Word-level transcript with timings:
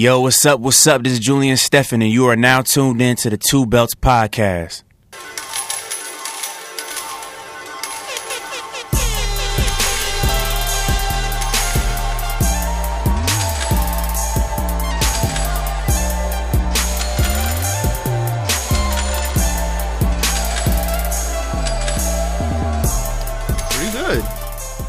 Yo, 0.00 0.20
what's 0.20 0.46
up? 0.46 0.60
What's 0.60 0.86
up? 0.86 1.02
This 1.02 1.14
is 1.14 1.18
Julian 1.18 1.56
Steffen, 1.56 1.94
and 1.94 2.04
you 2.04 2.26
are 2.26 2.36
now 2.36 2.62
tuned 2.62 3.02
in 3.02 3.16
to 3.16 3.30
the 3.30 3.36
Two 3.36 3.66
Belts 3.66 3.96
Podcast. 3.96 4.84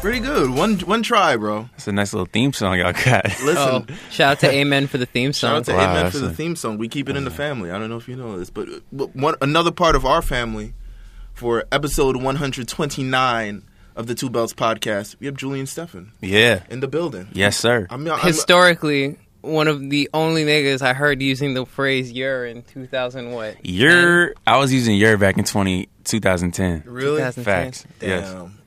Pretty 0.00 0.20
good. 0.20 0.48
One 0.48 0.78
one 0.78 1.02
try, 1.02 1.36
bro. 1.36 1.68
It's 1.74 1.86
a 1.86 1.92
nice 1.92 2.14
little 2.14 2.26
theme 2.26 2.54
song 2.54 2.78
y'all 2.78 2.94
got. 2.94 3.24
Listen. 3.44 3.86
Oh, 3.86 3.86
shout 4.10 4.32
out 4.32 4.40
to 4.40 4.50
Amen 4.50 4.86
for 4.86 4.96
the 4.96 5.04
theme 5.04 5.34
song. 5.34 5.50
Shout 5.50 5.56
out 5.58 5.64
to 5.66 5.72
Wow, 5.74 5.90
Amen 5.90 6.04
that's 6.04 6.16
for 6.16 6.22
the 6.22 6.30
a- 6.30 6.34
theme 6.34 6.56
song. 6.56 6.78
We 6.78 6.88
keep 6.88 7.10
it 7.10 7.16
in 7.16 7.24
the 7.24 7.30
family. 7.30 7.70
I 7.70 7.78
don't 7.78 7.90
know 7.90 7.98
if 7.98 8.08
you 8.08 8.16
know 8.16 8.38
this, 8.38 8.48
but 8.48 8.66
uh, 8.70 9.06
one 9.12 9.34
another 9.42 9.70
part 9.70 9.96
of 9.96 10.06
our 10.06 10.22
family 10.22 10.72
for 11.34 11.64
episode 11.70 12.16
129 12.16 13.62
of 13.94 14.06
the 14.06 14.14
Two 14.14 14.30
Belts 14.30 14.54
podcast, 14.54 15.16
we 15.20 15.26
have 15.26 15.36
Julian 15.36 15.66
Steffen 15.66 16.12
yeah. 16.22 16.62
in 16.70 16.80
the 16.80 16.88
building. 16.88 17.28
Yes, 17.34 17.58
sir. 17.58 17.86
I'm, 17.90 18.10
I'm, 18.10 18.18
Historically, 18.20 19.18
one 19.42 19.68
of 19.68 19.90
the 19.90 20.08
only 20.14 20.46
niggas 20.46 20.80
I 20.80 20.94
heard 20.94 21.20
using 21.20 21.52
the 21.52 21.66
phrase 21.66 22.10
"you're" 22.10 22.46
in 22.46 22.62
2000 22.62 23.32
what? 23.32 23.66
Your 23.66 24.32
I 24.46 24.56
was 24.56 24.72
using 24.72 24.96
your 24.96 25.18
back 25.18 25.36
in 25.36 25.44
20, 25.44 25.90
2010. 26.04 26.84
really 26.86 27.18
2010. 27.18 27.44
Facts. 27.44 27.84
damn. 27.98 28.59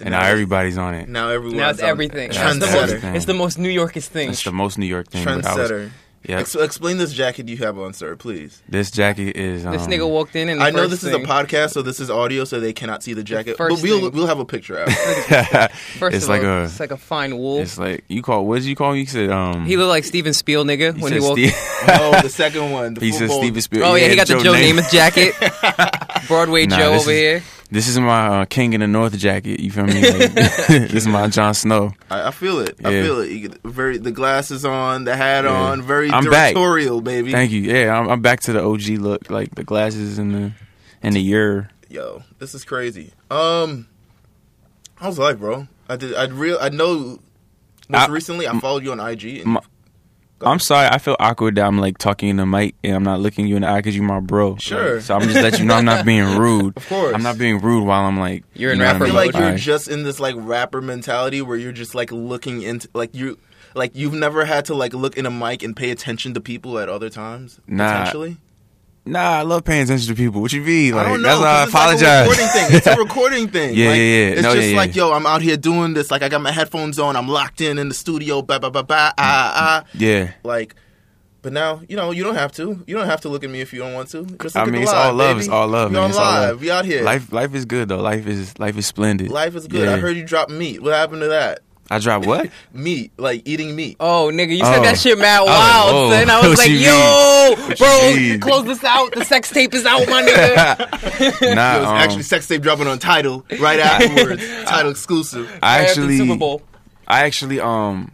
Yes. 0.00 0.06
And 0.06 0.12
now 0.12 0.24
everybody's 0.24 0.78
on 0.78 0.94
it. 0.94 1.08
now 1.08 1.28
everyone 1.28 1.58
Now 1.58 1.70
it's 1.70 1.80
everything. 1.80 2.30
It's 2.30 2.36
That's 2.38 2.58
the, 2.58 2.66
Trendsetter. 2.66 3.02
most, 3.02 3.16
it's 3.16 3.24
the 3.26 3.34
most 3.34 3.58
New 3.58 3.68
Yorkest 3.68 4.10
thing. 4.10 4.30
It's 4.30 4.42
the 4.42 4.50
most 4.52 4.78
New 4.78 4.86
York 4.86 5.08
thing. 5.08 5.24
but 5.24 5.44
I 5.44 5.54
was- 5.54 5.70
Trendsetter. 5.70 5.90
yeah. 6.26 6.38
Ex- 6.40 6.54
explain 6.54 6.96
this 6.98 7.12
jacket 7.12 7.48
you 7.48 7.58
have 7.58 7.78
on, 7.78 7.92
sir, 7.92 8.16
please. 8.16 8.62
This 8.68 8.90
jacket 8.90 9.36
is. 9.36 9.64
Um, 9.66 9.72
This 9.72 9.86
nigga 9.86 10.08
walked 10.08 10.36
in 10.36 10.48
and 10.48 10.60
the 10.60 10.64
I 10.64 10.70
know 10.70 10.78
first 10.88 10.90
this 11.02 11.12
thing, 11.12 11.20
is 11.20 11.26
a 11.26 11.30
podcast, 11.30 11.70
so 11.72 11.82
this 11.82 12.00
is 12.00 12.08
audio, 12.10 12.44
so 12.44 12.60
they 12.60 12.72
cannot 12.72 13.02
see 13.02 13.12
the 13.14 13.22
jacket. 13.24 13.56
first 13.58 13.76
but 13.76 13.82
we'll 13.82 14.00
thing- 14.00 14.12
we'll 14.12 14.26
have 14.26 14.38
a 14.38 14.44
picture 14.46 14.78
out. 14.80 14.90
First 15.98 16.16
it's 16.16 16.24
of 16.24 16.28
like 16.30 16.42
all, 16.42 16.48
a. 16.48 16.64
it's 16.64 16.80
like 16.80 16.90
a 16.92 16.96
fine 16.96 17.36
wool. 17.36 17.58
It's 17.60 17.76
like 17.78 18.04
you 18.08 18.22
call. 18.22 18.46
What 18.46 18.56
did 18.56 18.64
you 18.64 18.76
call 18.76 18.92
me? 18.92 19.00
You 19.00 19.06
said 19.06 19.28
um. 19.30 19.66
He 19.66 19.76
looked 19.76 19.88
like 19.90 20.04
Steven 20.04 20.32
Spiel 20.32 20.64
nigga 20.64 20.96
you 20.96 21.02
when 21.02 21.12
he 21.12 21.20
walked. 21.20 21.38
Steve- 21.40 21.54
oh, 21.88 22.20
the 22.22 22.28
second 22.30 22.70
one. 22.70 22.94
The 22.94 23.00
he 23.00 23.12
said 23.12 23.30
Steven 23.30 23.60
Spielberg. 23.60 23.88
Oh 23.90 23.94
yeah, 23.96 24.08
he 24.08 24.16
got 24.16 24.26
the 24.28 24.38
Joe 24.40 24.52
Namath 24.54 24.90
jacket. 24.90 25.34
Broadway 26.28 26.66
Nah, 26.66 26.78
Joe 26.78 26.92
over 26.94 27.10
is- 27.10 27.18
here. 27.18 27.42
This 27.72 27.86
is 27.86 27.98
my 28.00 28.40
uh, 28.40 28.44
King 28.46 28.72
in 28.72 28.80
the 28.80 28.88
North 28.88 29.16
jacket. 29.16 29.60
You 29.60 29.70
feel 29.70 29.84
me? 29.86 30.02
Like, 30.02 30.32
this 30.34 30.92
is 30.94 31.06
my 31.06 31.28
Jon 31.28 31.54
Snow. 31.54 31.92
I, 32.10 32.28
I 32.28 32.30
feel 32.32 32.58
it. 32.58 32.76
I 32.84 32.90
feel 32.90 33.20
it. 33.20 33.30
You 33.30 33.48
get 33.48 33.62
very 33.62 33.96
the 33.98 34.10
glasses 34.10 34.64
on, 34.64 35.04
the 35.04 35.14
hat 35.14 35.44
Yeah. 35.44 35.50
on, 35.52 35.82
very 35.82 36.10
I'm 36.10 36.24
back. 36.24 36.54
directorial, 36.54 37.00
baby. 37.00 37.30
Thank 37.30 37.52
you. 37.52 37.60
Yeah, 37.60 37.96
I'm, 37.96 38.08
I'm 38.08 38.20
back 38.22 38.40
to 38.40 38.52
the 38.52 38.62
OG 38.62 38.98
look, 39.00 39.30
like 39.30 39.54
the 39.54 39.62
glasses 39.64 40.18
and 40.18 40.34
the 40.34 40.52
and 41.02 41.14
the 41.14 41.20
year. 41.22 41.70
Yo, 41.88 42.22
this 42.38 42.54
is 42.54 42.64
crazy. 42.64 43.12
Um, 43.30 43.86
how's 44.96 45.18
life, 45.18 45.38
bro? 45.38 45.68
I 45.88 45.96
did. 45.96 46.14
I 46.14 46.24
real. 46.26 46.58
I 46.60 46.70
know. 46.70 47.20
Most 47.88 48.08
I- 48.08 48.12
recently, 48.12 48.48
I 48.48 48.58
followed 48.58 48.82
you 48.84 48.92
on 48.92 49.00
IG. 49.00 49.38
And 49.42 49.46
My- 49.46 49.60
I'm 50.42 50.58
sorry. 50.58 50.88
I 50.90 50.98
feel 50.98 51.16
awkward 51.20 51.56
that 51.56 51.66
I'm 51.66 51.78
like 51.78 51.98
talking 51.98 52.28
in 52.28 52.36
the 52.36 52.46
mic 52.46 52.74
and 52.82 52.94
I'm 52.94 53.02
not 53.02 53.20
looking 53.20 53.46
you 53.46 53.56
in 53.56 53.62
the 53.62 53.68
eye 53.68 53.78
because 53.78 53.94
you're 53.94 54.04
my 54.04 54.20
bro. 54.20 54.56
Sure. 54.56 54.94
Like, 54.94 55.02
so 55.02 55.14
I'm 55.14 55.22
just 55.22 55.34
letting 55.34 55.60
you 55.60 55.66
know 55.66 55.74
I'm 55.74 55.84
not 55.84 56.04
being 56.06 56.38
rude. 56.38 56.76
Of 56.76 56.88
course. 56.88 57.14
I'm 57.14 57.22
not 57.22 57.38
being 57.38 57.60
rude 57.60 57.84
while 57.84 58.04
I'm 58.06 58.18
like. 58.18 58.44
You're 58.54 58.72
in 58.72 58.78
you 58.78 58.84
know 58.84 58.90
rapper 58.92 59.04
I 59.04 59.06
feel 59.08 59.14
mean? 59.16 59.26
like 59.26 59.34
you're 59.34 59.42
Alright. 59.44 59.60
just 59.60 59.88
in 59.88 60.02
this 60.02 60.18
like 60.20 60.34
rapper 60.38 60.80
mentality 60.80 61.42
where 61.42 61.56
you're 61.56 61.72
just 61.72 61.94
like 61.94 62.10
looking 62.12 62.62
into 62.62 62.88
like 62.94 63.14
you. 63.14 63.38
Like 63.74 63.94
you've 63.94 64.14
never 64.14 64.44
had 64.44 64.64
to 64.66 64.74
like 64.74 64.94
look 64.94 65.16
in 65.16 65.26
a 65.26 65.30
mic 65.30 65.62
and 65.62 65.76
pay 65.76 65.90
attention 65.90 66.34
to 66.34 66.40
people 66.40 66.78
at 66.78 66.88
other 66.88 67.08
times. 67.10 67.60
Nah. 67.66 67.92
potentially. 67.92 68.36
Nah, 69.06 69.38
I 69.38 69.42
love 69.42 69.64
paying 69.64 69.82
attention 69.82 70.08
to 70.08 70.14
people. 70.14 70.40
What 70.42 70.52
you 70.52 70.60
mean? 70.62 70.94
Like 70.94 71.06
I 71.06 71.08
don't 71.10 71.22
know. 71.22 71.40
that's 71.40 71.72
why 71.72 71.82
I 71.82 71.92
it's 71.92 72.02
like 72.02 72.10
a 72.12 72.26
apologize. 72.26 72.28
recording 72.28 72.48
thing. 72.48 72.76
It's 72.76 72.86
a 72.86 72.96
recording 72.96 73.48
thing. 73.56 73.74
Yeah, 73.74 73.88
Like, 73.88 73.96
yeah, 73.96 74.02
yeah. 74.02 74.26
It's 74.34 74.42
No, 74.42 74.54
just 74.54 74.68
yeah, 74.68 74.76
like, 74.76 74.94
yeah. 74.94 75.02
yo, 75.04 75.12
I'm 75.12 75.26
out 75.26 75.42
here 75.42 75.56
doing 75.56 75.94
this. 75.94 76.10
Like, 76.10 76.22
I 76.22 76.28
got 76.28 76.42
my 76.42 76.52
headphones 76.52 76.98
on. 76.98 77.16
I'm 77.16 77.26
locked 77.28 77.60
in 77.60 77.78
in 77.78 77.88
the 77.88 77.94
studio. 77.94 78.42
Ba 78.42 78.60
ba 78.60 78.70
ba 78.70 78.82
ba. 78.82 79.14
Ah 79.16 79.52
ah. 79.56 79.84
yeah. 79.94 80.32
Like, 80.44 80.74
but 81.42 81.54
now 81.54 81.80
you 81.88 81.96
know 81.96 82.10
you 82.10 82.22
don't 82.22 82.34
have 82.34 82.52
to. 82.52 82.84
You 82.86 82.94
don't 82.96 83.06
have 83.06 83.22
to 83.22 83.30
look 83.30 83.42
at 83.42 83.48
me 83.50 83.62
if 83.62 83.72
you 83.72 83.78
don't 83.80 83.94
want 83.94 84.10
to. 84.10 84.24
Just 84.26 84.42
look 84.54 84.56
I 84.56 84.62
at 84.62 84.68
mean, 84.68 84.82
it's 84.82 84.92
live, 84.92 85.06
all 85.06 85.14
love. 85.14 85.28
baby. 85.36 85.40
It's 85.40 85.48
all 85.48 85.68
love, 85.68 85.90
We 85.90 85.94
man. 85.94 86.02
on 86.04 86.10
It's 86.10 86.18
all 86.18 86.24
live. 86.32 86.50
love. 86.50 86.60
We 86.60 86.70
out 86.70 86.84
here. 86.84 87.02
Life, 87.02 87.32
life 87.32 87.54
is 87.54 87.64
good 87.64 87.88
though. 87.88 88.00
Life 88.02 88.26
is 88.26 88.58
life 88.58 88.76
is 88.76 88.86
splendid. 88.86 89.30
Life 89.30 89.54
is 89.56 89.66
good. 89.66 89.86
Yeah. 89.88 89.94
I 89.94 89.98
heard 89.98 90.16
you 90.16 90.24
drop 90.26 90.50
meat. 90.50 90.82
What 90.82 90.92
happened 90.92 91.22
to 91.22 91.28
that? 91.28 91.60
I 91.92 91.98
dropped 91.98 92.24
what? 92.26 92.50
Meat, 92.72 93.10
like 93.16 93.42
eating 93.46 93.74
meat. 93.74 93.96
Oh, 93.98 94.30
nigga, 94.32 94.56
you 94.56 94.62
Oh. 94.64 94.72
said 94.72 94.84
that 94.84 94.96
shit 94.98 95.18
mad 95.18 95.40
Oh, 95.40 95.46
wild, 95.46 95.92
whoa. 95.92 96.10
son. 96.10 96.30
I 96.30 96.40
was 96.40 96.48
What 96.50 96.58
like, 96.58 96.68
you 96.70 96.76
yo, 96.78 97.54
mean? 97.68 97.76
Bro, 97.76 98.08
you 98.10 98.30
mean? 98.30 98.40
close 98.40 98.64
this 98.64 98.84
out. 98.84 99.12
The 99.12 99.24
sex 99.24 99.50
tape 99.50 99.74
is 99.74 99.84
out, 99.84 100.08
my 100.08 100.22
nigga. 100.28 101.54
nah, 101.56 101.76
It 101.76 101.80
was 101.80 101.88
um, 101.88 101.96
actually 101.96 102.22
sex 102.22 102.46
tape 102.46 102.62
dropping 102.62 102.86
on 102.86 102.98
title 103.00 103.44
right 103.58 103.80
afterwards. 103.80 104.42
title 104.64 104.90
exclusive. 104.92 105.50
I 105.62 105.80
After 105.80 106.02
the 106.02 106.06
actually, 106.06 106.16
Super 106.18 106.36
Bowl. 106.38 106.62
I 107.08 107.24
actually, 107.26 107.58
um, 107.58 108.12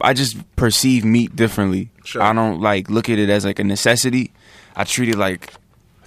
I 0.00 0.12
just 0.14 0.36
perceive 0.54 1.04
meat 1.04 1.34
differently. 1.34 1.90
Sure. 2.04 2.22
I 2.22 2.32
don't 2.32 2.60
like 2.60 2.88
look 2.90 3.08
at 3.08 3.18
it 3.18 3.28
as 3.28 3.44
like 3.44 3.58
a 3.58 3.64
necessity. 3.64 4.32
I 4.76 4.84
treat 4.84 5.08
it 5.08 5.16
like 5.16 5.52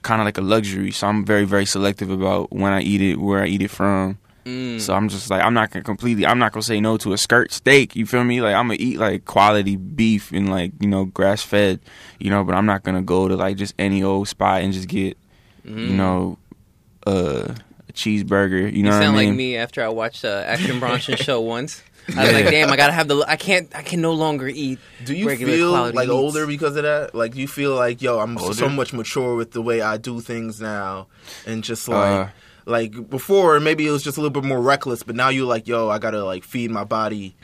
kind 0.04 0.22
of 0.22 0.26
like 0.26 0.38
a 0.38 0.42
luxury. 0.42 0.92
So 0.92 1.08
I'm 1.08 1.26
very, 1.26 1.44
very 1.44 1.66
selective 1.66 2.10
about 2.10 2.54
when 2.54 2.72
I 2.72 2.80
eat 2.82 3.02
it, 3.02 3.18
where 3.20 3.44
I 3.44 3.48
eat 3.48 3.62
it 3.62 3.72
from. 3.72 4.20
Mm. 4.48 4.80
So 4.80 4.94
I'm 4.94 5.10
just 5.10 5.30
like 5.30 5.44
I'm 5.44 5.54
not 5.54 5.72
gonna 5.72 5.84
completely. 5.84 6.26
I'm 6.26 6.40
not 6.40 6.54
gonna 6.54 6.64
say 6.64 6.80
no 6.80 6.96
to 6.98 7.12
a 7.14 7.18
skirt 7.18 7.52
steak. 7.52 7.96
You 7.96 8.06
feel 8.06 8.24
me? 8.24 8.40
Like 8.42 8.56
I'm 8.56 8.68
gonna 8.68 8.78
eat 8.80 8.98
like 8.98 9.26
quality 9.26 9.76
beef 9.76 10.32
and 10.32 10.50
like 10.50 10.72
you 10.80 10.88
know 10.88 11.06
grass 11.06 11.42
fed. 11.42 11.80
You 12.20 12.30
know, 12.30 12.44
but 12.44 12.56
I'm 12.56 12.66
not 12.66 12.84
gonna 12.84 13.02
go 13.02 13.28
to 13.28 13.36
like 13.36 13.58
just 13.58 13.74
any 13.78 14.04
old 14.04 14.28
spot 14.28 14.62
and 14.62 14.72
just 14.72 14.88
get 14.88 15.18
you 15.66 15.94
know 15.94 16.38
uh, 17.06 17.54
a 17.90 17.94
cheeseburger. 17.94 18.72
You 18.72 18.84
know 18.84 18.92
Mm. 18.92 18.94
You 18.94 19.00
what 19.00 19.04
sound 19.04 19.18
I 19.18 19.20
mean? 19.20 19.30
like 19.30 19.38
me 19.38 19.58
after 19.58 19.84
I 19.84 19.90
watched 19.90 20.24
uh, 20.24 20.44
Action 20.46 20.80
Bronson 20.80 21.16
show 21.18 21.42
once. 21.42 21.84
I 22.16 22.24
was 22.24 22.32
like, 22.34 22.46
damn, 22.46 22.70
I 22.72 22.78
gotta 22.78 22.94
have 22.94 23.10
the. 23.10 23.18
I 23.28 23.36
can't. 23.36 23.68
I 23.76 23.82
can 23.82 24.00
no 24.00 24.14
longer 24.14 24.48
eat. 24.48 24.80
Do 25.04 25.14
you 25.14 25.28
regular 25.28 25.52
feel 25.54 25.72
quality 25.72 25.98
like 25.98 26.08
meats. 26.08 26.16
older 26.16 26.48
because 26.48 26.78
of 26.78 26.84
that? 26.84 27.14
Like, 27.14 27.34
do 27.34 27.42
you 27.42 27.50
feel 27.50 27.76
like, 27.76 28.02
yo, 28.02 28.20
I'm 28.20 28.38
so 28.54 28.70
much 28.70 28.94
mature 28.94 29.36
with 29.36 29.52
the 29.52 29.62
way 29.62 29.82
I 29.82 29.98
do 29.98 30.22
things 30.22 30.62
now, 30.62 31.08
and 31.46 31.66
just 31.66 31.90
Uh, 31.90 32.28
like, 32.68 33.10
before, 33.10 33.60
maybe 33.60 33.88
it 33.88 33.92
was 33.92 34.04
just 34.04 34.18
a 34.18 34.22
little 34.22 34.42
bit 34.42 34.48
more 34.48 34.62
reckless, 34.62 35.02
but 35.02 35.16
now 35.16 35.30
you're 35.30 35.48
like, 35.48 35.68
yo, 35.68 35.90
I 35.90 36.00
gotta 36.00 36.24
like 36.24 36.44
feed 36.44 36.70
my 36.70 36.84
body 36.84 37.36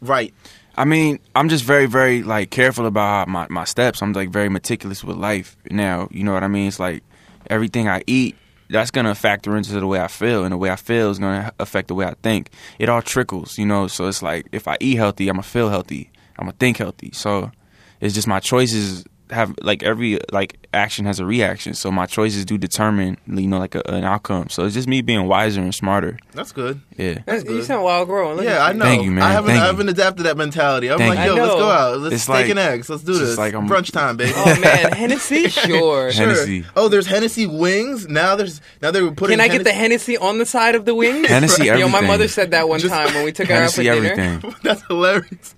right. 0.00 0.32
I 0.76 0.84
mean, 0.84 1.20
I'm 1.36 1.48
just 1.48 1.64
very, 1.64 1.86
very 1.86 2.22
like 2.22 2.50
careful 2.50 2.86
about 2.86 3.28
my 3.28 3.46
my 3.50 3.64
steps. 3.64 4.02
I'm 4.02 4.12
like 4.12 4.30
very 4.30 4.48
meticulous 4.48 5.04
with 5.04 5.16
life 5.16 5.56
now. 5.70 6.08
You 6.10 6.24
know 6.24 6.32
what 6.32 6.42
I 6.42 6.48
mean? 6.48 6.68
It's 6.68 6.80
like 6.80 7.04
everything 7.48 7.88
I 7.88 8.02
eat, 8.06 8.36
that's 8.70 8.90
gonna 8.90 9.14
factor 9.14 9.56
into 9.56 9.78
the 9.78 9.86
way 9.86 10.00
I 10.00 10.08
feel, 10.08 10.44
and 10.44 10.52
the 10.52 10.56
way 10.56 10.70
I 10.70 10.76
feel 10.76 11.10
is 11.10 11.18
gonna 11.18 11.52
affect 11.60 11.88
the 11.88 11.94
way 11.94 12.06
I 12.06 12.14
think. 12.22 12.50
It 12.78 12.88
all 12.88 13.02
trickles, 13.02 13.58
you 13.58 13.66
know. 13.66 13.86
So 13.86 14.08
it's 14.08 14.22
like 14.22 14.46
if 14.50 14.66
I 14.66 14.76
eat 14.80 14.96
healthy, 14.96 15.28
I'm 15.28 15.36
gonna 15.36 15.42
feel 15.42 15.68
healthy. 15.68 16.10
I'm 16.38 16.46
gonna 16.46 16.56
think 16.58 16.78
healthy. 16.78 17.10
So 17.12 17.52
it's 18.00 18.14
just 18.14 18.26
my 18.26 18.40
choices 18.40 19.04
have 19.30 19.54
like 19.62 19.82
every 19.82 20.18
like 20.32 20.58
action 20.74 21.06
has 21.06 21.18
a 21.18 21.24
reaction. 21.24 21.72
So 21.74 21.90
my 21.90 22.04
choices 22.06 22.44
do 22.44 22.58
determine, 22.58 23.16
you 23.26 23.46
know, 23.46 23.58
like 23.58 23.74
a, 23.74 23.82
an 23.90 24.04
outcome. 24.04 24.48
So 24.50 24.64
it's 24.64 24.74
just 24.74 24.86
me 24.86 25.00
being 25.02 25.26
wiser 25.26 25.60
and 25.62 25.74
smarter. 25.74 26.18
That's 26.32 26.52
good. 26.52 26.80
Yeah. 26.98 27.14
That's- 27.24 27.44
you 27.44 27.50
good. 27.50 27.64
sound 27.64 27.84
wild 27.84 28.08
growing. 28.08 28.36
Look 28.36 28.44
yeah, 28.44 28.62
I 28.64 28.72
know. 28.72 28.84
Thank 28.84 29.04
you, 29.04 29.10
man. 29.10 29.22
I 29.22 29.32
haven't, 29.32 29.50
Thank 29.52 29.62
I 29.62 29.66
haven't 29.66 29.88
adapted 29.88 30.26
that 30.26 30.36
mentality. 30.36 30.90
I'm 30.90 30.98
Thank 30.98 31.14
like, 31.16 31.26
you. 31.30 31.36
yo, 31.36 31.42
let's 31.42 31.54
go 31.54 31.70
out. 31.70 31.98
Let's 32.00 32.14
It's 32.16 32.22
steak 32.24 32.34
like- 32.34 32.48
and 32.50 32.58
eggs. 32.58 32.90
Let's 32.90 33.02
do 33.02 33.12
it's 33.12 33.20
this. 33.20 33.38
like 33.38 33.54
I'm- 33.54 33.68
brunch 33.68 33.92
time, 33.92 34.16
baby. 34.16 34.32
Oh 34.36 34.60
man, 34.60 34.92
Hennessy, 34.96 35.48
sure. 35.48 36.10
Hennessy. 36.10 36.64
Oh, 36.76 36.88
there's 36.88 37.06
Hennessy 37.06 37.46
wings. 37.46 38.06
Now 38.08 38.36
there's 38.36 38.60
now 38.82 38.90
they 38.90 39.00
were 39.02 39.12
putting. 39.12 39.38
Can 39.38 39.40
I 39.40 39.48
get 39.48 39.64
the 39.64 39.72
Hennessy- 39.72 40.12
Hennessy 40.14 40.18
on 40.18 40.38
the 40.38 40.46
side 40.46 40.74
of 40.74 40.84
the 40.84 40.94
wings? 40.94 41.28
Hennessy 41.28 41.64
Yo, 41.66 41.72
my 41.72 41.80
everything. 41.98 42.06
mother 42.08 42.28
said 42.28 42.50
that 42.50 42.68
one 42.68 42.80
Just- 42.80 42.92
time 42.94 43.14
when 43.14 43.24
we 43.24 43.32
took 43.32 43.48
her 43.48 43.54
out 43.54 43.70
for 43.72 43.82
Hennessy 43.82 44.10
dinner. 44.12 44.22
everything. 44.32 44.54
That's 44.62 44.82
hilarious. 44.86 45.54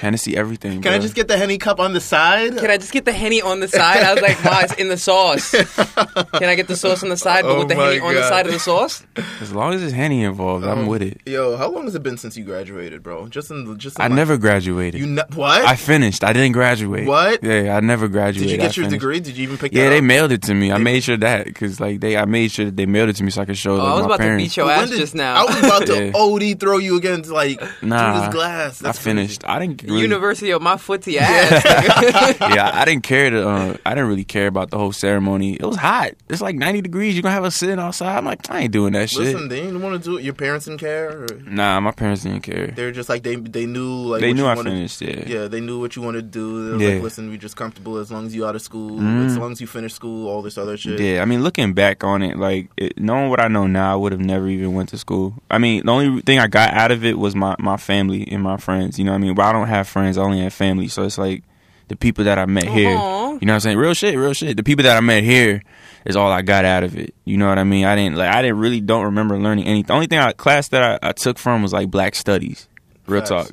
Hennessy 0.00 0.36
everything. 0.36 0.82
Can 0.82 0.92
I 0.92 0.98
just 0.98 1.14
get 1.14 1.28
the 1.28 1.36
Henny 1.36 1.58
cup 1.58 1.78
on 1.80 1.92
the 1.92 2.00
side? 2.00 2.56
Can 2.58 2.70
I 2.70 2.76
just 2.76 2.92
get 2.92 3.04
the 3.04 3.12
henny 3.12 3.40
on 3.40 3.60
the 3.60 3.68
side? 3.68 4.02
I 4.02 4.14
was 4.14 4.22
like, 4.22 4.42
Ma, 4.44 4.60
it's 4.62 4.74
in 4.74 4.88
the 4.88 4.96
sauce. 4.96 5.50
Can 5.54 6.44
I 6.48 6.54
get 6.54 6.68
the 6.68 6.76
sauce 6.76 7.02
on 7.02 7.08
the 7.08 7.16
side, 7.16 7.42
but 7.42 7.52
Oh 7.52 7.58
with 7.60 7.68
the 7.68 7.74
oh 7.74 7.78
my 7.78 7.84
henny 7.86 8.00
on 8.00 8.14
the 8.14 8.22
side 8.28 8.46
of 8.46 8.52
the 8.52 8.58
sauce? 8.58 9.04
As 9.40 9.52
long 9.52 9.74
as 9.74 9.80
there's 9.80 9.92
henny 9.92 10.22
involved, 10.24 10.64
I'm 10.66 10.80
um, 10.80 10.86
with 10.86 11.02
it. 11.02 11.20
Yo, 11.26 11.56
how 11.56 11.68
long 11.70 11.84
has 11.84 11.94
it 11.94 12.02
been 12.02 12.16
since 12.16 12.36
you 12.36 12.44
graduated, 12.44 13.02
bro? 13.02 13.28
Just 13.28 13.50
in 13.50 13.78
just. 13.78 13.98
In 13.98 14.02
I 14.02 14.06
like- 14.08 14.16
never 14.16 14.36
graduated. 14.36 15.00
You 15.00 15.06
ne- 15.06 15.22
what? 15.34 15.64
I 15.64 15.76
finished. 15.76 16.24
I 16.24 16.32
didn't 16.32 16.52
graduate. 16.52 17.06
What? 17.06 17.42
Yeah, 17.42 17.76
I 17.76 17.80
never 17.80 18.08
graduated. 18.08 18.10
Did 18.10 18.10
graduated. 18.12 18.50
you 18.50 18.54
I 18.54 18.56
get 18.68 18.76
your 18.76 18.84
finished. 18.86 19.00
degree? 19.00 19.20
Did 19.20 19.36
you 19.36 19.42
even 19.44 19.58
pick 19.58 19.72
Yeah, 19.72 19.84
that 19.84 19.90
they 19.90 19.98
up? 19.98 20.04
mailed 20.04 20.32
it 20.32 20.42
to 20.44 20.54
me. 20.54 20.72
I 20.72 20.78
made 20.78 21.02
sure 21.04 21.16
that 21.16 21.44
because 21.46 21.80
like 21.80 22.00
they, 22.00 22.16
I 22.16 22.24
made 22.24 22.50
sure 22.52 22.64
that 22.66 22.76
they 22.76 22.86
mailed 22.86 23.08
it 23.10 23.16
to 23.16 23.24
me 23.24 23.30
so 23.30 23.42
I 23.42 23.44
could 23.44 23.58
show 23.58 23.76
Oh, 23.80 23.84
I 23.84 23.92
was 23.94 24.00
my 24.06 24.14
about 24.16 24.24
to 24.24 24.36
beat 24.36 24.56
your 24.56 24.66
When 24.66 24.78
ass 24.80 24.90
did- 24.90 24.98
just 24.98 25.14
now. 25.14 25.34
I 25.34 25.44
was 25.44 25.58
about 25.58 25.86
to 25.86 26.04
Yeah. 26.06 26.12
OD 26.14 26.58
throw 26.60 26.78
you 26.78 26.96
against 26.96 27.30
like 27.30 27.60
Nah, 27.82 28.12
through 28.12 28.20
this 28.26 28.34
glass. 28.34 28.84
I 28.84 28.92
finished. 28.92 29.42
crazy. 29.42 29.54
I 29.54 29.58
didn't 29.60 29.82
really, 29.84 30.02
University 30.02 30.50
of 30.50 30.60
my 30.62 30.76
footy 30.76 31.18
ass. 31.18 31.64
yeah, 32.40 32.70
I 32.74 32.84
didn't 32.84 33.02
care 33.04 33.30
to. 33.30 33.48
Uh, 33.48 33.76
I 33.86 33.90
didn't 33.90 34.08
really 34.08 34.24
care 34.24 34.46
about 34.46 34.70
the 34.70 34.78
whole 34.78 34.92
ceremony. 34.92 35.54
It 35.54 35.62
was 35.64 35.76
hot. 35.76 36.12
It's 36.28 36.40
like 36.42 36.56
ninety 36.56 36.80
degrees. 36.80 37.14
You're 37.14 37.22
gonna 37.22 37.34
have 37.34 37.44
us 37.44 37.56
sitting 37.56 37.78
outside? 37.78 38.16
I'm 38.16 38.24
like, 38.24 38.50
I 38.50 38.60
ain't 38.60 38.72
doing 38.72 38.92
that 38.94 39.10
shit. 39.10 39.20
Listen, 39.20 39.48
they 39.48 39.60
didn't 39.60 39.80
want 39.82 40.02
to 40.02 40.10
do 40.10 40.16
it. 40.18 40.24
Your 40.24 40.34
parents 40.34 40.66
didn't 40.66 40.80
care. 40.80 41.22
Or 41.22 41.26
Nah, 41.46 41.80
my 41.80 41.92
parents 41.92 42.22
didn't 42.22 42.40
care. 42.42 42.68
they're 42.68 42.92
just 42.92 43.08
like 43.08 43.22
they 43.22 43.36
they 43.36 43.66
knew 43.66 43.90
like 44.08 44.20
They 44.20 44.32
knew 44.32 44.42
you 44.42 44.48
I 44.48 44.54
wanted- 44.54 44.70
finished. 44.70 45.00
Yeah. 45.02 45.24
Yeah, 45.26 45.48
they 45.48 45.60
knew 45.60 45.78
what 45.80 45.96
you 45.96 46.02
wanted 46.02 46.32
to 46.32 46.38
do. 46.38 46.64
They 46.64 46.76
were 46.76 46.82
Yeah. 46.90 46.94
like, 46.96 47.02
listen, 47.04 47.30
we 47.30 47.38
just 47.38 47.56
comfortable 47.56 47.96
as 47.98 48.10
long 48.10 48.26
as 48.26 48.34
you 48.34 48.46
out 48.46 48.56
of 48.56 48.62
school, 48.62 48.98
Mhm. 48.98 49.26
as 49.26 49.38
long 49.38 49.52
as 49.52 49.60
you 49.60 49.66
finish 49.66 49.94
school, 49.94 50.28
all 50.28 50.42
this 50.42 50.58
other 50.58 50.76
shit. 50.76 51.00
Yeah, 51.00 51.22
I 51.22 51.24
mean, 51.24 51.42
looking 51.42 51.72
back 51.72 52.02
on 52.04 52.22
it, 52.22 52.38
like 52.38 52.68
it, 52.76 52.98
knowing 52.98 53.30
what 53.30 53.40
I 53.40 53.48
know 53.48 53.66
now, 53.66 53.92
I 53.92 53.96
would 53.96 54.12
have 54.12 54.20
never 54.20 54.48
even 54.48 54.72
went 54.74 54.88
to 54.90 54.98
school. 54.98 55.34
I 55.50 55.58
mean, 55.58 55.84
the 55.84 55.92
only 55.92 56.22
thing 56.22 56.38
I 56.38 56.46
got 56.46 56.72
out 56.74 56.90
of 56.90 57.04
it 57.04 57.18
was 57.18 57.34
my 57.34 57.54
my 57.58 57.76
family 57.76 58.26
and 58.30 58.42
my 58.42 58.56
friends. 58.56 58.98
You 58.98 59.04
know 59.04 59.12
what 59.12 59.18
I 59.18 59.20
mean? 59.20 59.34
But 59.34 59.42
I 59.50 59.52
don't 59.52 59.68
have 59.68 59.88
friends; 59.88 60.16
I 60.16 60.22
only 60.22 60.40
have 60.40 60.52
family. 60.54 60.88
So 60.88 61.04
it's 61.04 61.18
like 61.18 61.42
the 61.88 61.96
people 61.96 62.24
that 62.24 62.38
I 62.38 62.46
met 62.46 62.64
here. 62.68 62.96
Aw. 62.96 63.32
You 63.40 63.46
know 63.46 63.52
what 63.52 63.54
I'm 63.54 63.60
saying? 63.60 63.78
Real 63.78 63.94
shit, 63.94 64.16
real 64.16 64.32
shit. 64.32 64.56
The 64.56 64.62
people 64.62 64.82
that 64.84 64.96
I 64.96 65.00
met 65.00 65.22
here 65.24 65.62
is 66.04 66.16
all 66.16 66.30
I 66.30 66.42
got 66.42 66.64
out 66.64 66.84
of 66.84 66.96
it. 66.96 67.14
You 67.24 67.36
know 67.36 67.48
what 67.48 67.58
I 67.58 67.64
mean? 67.64 67.84
I 67.84 67.96
didn't 67.96 68.16
like. 68.16 68.32
I 68.32 68.42
didn't 68.42 68.58
really 68.58 68.80
don't 68.80 69.04
remember 69.04 69.38
learning 69.38 69.66
anything. 69.66 69.86
The 69.86 69.92
only 69.94 70.06
thing 70.06 70.18
I 70.18 70.32
class 70.32 70.68
that 70.68 71.00
I, 71.02 71.08
I 71.08 71.12
took 71.12 71.38
from 71.38 71.62
was 71.62 71.72
like 71.72 71.90
Black 71.90 72.14
Studies, 72.14 72.68
real 73.06 73.20
Facts. 73.20 73.28
talk, 73.30 73.50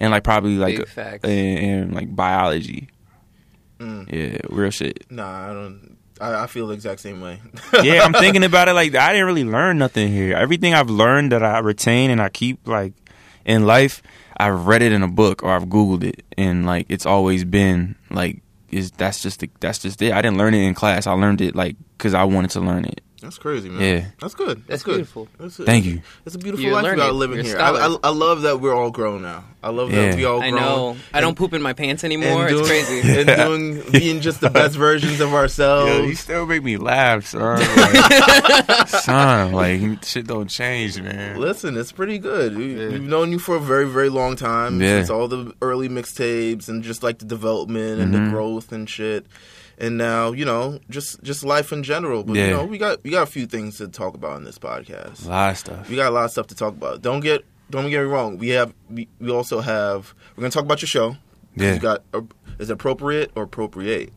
and 0.00 0.10
like 0.10 0.24
probably 0.24 0.56
like 0.56 0.76
Big 0.76 0.88
facts. 0.88 1.24
and, 1.24 1.58
and 1.58 1.94
like 1.94 2.14
biology. 2.14 2.88
Mm. 3.78 4.12
Yeah, 4.12 4.38
real 4.50 4.70
shit. 4.70 5.06
Nah, 5.10 5.50
I 5.50 5.52
don't. 5.52 5.96
I, 6.20 6.44
I 6.44 6.46
feel 6.48 6.66
the 6.66 6.74
exact 6.74 7.00
same 7.00 7.20
way. 7.20 7.40
yeah, 7.82 8.02
I'm 8.02 8.12
thinking 8.12 8.42
about 8.44 8.68
it 8.68 8.72
like 8.74 8.94
I 8.94 9.12
didn't 9.12 9.26
really 9.26 9.44
learn 9.44 9.78
nothing 9.78 10.08
here. 10.12 10.36
Everything 10.36 10.74
I've 10.74 10.90
learned 10.90 11.32
that 11.32 11.42
I 11.44 11.58
retain 11.60 12.10
and 12.10 12.20
I 12.20 12.28
keep 12.28 12.66
like 12.66 12.92
in 13.44 13.66
life, 13.66 14.02
I've 14.38 14.66
read 14.66 14.82
it 14.82 14.92
in 14.92 15.02
a 15.02 15.08
book 15.08 15.42
or 15.42 15.50
I've 15.50 15.64
googled 15.64 16.04
it 16.04 16.24
and 16.36 16.66
like 16.66 16.86
it's 16.88 17.06
always 17.06 17.44
been 17.44 17.96
like 18.10 18.42
is 18.70 18.90
that's 18.92 19.22
just 19.22 19.40
the, 19.40 19.50
that's 19.60 19.78
just 19.78 20.00
it. 20.02 20.12
I 20.12 20.22
didn't 20.22 20.38
learn 20.38 20.54
it 20.54 20.62
in 20.62 20.74
class. 20.74 21.06
I 21.06 21.12
learned 21.12 21.40
it 21.40 21.54
like 21.56 21.76
cuz 21.98 22.14
I 22.14 22.24
wanted 22.24 22.50
to 22.52 22.60
learn 22.60 22.84
it. 22.84 23.00
That's 23.20 23.36
crazy, 23.36 23.68
man. 23.68 23.80
Yeah. 23.82 24.04
that's 24.20 24.34
good. 24.34 24.58
That's, 24.58 24.66
That's 24.68 24.82
good. 24.84 24.94
beautiful. 24.98 25.28
That's 25.38 25.56
Thank 25.56 25.84
you. 25.86 26.02
It's 26.24 26.36
a 26.36 26.38
beautiful 26.38 26.64
You're 26.64 26.74
life 26.74 26.92
we 26.92 26.96
got 26.96 27.14
living 27.16 27.36
You're 27.38 27.44
here. 27.46 27.58
I, 27.58 27.70
I. 27.70 27.96
I 28.04 28.08
love 28.10 28.42
that 28.42 28.60
we're 28.60 28.72
all 28.74 28.92
grown 28.92 29.22
now. 29.22 29.42
I 29.60 29.70
love 29.70 29.90
Yeah. 29.92 30.10
that 30.10 30.14
we 30.16 30.24
all 30.24 30.38
Grown 30.38 30.44
I 30.44 30.50
grown. 30.50 30.62
know. 30.62 30.96
I 31.12 31.20
don't 31.20 31.36
poop 31.36 31.52
in 31.52 31.60
my 31.60 31.72
pants 31.72 32.04
anymore. 32.04 32.46
and 32.46 32.56
It's 32.56 32.68
crazy. 32.68 33.00
and 33.20 33.26
doing 33.26 33.82
being 33.90 34.20
just 34.20 34.40
the 34.40 34.50
best 34.50 34.76
versions 34.86 35.18
of 35.20 35.34
ourselves. 35.34 35.90
Yo, 35.98 36.04
you 36.04 36.14
still 36.14 36.46
make 36.46 36.62
me 36.62 36.76
laugh, 36.76 37.26
son. 37.26 37.58
Like, 38.68 38.88
son, 38.88 39.52
like 39.52 40.04
shit 40.04 40.26
don't 40.26 40.48
change, 40.48 41.00
man. 41.00 41.40
Listen, 41.40 41.76
it's 41.76 41.90
pretty 41.92 42.18
good. 42.18 42.56
We, 42.56 42.74
Yeah. 42.80 42.88
We've 42.90 43.02
known 43.02 43.32
you 43.32 43.38
for 43.40 43.56
a 43.56 43.60
very, 43.60 43.88
very 43.88 44.10
long 44.10 44.36
time. 44.36 44.80
Yeah. 44.80 44.98
Since 44.98 45.10
all 45.10 45.26
the 45.28 45.52
early 45.60 45.88
mixtapes 45.88 46.68
and 46.68 46.82
just 46.84 47.02
like 47.02 47.18
the 47.18 47.24
development 47.24 48.00
and 48.00 48.14
Mhm. 48.14 48.24
the 48.26 48.30
growth 48.30 48.70
and 48.72 48.88
shit. 48.88 49.26
And 49.80 49.96
now, 49.96 50.32
you 50.32 50.44
know, 50.44 50.80
just 50.90 51.22
just 51.22 51.44
life 51.44 51.72
in 51.72 51.82
general. 51.84 52.24
But 52.24 52.34
you 52.36 52.48
know, 52.50 52.64
we 52.64 52.78
got 52.78 53.02
we 53.04 53.10
got 53.10 53.22
a 53.22 53.30
few 53.30 53.46
things 53.46 53.78
to 53.78 53.86
talk 53.86 54.14
about 54.14 54.36
in 54.38 54.44
this 54.44 54.58
podcast. 54.58 55.24
A 55.24 55.28
lot 55.28 55.50
of 55.52 55.58
stuff. 55.58 55.88
We 55.88 55.94
got 55.96 56.08
a 56.08 56.14
lot 56.14 56.24
of 56.24 56.30
stuff 56.32 56.48
to 56.48 56.54
talk 56.56 56.74
about. 56.74 57.00
Don't 57.00 57.20
get 57.20 57.44
don't 57.70 57.84
get 57.88 58.00
me 58.00 58.06
wrong. 58.06 58.38
We 58.38 58.48
have 58.50 58.74
we, 58.90 59.06
we 59.20 59.30
also 59.30 59.60
have 59.60 60.14
we're 60.34 60.40
gonna 60.42 60.50
talk 60.50 60.64
about 60.64 60.82
your 60.82 60.88
show. 60.88 61.16
Yeah. 61.54 61.74
You 61.74 61.80
got 61.80 62.02
uh, 62.12 62.22
is 62.58 62.70
it 62.70 62.72
appropriate 62.72 63.30
or 63.36 63.44
appropriate? 63.44 64.12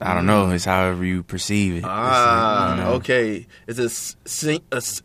I 0.00 0.14
don't 0.14 0.26
know. 0.26 0.50
It's 0.50 0.64
however 0.64 1.04
you 1.04 1.22
perceive 1.24 1.74
it. 1.74 1.76
It's 1.78 1.84
like, 1.86 1.92
Ah, 1.96 2.70
you 2.76 2.82
know. 2.82 2.90
okay. 2.94 3.46
Is 3.66 3.78
it 3.80 3.84
s- 3.86 4.16
sce- 4.24 4.62
a 4.72 4.76
s- 4.76 5.02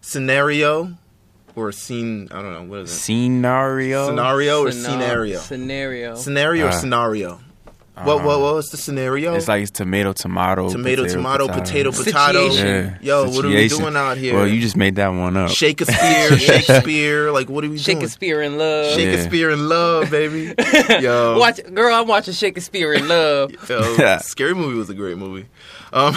scenario 0.00 0.96
or 1.54 1.68
a 1.68 1.72
scene? 1.72 2.28
I 2.30 2.40
don't 2.42 2.52
know. 2.52 2.62
What 2.64 2.80
is 2.80 2.90
it? 2.90 2.94
Scenario. 2.94 4.06
Scenario 4.08 4.60
or 4.62 4.68
Scenar- 4.68 4.84
scenario? 4.84 5.38
Scenario. 5.40 6.14
Scenario 6.16 6.64
or 6.66 6.68
Uh, 6.68 6.72
scenario? 6.72 7.40
What, 8.04 8.24
what, 8.24 8.40
what 8.40 8.54
was 8.54 8.70
the 8.70 8.76
scenario? 8.76 9.34
It's 9.34 9.48
like 9.48 9.62
it's 9.62 9.70
tomato, 9.70 10.12
tomato, 10.12 10.70
tomato, 10.70 11.06
tomato, 11.06 11.48
potato, 11.48 11.90
potato. 11.92 12.48
Situation. 12.50 12.66
Yeah. 12.66 13.24
Yo, 13.24 13.30
what 13.30 13.44
are 13.44 13.48
we 13.48 13.68
doing 13.68 13.96
out 13.96 14.16
here? 14.16 14.34
Well, 14.34 14.46
you 14.46 14.60
just 14.60 14.76
made 14.76 14.96
that 14.96 15.08
one 15.08 15.36
up. 15.36 15.50
Shakespeare, 15.50 16.38
Shakespeare. 16.38 17.30
Like, 17.30 17.48
what 17.48 17.64
are 17.64 17.70
we 17.70 17.78
doing? 17.78 18.00
Shakespeare 18.00 18.42
in 18.42 18.58
love. 18.58 18.94
Shakespeare 18.94 19.50
in 19.50 19.68
love, 19.68 20.10
baby. 20.10 20.54
Yo, 21.00 21.38
Watch, 21.38 21.60
girl, 21.74 21.94
I'm 21.94 22.06
watching 22.08 22.34
Shakespeare 22.34 22.92
in 22.92 23.08
love. 23.08 23.52
Yo, 23.68 24.18
Scary 24.18 24.54
Movie 24.54 24.76
was 24.76 24.90
a 24.90 24.94
great 24.94 25.16
movie. 25.18 25.46
Um, 25.92 26.16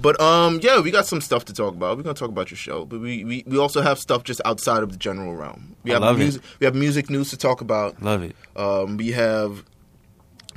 but 0.00 0.20
um, 0.20 0.60
yeah, 0.62 0.80
we 0.80 0.90
got 0.90 1.06
some 1.06 1.20
stuff 1.20 1.44
to 1.46 1.52
talk 1.52 1.74
about. 1.74 1.96
We're 1.96 2.04
gonna 2.04 2.14
talk 2.14 2.28
about 2.28 2.50
your 2.50 2.58
show, 2.58 2.84
but 2.84 3.00
we, 3.00 3.24
we, 3.24 3.44
we 3.46 3.58
also 3.58 3.80
have 3.80 3.98
stuff 3.98 4.22
just 4.24 4.40
outside 4.44 4.82
of 4.82 4.92
the 4.92 4.98
general 4.98 5.34
realm. 5.34 5.74
We 5.82 5.90
I 5.90 5.94
have 5.94 6.02
love 6.02 6.16
it. 6.16 6.20
music. 6.20 6.42
We 6.60 6.64
have 6.66 6.74
music 6.74 7.10
news 7.10 7.30
to 7.30 7.36
talk 7.36 7.60
about. 7.60 8.00
Love 8.02 8.22
it. 8.22 8.36
Um, 8.56 8.96
we 8.96 9.12
have 9.12 9.64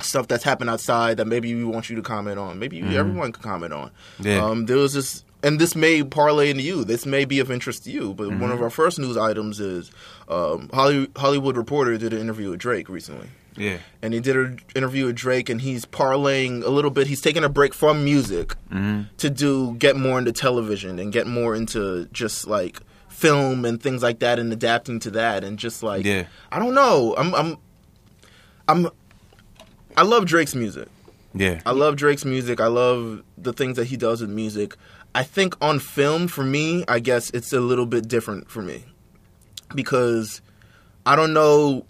stuff 0.04 0.28
that's 0.28 0.44
happened 0.44 0.70
outside 0.70 1.16
that 1.18 1.26
maybe 1.26 1.54
we 1.54 1.64
want 1.64 1.88
you 1.90 1.96
to 1.96 2.02
comment 2.02 2.38
on. 2.38 2.58
Maybe 2.58 2.76
you 2.78 2.86
everyone 2.98 3.32
can 3.32 3.42
comment 3.42 3.72
on. 3.72 3.88
Mm-hmm. 4.18 4.26
Yeah. 4.26 4.44
Um, 4.44 4.66
there 4.66 4.76
was 4.76 4.92
this, 4.94 5.24
and 5.42 5.58
this 5.58 5.74
may 5.74 6.02
parlay 6.04 6.50
into 6.50 6.62
you. 6.62 6.84
This 6.84 7.04
may 7.06 7.24
be 7.24 7.38
of 7.40 7.50
interest 7.50 7.84
to 7.84 7.90
you. 7.90 8.14
But 8.14 8.28
one 8.28 8.38
Mm-hmm. 8.40 8.52
of 8.52 8.62
our 8.62 8.70
first 8.70 8.98
news 8.98 9.16
items 9.16 9.60
is 9.60 9.90
um, 10.28 10.68
Holly, 10.72 11.08
Hollywood 11.16 11.56
Reporter 11.56 11.98
did 11.98 12.12
an 12.12 12.20
interview 12.20 12.50
with 12.50 12.60
Drake 12.60 12.88
recently 12.88 13.28
Yeah. 13.56 13.78
and 14.02 14.14
he 14.14 14.20
did 14.20 14.36
an 14.36 14.60
interview 14.74 15.06
with 15.06 15.16
Drake, 15.16 15.48
and 15.50 15.60
he's 15.60 15.84
parlaying 15.84 16.62
a 16.64 16.70
little 16.70 16.90
bit. 16.90 17.06
He's 17.06 17.20
taking 17.20 17.44
a 17.44 17.48
break 17.48 17.74
from 17.74 18.04
music 18.04 18.54
hmm 18.70 19.02
to 19.18 19.28
do 19.30 19.74
get 19.76 19.96
more 19.96 20.18
into 20.18 20.32
television 20.32 20.98
and 20.98 21.12
get 21.12 21.26
more 21.26 21.54
into 21.54 22.06
just 22.12 22.46
like 22.46 22.80
film 23.08 23.64
and 23.64 23.80
things 23.82 24.02
like 24.02 24.18
that, 24.20 24.38
and 24.38 24.52
adapting 24.52 24.98
to 25.00 25.10
that, 25.10 25.44
and 25.44 25.58
just 25.58 25.82
like 25.82 26.04
Yeah. 26.06 26.24
I 26.50 26.58
don't 26.58 26.74
know. 26.74 27.14
I'm 27.18 27.34
I'm 27.34 27.56
I'm 28.68 28.88
I 29.96 30.02
love 30.02 30.26
Drake's 30.26 30.54
music. 30.54 30.88
Yeah. 31.34 31.60
I 31.64 31.72
love 31.72 31.96
Drake's 31.96 32.24
music. 32.24 32.60
I 32.60 32.66
love 32.66 33.22
the 33.38 33.52
things 33.52 33.76
that 33.76 33.86
he 33.86 33.96
does 33.96 34.20
with 34.20 34.30
music. 34.30 34.76
I 35.14 35.22
think 35.22 35.54
on 35.62 35.78
film, 35.78 36.28
for 36.28 36.42
me, 36.44 36.84
I 36.88 36.98
guess 36.98 37.30
it's 37.30 37.52
a 37.52 37.60
little 37.60 37.86
bit 37.86 38.08
different 38.08 38.50
for 38.50 38.62
me 38.62 38.84
because 39.74 40.40
I 41.06 41.16
don't 41.16 41.32
know. 41.32 41.86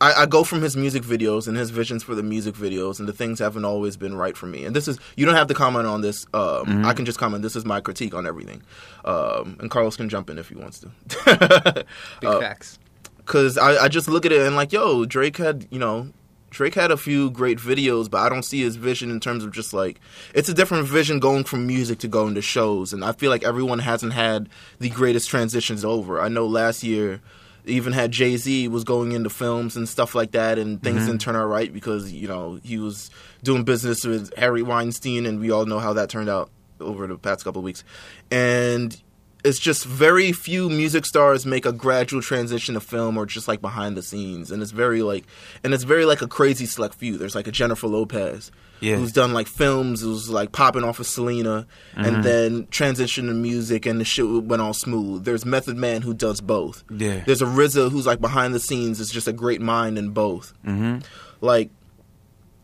I, 0.00 0.12
I 0.22 0.26
go 0.26 0.44
from 0.44 0.62
his 0.62 0.76
music 0.76 1.02
videos 1.02 1.48
and 1.48 1.56
his 1.56 1.70
visions 1.70 2.04
for 2.04 2.14
the 2.14 2.22
music 2.22 2.54
videos, 2.54 3.00
and 3.00 3.08
the 3.08 3.12
things 3.12 3.40
haven't 3.40 3.64
always 3.64 3.96
been 3.96 4.14
right 4.14 4.36
for 4.36 4.46
me. 4.46 4.64
And 4.64 4.74
this 4.74 4.86
is 4.86 4.98
you 5.16 5.26
don't 5.26 5.34
have 5.34 5.48
to 5.48 5.54
comment 5.54 5.86
on 5.86 6.02
this. 6.02 6.24
Um, 6.32 6.84
I 6.84 6.94
can 6.94 7.04
just 7.04 7.18
comment. 7.18 7.42
This 7.42 7.56
is 7.56 7.64
my 7.64 7.80
critique 7.80 8.14
on 8.14 8.24
everything, 8.26 8.62
um, 9.04 9.56
and 9.60 9.70
Carlos 9.70 9.96
can 9.96 10.08
jump 10.08 10.30
in 10.30 10.38
if 10.38 10.48
he 10.48 10.54
wants 10.54 10.78
to. 10.80 10.90
Big 12.20 12.30
Uh, 12.30 12.38
facts. 12.40 12.78
Cause 13.26 13.58
I, 13.58 13.84
I 13.84 13.88
just 13.88 14.08
look 14.08 14.24
at 14.24 14.32
it 14.32 14.40
and 14.46 14.56
like, 14.56 14.72
yo, 14.72 15.04
Drake 15.04 15.36
had, 15.36 15.66
you 15.70 15.78
know, 15.78 16.08
Drake 16.50 16.74
had 16.74 16.90
a 16.90 16.96
few 16.96 17.30
great 17.30 17.58
videos, 17.58 18.10
but 18.10 18.18
I 18.18 18.28
don't 18.28 18.44
see 18.44 18.62
his 18.62 18.76
vision 18.76 19.10
in 19.10 19.20
terms 19.20 19.44
of 19.44 19.52
just 19.52 19.72
like 19.72 20.00
it's 20.34 20.48
a 20.48 20.54
different 20.54 20.86
vision 20.86 21.18
going 21.18 21.44
from 21.44 21.66
music 21.66 21.98
to 22.00 22.08
going 22.08 22.34
to 22.34 22.42
shows, 22.42 22.92
and 22.92 23.04
I 23.04 23.12
feel 23.12 23.30
like 23.30 23.44
everyone 23.44 23.80
hasn't 23.80 24.12
had 24.12 24.48
the 24.78 24.88
greatest 24.88 25.28
transitions 25.28 25.84
over. 25.84 26.20
I 26.20 26.28
know 26.28 26.46
last 26.46 26.82
year 26.82 27.20
even 27.64 27.92
had 27.92 28.10
Jay 28.10 28.36
Z 28.36 28.68
was 28.68 28.84
going 28.84 29.12
into 29.12 29.30
films 29.30 29.76
and 29.76 29.88
stuff 29.88 30.14
like 30.14 30.32
that, 30.32 30.58
and 30.58 30.82
things 30.82 30.98
mm-hmm. 30.98 31.06
didn't 31.06 31.20
turn 31.20 31.36
out 31.36 31.46
right 31.46 31.72
because 31.72 32.12
you 32.12 32.28
know 32.28 32.58
he 32.62 32.78
was 32.78 33.10
doing 33.42 33.64
business 33.64 34.04
with 34.04 34.36
Harvey 34.38 34.62
Weinstein, 34.62 35.26
and 35.26 35.40
we 35.40 35.50
all 35.50 35.66
know 35.66 35.78
how 35.78 35.92
that 35.92 36.08
turned 36.08 36.28
out 36.28 36.50
over 36.80 37.06
the 37.06 37.18
past 37.18 37.44
couple 37.44 37.60
of 37.60 37.64
weeks, 37.64 37.84
and 38.30 39.00
it's 39.48 39.58
just 39.58 39.84
very 39.84 40.30
few 40.32 40.68
music 40.68 41.04
stars 41.06 41.46
make 41.46 41.64
a 41.66 41.72
gradual 41.72 42.20
transition 42.22 42.74
to 42.74 42.80
film 42.80 43.16
or 43.16 43.24
just 43.26 43.48
like 43.48 43.60
behind 43.60 43.96
the 43.96 44.02
scenes 44.02 44.50
and 44.50 44.62
it's 44.62 44.72
very 44.72 45.02
like 45.02 45.24
and 45.64 45.72
it's 45.74 45.84
very 45.84 46.04
like 46.04 46.20
a 46.22 46.28
crazy 46.28 46.66
select 46.66 46.94
few. 46.94 47.16
There's 47.18 47.34
like 47.34 47.46
a 47.46 47.52
jennifer 47.52 47.86
lopez 47.88 48.50
Yeah. 48.80 48.96
who's 48.96 49.12
done 49.12 49.32
like 49.32 49.46
films 49.48 50.00
who's 50.02 50.28
like 50.28 50.52
popping 50.52 50.84
off 50.84 51.00
of 51.00 51.06
selena 51.06 51.66
and 51.96 52.22
then 52.24 52.66
transition 52.70 53.26
to 53.28 53.34
music 53.34 53.86
and 53.86 54.00
the 54.00 54.04
shit 54.04 54.26
went 54.50 54.60
all 54.62 54.74
smooth. 54.74 55.24
There's 55.24 55.44
method 55.44 55.76
man 55.76 56.02
who 56.02 56.14
does 56.14 56.40
both. 56.40 56.84
Yeah. 56.90 57.22
there's 57.26 57.42
a 57.42 57.46
RZA 57.46 57.90
who's 57.90 58.06
like 58.06 58.20
behind 58.20 58.54
the 58.54 58.60
scenes 58.60 59.00
is 59.00 59.10
just 59.10 59.26
a 59.28 59.32
great 59.32 59.60
mind 59.60 59.98
in 59.98 60.10
both. 60.10 60.52
Hmm 60.64 60.98
like 61.40 61.70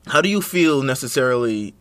how 0.07 0.21
do 0.21 0.29
you 0.29 0.43
feel 0.43 0.83
necessarily 0.83 1.73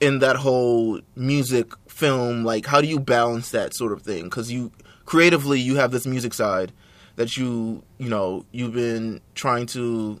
in 0.00 0.18
that 0.18 0.36
whole 0.36 1.00
music 1.14 1.66
film 1.96 2.44
like 2.44 2.66
how 2.66 2.80
do 2.82 2.86
you 2.86 3.00
balance 3.00 3.50
that 3.50 3.74
sort 3.74 3.90
of 3.92 4.02
thing 4.02 4.24
because 4.24 4.52
you 4.52 4.70
creatively 5.06 5.58
you 5.58 5.76
have 5.76 5.90
this 5.92 6.06
music 6.06 6.34
side 6.34 6.70
that 7.16 7.36
you 7.38 7.82
you 7.98 8.08
know 8.10 8.44
you've 8.52 8.74
been 8.74 9.18
trying 9.34 9.64
to 9.64 10.20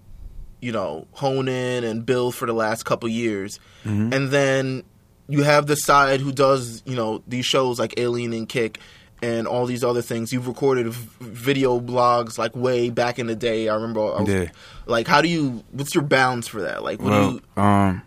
you 0.62 0.72
know 0.72 1.06
hone 1.12 1.48
in 1.48 1.84
and 1.84 2.06
build 2.06 2.34
for 2.34 2.46
the 2.46 2.54
last 2.54 2.84
couple 2.84 3.06
years 3.08 3.60
Mhm. 3.84 4.14
and 4.14 4.30
then 4.30 4.82
you 5.28 5.42
have 5.42 5.66
the 5.66 5.76
side 5.76 6.20
who 6.20 6.32
does 6.32 6.82
you 6.86 6.96
know 6.96 7.22
these 7.28 7.44
shows 7.44 7.78
like 7.78 7.92
alien 7.98 8.32
and 8.32 8.48
kick 8.48 8.78
and 9.22 9.46
all 9.46 9.66
these 9.66 9.84
other 9.84 10.00
things 10.02 10.32
you've 10.32 10.46
recorded 10.46 10.86
v- 10.88 11.08
video 11.20 11.78
blogs 11.80 12.38
like 12.38 12.54
way 12.56 12.88
back 12.90 13.18
in 13.18 13.26
the 13.26 13.34
day 13.36 13.68
i 13.68 13.74
remember 13.74 14.00
I 14.00 14.20
was, 14.22 14.28
Yeah. 14.32 14.48
like 14.86 15.06
how 15.06 15.20
do 15.20 15.28
you 15.28 15.62
what's 15.72 15.94
your 15.94 16.04
balance 16.04 16.48
for 16.48 16.62
that 16.62 16.82
like 16.82 17.00
what 17.02 17.10
Well, 17.10 17.30
do 17.32 17.40
you 17.56 17.62
um, 17.62 18.02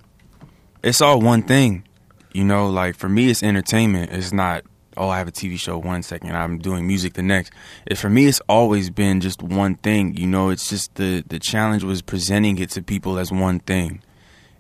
it's 0.82 1.02
all 1.02 1.20
one 1.22 1.44
thing. 1.44 1.84
You 2.32 2.44
know, 2.44 2.70
like 2.70 2.96
for 2.96 3.10
me, 3.10 3.30
it's 3.30 3.44
entertainment. 3.44 4.12
It's 4.12 4.32
not 4.32 4.64
oh, 5.00 5.08
I 5.08 5.18
have 5.18 5.30
a 5.30 5.32
TV 5.32 5.58
show 5.58 5.78
one 5.78 6.04
second, 6.04 6.36
I'm 6.36 6.60
doing 6.60 6.86
music 6.86 7.14
the 7.14 7.24
next. 7.24 7.54
It, 7.86 7.98
for 7.98 8.10
me, 8.10 8.28
it's 8.28 8.42
always 8.50 8.90
been 8.90 9.22
just 9.22 9.42
one 9.42 9.76
thing. 9.76 10.18
You 10.18 10.28
know, 10.28 10.50
it's 10.50 10.70
just 10.70 10.94
the 10.96 11.24
the 11.28 11.40
challenge 11.40 11.84
was 11.84 12.02
presenting 12.02 12.58
it 12.60 12.70
to 12.72 12.84
people 12.84 13.18
as 13.18 13.32
one 13.32 13.60
thing, 13.60 14.04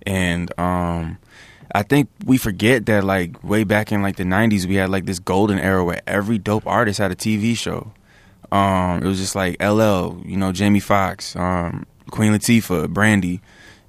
and 0.08 0.52
um, 0.58 1.18
I 1.76 1.84
think 1.84 2.10
we 2.26 2.38
forget 2.38 2.86
that 2.88 3.04
like 3.04 3.44
way 3.44 3.66
back 3.66 3.92
in 3.92 4.02
like 4.02 4.16
the 4.16 4.24
'90s, 4.24 4.66
we 4.66 4.76
had 4.76 4.90
like 4.90 5.06
this 5.06 5.20
golden 5.20 5.60
era 5.60 5.84
where 5.84 6.02
every 6.08 6.38
dope 6.38 6.66
artist 6.66 7.00
had 7.00 7.12
a 7.12 7.16
TV 7.16 7.56
show. 7.56 7.92
Um, 8.52 9.04
it 9.04 9.08
was 9.08 9.20
just 9.20 9.36
like 9.36 9.62
LL, 9.62 10.22
you 10.26 10.36
know, 10.38 10.52
Jamie 10.52 10.80
Foxx, 10.80 11.36
um, 11.36 11.86
Queen 12.10 12.34
Latifah, 12.34 12.90
Brandy 12.90 13.42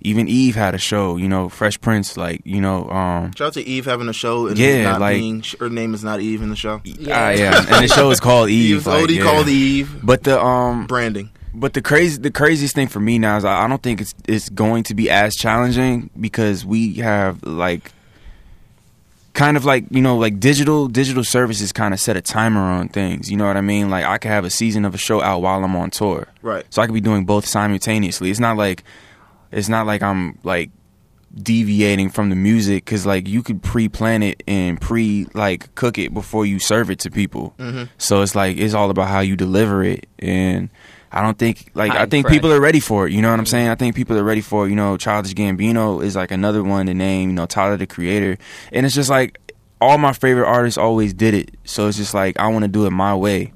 even 0.03 0.29
Eve 0.29 0.55
had 0.55 0.75
a 0.75 0.79
show, 0.79 1.17
you 1.17 1.29
know, 1.29 1.49
Fresh 1.49 1.81
Prince, 1.81 2.17
like, 2.17 2.41
you 2.45 2.61
know, 2.61 2.89
um 2.91 3.33
Shout 3.37 3.49
out 3.49 3.53
to 3.55 3.63
Eve 3.67 3.85
having 3.85 4.09
a 4.09 4.13
show 4.13 4.47
and 4.47 4.59
Yeah, 4.59 4.85
not 4.93 5.01
like- 5.01 5.17
being, 5.19 5.45
her 5.61 5.69
name 5.69 5.93
is 5.95 6.03
not 6.03 6.21
Eve 6.21 6.41
in 6.43 6.49
the 6.49 6.57
show. 6.57 6.81
yeah, 6.85 7.31
yeah. 7.33 7.59
and 7.59 7.85
the 7.85 7.89
show 7.89 8.11
is 8.11 8.21
called 8.21 8.49
Eve. 8.61 8.77
Eve's 8.77 8.87
like, 8.87 9.05
OD 9.05 9.11
yeah. 9.11 9.23
called 9.23 9.49
Eve. 9.49 10.01
But 10.03 10.25
the 10.25 10.41
um 10.43 10.87
Branding. 10.87 11.31
but 11.55 11.73
the 11.75 11.83
crazy 11.83 12.19
the 12.21 12.31
craziest 12.31 12.75
thing 12.75 12.89
for 12.89 13.01
me 13.01 13.19
now 13.19 13.37
is 13.37 13.45
I 13.45 13.65
I 13.65 13.69
don't 13.69 13.83
think 13.83 14.01
it's 14.01 14.15
it's 14.27 14.49
going 14.49 14.85
to 14.85 14.95
be 14.95 15.11
as 15.11 15.35
challenging 15.35 16.09
because 16.19 16.65
we 16.65 16.95
have 16.95 17.43
like 17.43 17.93
kind 19.33 19.57
of 19.57 19.65
like 19.65 19.85
you 19.91 20.03
know 20.03 20.17
like 20.17 20.41
digital 20.41 20.89
digital 20.89 21.23
services 21.23 21.73
kind 21.73 21.95
of 21.95 22.01
set 22.01 22.17
a 22.17 22.21
timer 22.21 22.61
on 22.61 22.89
things 22.89 23.31
you 23.31 23.37
know 23.37 23.47
what 23.47 23.57
i 23.57 23.61
mean 23.61 23.89
like 23.89 24.05
i 24.05 24.19
could 24.19 24.29
have 24.31 24.45
a 24.45 24.51
season 24.51 24.85
of 24.85 24.93
a 24.93 24.99
show 24.99 25.23
out 25.23 25.41
while 25.41 25.63
i'm 25.63 25.77
on 25.77 25.89
tour 25.89 26.27
Right. 26.43 26.65
so 26.69 26.83
i 26.83 26.87
could 26.87 26.95
be 26.95 27.01
doing 27.01 27.25
both 27.25 27.47
simultaneously 27.47 28.29
it's 28.31 28.41
not 28.41 28.57
like 28.57 28.83
it's 29.53 29.69
not 29.69 29.87
like 29.87 30.03
i'm 30.03 30.39
like 30.45 30.71
deviating 31.35 32.11
from 32.11 32.29
the 32.29 32.37
music 32.37 32.85
because 32.85 33.07
like 33.07 33.29
you 33.29 33.43
could 33.43 33.63
pre-plan 33.63 34.23
it 34.23 34.43
and 34.49 34.81
pre 34.81 35.27
like 35.33 35.73
cook 35.77 35.97
it 35.97 36.13
before 36.13 36.45
you 36.45 36.59
serve 36.59 36.91
it 36.91 36.99
to 36.99 37.11
people. 37.11 37.55
Mm-hmm. 37.59 37.85
so 37.99 38.23
it's 38.23 38.35
like 38.35 38.57
it's 38.57 38.75
all 38.75 38.91
about 38.91 39.09
how 39.09 39.21
you 39.21 39.37
deliver 39.37 39.85
it 39.85 40.07
and 40.19 40.71
i 41.13 41.23
don't 41.23 41.39
think 41.39 41.71
like 41.75 41.93
i 41.93 42.05
think 42.07 42.27
fresh. 42.27 42.35
people 42.35 42.53
are 42.53 42.61
ready 42.61 42.81
for 42.81 43.07
it 43.07 43.13
you 43.13 43.23
know 43.23 43.31
what 43.31 43.39
i'm 43.39 43.47
saying? 43.47 43.69
I 43.69 43.77
think 43.77 43.95
people 43.95 44.19
are 44.19 44.25
ready 44.25 44.41
for 44.41 44.67
it 44.67 44.71
you 44.71 44.77
know 44.77 44.97
childish 44.97 45.35
gambino 45.35 46.03
is 46.03 46.17
like 46.17 46.33
another 46.33 46.65
one 46.65 46.87
to 46.87 46.95
name 46.95 47.31
you 47.31 47.35
know 47.35 47.47
tyler 47.47 47.77
the 47.77 47.87
creator. 47.87 48.37
And 48.73 48.85
it's 48.85 48.95
just 48.95 49.11
like 49.11 49.39
all 49.81 49.99
my 49.99 50.13
favorite 50.13 50.47
artists 50.47 50.77
always 50.77 51.15
did 51.15 51.33
it. 51.33 51.55
So 51.65 51.87
it's 51.87 51.97
just 51.97 52.13
like 52.13 52.39
i 52.41 52.49
want 52.49 52.65
to 52.65 52.69
do 52.69 52.87
it 52.87 52.91
my 52.91 53.15
way 53.15 53.53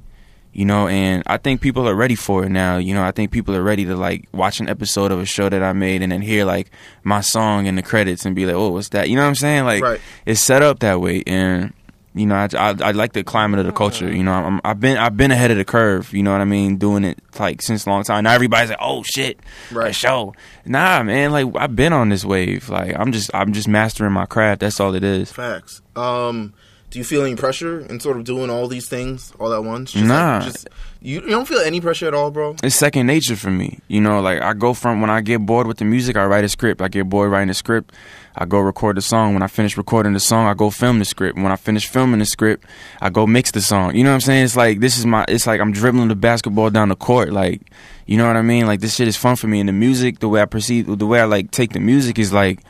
you 0.54 0.64
know 0.64 0.88
and 0.88 1.22
i 1.26 1.36
think 1.36 1.60
people 1.60 1.86
are 1.88 1.94
ready 1.94 2.14
for 2.14 2.44
it 2.44 2.48
now 2.48 2.76
you 2.78 2.94
know 2.94 3.02
i 3.04 3.10
think 3.10 3.30
people 3.30 3.54
are 3.54 3.62
ready 3.62 3.84
to 3.84 3.94
like 3.96 4.26
watch 4.32 4.60
an 4.60 4.68
episode 4.68 5.10
of 5.12 5.18
a 5.20 5.26
show 5.26 5.48
that 5.48 5.62
i 5.62 5.72
made 5.72 6.00
and 6.00 6.12
then 6.12 6.22
hear 6.22 6.44
like 6.44 6.70
my 7.02 7.20
song 7.20 7.66
in 7.66 7.74
the 7.76 7.82
credits 7.82 8.24
and 8.24 8.34
be 8.34 8.46
like 8.46 8.54
oh 8.54 8.70
what's 8.70 8.88
that 8.90 9.08
you 9.10 9.16
know 9.16 9.22
what 9.22 9.28
i'm 9.28 9.34
saying 9.34 9.64
like 9.64 9.82
Right. 9.82 10.00
it's 10.24 10.40
set 10.40 10.62
up 10.62 10.78
that 10.78 11.00
way 11.00 11.22
and 11.26 11.74
you 12.16 12.26
know 12.26 12.36
I, 12.36 12.48
I, 12.56 12.68
I 12.80 12.90
like 12.92 13.12
the 13.12 13.24
climate 13.24 13.58
of 13.58 13.66
the 13.66 13.72
culture 13.72 14.08
you 14.08 14.22
know 14.22 14.30
I'm, 14.32 14.60
i've 14.64 14.78
been 14.78 14.96
i've 14.96 15.16
been 15.16 15.32
ahead 15.32 15.50
of 15.50 15.56
the 15.56 15.64
curve 15.64 16.12
you 16.14 16.22
know 16.22 16.30
what 16.30 16.40
i 16.40 16.44
mean 16.44 16.76
doing 16.76 17.02
it 17.02 17.18
like 17.40 17.60
since 17.60 17.86
a 17.86 17.90
long 17.90 18.04
time 18.04 18.22
now 18.22 18.32
everybody's 18.32 18.70
like 18.70 18.78
oh 18.80 19.02
shit 19.02 19.40
a 19.72 19.74
Right. 19.74 19.94
show 19.94 20.32
nah 20.64 21.02
man 21.02 21.32
like 21.32 21.48
i've 21.56 21.74
been 21.74 21.92
on 21.92 22.10
this 22.10 22.24
wave 22.24 22.68
like 22.68 22.94
i'm 22.96 23.10
just 23.10 23.32
i'm 23.34 23.52
just 23.52 23.66
mastering 23.66 24.12
my 24.12 24.26
craft 24.26 24.60
that's 24.60 24.78
all 24.78 24.94
it 24.94 25.02
is 25.02 25.32
Facts. 25.32 25.82
Um, 25.96 26.54
do 26.94 27.00
you 27.00 27.04
feel 27.04 27.22
any 27.22 27.34
pressure 27.34 27.80
in 27.80 27.98
sort 27.98 28.16
of 28.16 28.22
doing 28.22 28.50
all 28.50 28.68
these 28.68 28.88
things 28.88 29.32
all 29.40 29.52
at 29.52 29.64
once? 29.64 29.90
Just 29.90 30.04
Nah. 30.04 30.36
Like, 30.36 30.44
just, 30.44 30.68
you, 31.02 31.22
you 31.22 31.28
don't 31.28 31.48
feel 31.48 31.58
any 31.58 31.80
pressure 31.80 32.06
at 32.06 32.14
all, 32.14 32.30
bro? 32.30 32.54
it's 32.62 32.76
second 32.76 33.08
nature 33.08 33.34
for 33.34 33.50
me. 33.50 33.80
You 33.88 34.00
know, 34.00 34.20
like 34.20 34.40
I 34.40 34.52
go 34.52 34.74
from 34.74 35.00
when 35.00 35.10
I 35.10 35.20
get 35.20 35.44
bored 35.44 35.66
with 35.66 35.78
the 35.78 35.84
music, 35.84 36.16
I 36.16 36.24
write 36.24 36.44
a 36.44 36.48
script. 36.48 36.80
I 36.80 36.86
get 36.86 37.08
bored 37.08 37.32
writing 37.32 37.50
a 37.50 37.54
script, 37.54 37.92
I 38.36 38.44
go 38.44 38.60
record 38.60 38.96
the 38.96 39.02
song. 39.02 39.34
When 39.34 39.42
I 39.42 39.48
finish 39.48 39.76
recording 39.76 40.12
the 40.12 40.20
song, 40.20 40.46
I 40.46 40.54
go 40.54 40.70
film 40.70 41.00
the 41.00 41.04
script. 41.04 41.36
When 41.36 41.50
I 41.50 41.56
finish 41.56 41.88
filming 41.88 42.20
the 42.20 42.26
script, 42.26 42.64
I 43.02 43.10
go 43.10 43.26
mix 43.26 43.50
the 43.50 43.60
song. 43.60 43.96
You 43.96 44.04
know 44.04 44.10
what 44.10 44.14
I'm 44.14 44.20
saying? 44.20 44.44
It's 44.44 44.56
like 44.56 44.78
this 44.78 44.96
is 44.96 45.04
my. 45.04 45.24
It's 45.26 45.48
like 45.48 45.60
I'm 45.60 45.72
dribbling 45.72 46.06
the 46.06 46.14
basketball 46.14 46.70
down 46.70 46.90
the 46.90 46.96
court. 46.96 47.32
Like, 47.32 47.60
you 48.06 48.16
know 48.16 48.28
what 48.28 48.36
I 48.36 48.42
mean? 48.42 48.68
Like 48.68 48.78
this 48.78 48.94
shit 48.94 49.08
is 49.08 49.16
fun 49.16 49.34
for 49.34 49.48
me. 49.48 49.58
And 49.58 49.68
the 49.68 49.72
music, 49.72 50.20
the 50.20 50.28
way 50.28 50.40
I 50.40 50.44
perceive, 50.44 50.96
the 50.96 51.06
way 51.06 51.20
I 51.20 51.24
like 51.24 51.50
take 51.50 51.72
the 51.72 51.80
music 51.80 52.20
is 52.20 52.32
like 52.32 52.60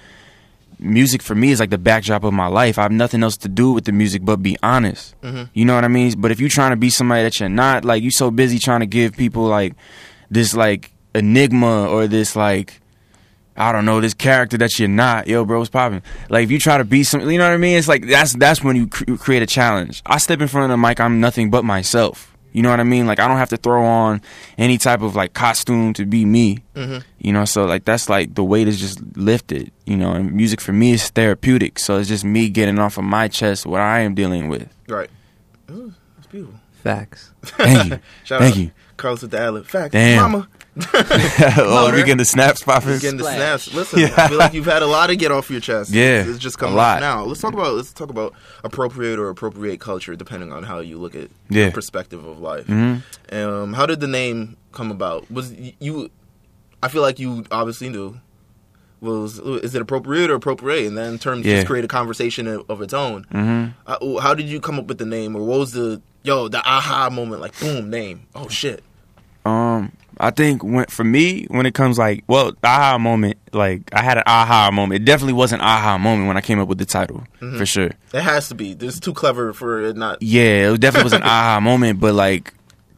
music 0.84 1.22
for 1.22 1.34
me 1.34 1.50
is 1.50 1.60
like 1.60 1.70
the 1.70 1.78
backdrop 1.78 2.24
of 2.24 2.32
my 2.32 2.46
life. 2.46 2.78
I 2.78 2.82
have 2.82 2.92
nothing 2.92 3.22
else 3.22 3.36
to 3.38 3.48
do 3.48 3.72
with 3.72 3.84
the 3.84 3.92
music 3.92 4.24
but 4.24 4.36
be 4.42 4.56
honest. 4.62 5.14
Mhm. 5.22 5.48
You 5.54 5.64
know 5.64 5.74
what 5.74 5.84
I 5.84 5.88
mean? 5.88 6.14
But 6.18 6.30
if 6.30 6.40
you're 6.40 6.48
trying 6.48 6.70
to 6.70 6.76
be 6.76 6.90
somebody 6.90 7.22
that 7.22 7.40
you're 7.40 7.48
not, 7.48 7.84
like 7.84 8.02
you 8.02 8.10
so 8.10 8.30
busy 8.30 8.58
trying 8.58 8.80
to 8.80 8.86
give 8.86 9.16
people 9.16 9.44
like 9.44 9.74
this 10.30 10.54
like 10.54 10.92
enigma 11.14 11.86
or 11.88 12.06
this 12.06 12.36
like 12.36 12.80
I 13.56 13.70
don't 13.70 13.84
know 13.84 14.00
this 14.00 14.14
character 14.14 14.58
that 14.58 14.80
you're 14.80 14.88
not, 14.88 15.28
yo, 15.28 15.44
bro, 15.44 15.58
what's 15.60 15.70
popping? 15.70 16.02
Like 16.28 16.42
if 16.44 16.50
you 16.50 16.58
try 16.58 16.76
to 16.76 16.84
be 16.84 17.04
some, 17.04 17.20
you 17.30 17.38
know 17.38 17.44
what 17.46 17.54
I 17.54 17.56
mean? 17.56 17.78
It's 17.78 17.86
like 17.86 18.04
that's 18.06 18.34
that's 18.34 18.62
when 18.64 18.74
you 18.76 18.88
cr- 18.88 19.14
create 19.14 19.42
a 19.42 19.46
challenge. 19.46 20.02
I 20.04 20.18
step 20.18 20.40
in 20.40 20.48
front 20.48 20.64
of 20.64 20.70
the 20.70 20.76
mic, 20.88 20.98
I'm 21.00 21.20
nothing 21.20 21.50
but 21.50 21.64
myself. 21.64 22.33
You 22.54 22.62
know 22.62 22.70
what 22.70 22.80
I 22.80 22.84
mean? 22.84 23.06
Like 23.06 23.20
I 23.20 23.28
don't 23.28 23.36
have 23.36 23.50
to 23.50 23.56
throw 23.58 23.84
on 23.84 24.22
any 24.56 24.78
type 24.78 25.02
of 25.02 25.14
like 25.14 25.34
costume 25.34 25.92
to 25.94 26.06
be 26.06 26.24
me. 26.24 26.60
Mhm. 26.74 27.02
You 27.18 27.32
know, 27.32 27.44
so 27.44 27.64
like 27.66 27.84
that's 27.84 28.08
like 28.08 28.34
the 28.36 28.44
weight 28.44 28.68
is 28.68 28.80
just 28.80 29.00
lifted. 29.16 29.70
You 29.84 29.96
know, 29.96 30.12
and 30.12 30.32
music 30.32 30.60
for 30.60 30.72
me 30.72 30.92
is 30.92 31.10
therapeutic. 31.10 31.78
So 31.78 31.98
it's 31.98 32.08
just 32.08 32.24
me 32.24 32.48
getting 32.48 32.78
off 32.78 32.96
of 32.96 33.04
my 33.04 33.28
chest 33.28 33.66
what 33.66 33.80
I 33.82 34.00
am 34.00 34.14
dealing 34.14 34.48
with. 34.48 34.68
Right. 34.88 35.10
Ooh, 35.70 35.92
that's 36.16 36.28
beautiful. 36.28 36.58
Facts. 36.82 37.32
Thank 37.42 37.90
you, 37.92 37.98
Shout 38.24 38.40
thank 38.40 38.54
out 38.54 38.60
you. 38.60 38.70
Carlos 38.96 39.22
with 39.22 39.32
the 39.32 39.40
ad 39.40 39.66
Facts. 39.66 39.92
Damn. 39.92 40.22
Mama. 40.32 40.48
Oh, 40.76 41.90
we 41.92 41.98
getting 41.98 42.16
the 42.16 42.24
snaps 42.24 42.62
popping. 42.62 42.98
Getting 42.98 43.16
the 43.18 43.24
Splash. 43.24 43.62
snaps. 43.64 43.74
Listen, 43.74 44.12
I 44.16 44.28
feel 44.28 44.38
like 44.38 44.54
you've 44.54 44.64
had 44.66 44.82
a 44.82 44.86
lot 44.86 45.06
to 45.08 45.16
get 45.16 45.30
off 45.30 45.50
your 45.50 45.60
chest. 45.60 45.90
Yeah, 45.92 46.24
it's 46.26 46.38
just 46.38 46.56
a 46.56 46.58
coming 46.60 46.76
lot. 46.76 47.00
now. 47.00 47.24
Let's 47.24 47.40
talk 47.40 47.52
about 47.54 47.74
let's 47.74 47.92
talk 47.92 48.10
about 48.10 48.34
appropriate 48.64 49.18
or 49.18 49.28
appropriate 49.28 49.80
culture, 49.80 50.16
depending 50.16 50.52
on 50.52 50.64
how 50.64 50.80
you 50.80 50.98
look 50.98 51.14
at 51.14 51.30
Yeah. 51.48 51.66
the 51.66 51.72
perspective 51.72 52.24
of 52.24 52.40
life. 52.40 52.66
Mhm. 52.66 53.02
Um, 53.32 53.72
how 53.74 53.86
did 53.86 54.00
the 54.00 54.08
name 54.08 54.56
come 54.72 54.90
about? 54.90 55.30
Was 55.30 55.52
you? 55.78 56.10
I 56.82 56.88
feel 56.88 57.02
like 57.02 57.18
you 57.18 57.44
obviously 57.50 57.88
knew. 57.88 58.20
Was 59.00 59.38
is 59.38 59.74
it 59.74 59.82
appropriate 59.82 60.30
or 60.30 60.34
appropriate? 60.34 60.86
And 60.86 60.96
then 60.96 61.12
in 61.14 61.18
terms 61.18 61.44
Yeah. 61.46 61.56
just 61.56 61.66
create 61.66 61.84
a 61.84 61.88
conversation 61.88 62.46
of, 62.46 62.64
of 62.70 62.80
its 62.82 62.94
own. 62.94 63.26
Mhm. 63.32 63.74
Uh, 63.86 64.20
how 64.20 64.34
did 64.34 64.46
you 64.48 64.60
come 64.60 64.78
up 64.78 64.86
with 64.86 64.98
the 64.98 65.04
name, 65.06 65.36
or 65.36 65.44
what 65.44 65.58
was 65.58 65.72
the 65.72 66.00
yo 66.22 66.48
the 66.48 66.58
aha 66.66 67.10
moment? 67.10 67.42
Like 67.42 67.58
boom, 67.60 67.90
name. 67.90 68.22
Oh 68.34 68.48
shit. 68.48 68.82
Um, 69.44 69.92
I 70.18 70.30
think 70.30 70.62
when 70.62 70.86
for 70.86 71.04
me, 71.04 71.44
when 71.46 71.66
it 71.66 71.74
comes 71.74 71.98
like, 71.98 72.24
well, 72.26 72.52
aha 72.62 72.98
moment, 72.98 73.38
like 73.52 73.82
I 73.92 74.02
had 74.02 74.18
an 74.18 74.24
aha 74.26 74.70
moment. 74.72 75.02
It 75.02 75.04
definitely 75.04 75.34
was 75.34 75.52
an 75.52 75.60
aha 75.60 75.98
moment 75.98 76.28
when 76.28 76.36
I 76.36 76.40
came 76.40 76.58
up 76.60 76.68
with 76.68 76.78
the 76.78 76.84
title, 76.86 77.24
for 77.38 77.66
sure. 77.66 77.90
It 78.12 78.22
has 78.22 78.48
to 78.48 78.54
be. 78.54 78.72
It's 78.72 79.00
too 79.00 79.12
clever 79.14 79.52
for 79.52 79.80
it 79.82 79.96
not. 79.96 80.22
Yeah, 80.22 80.72
it 80.72 80.80
definitely 80.80 81.04
was 81.04 81.12
an 81.14 81.22
aha 81.24 81.60
moment. 81.60 82.00
But 82.00 82.14
like, 82.14 82.52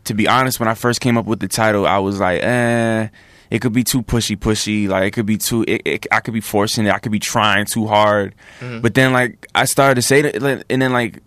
to 0.05 0.15
be 0.15 0.29
honest, 0.29 0.61
when 0.61 0.69
I 0.69 0.75
first 0.75 1.01
came 1.01 1.17
up 1.19 1.27
with 1.27 1.41
the 1.41 1.49
title, 1.49 1.87
I 1.87 1.99
was 1.99 2.21
like, 2.21 2.43
eh. 2.43 3.09
It 3.49 3.61
could 3.61 3.73
be 3.73 3.85
too 3.85 4.03
pushy, 4.03 4.37
pushy. 4.37 4.89
Like 4.89 5.05
it 5.05 5.11
could 5.13 5.25
be 5.27 5.37
too. 5.39 5.65
It, 5.69 5.83
it, 5.85 6.07
I 6.11 6.19
could 6.19 6.35
be 6.35 6.41
forcing 6.41 6.87
it. 6.87 6.93
I 6.93 6.99
could 6.99 7.13
be 7.13 7.21
trying 7.21 7.65
too 7.67 7.87
hard. 7.87 8.35
But 8.61 8.95
then, 8.95 9.13
like, 9.13 9.47
I 9.55 9.67
started 9.67 9.95
to 9.95 10.03
say 10.03 10.23
that, 10.23 10.65
and 10.69 10.83
then 10.83 10.93
like 10.93 11.23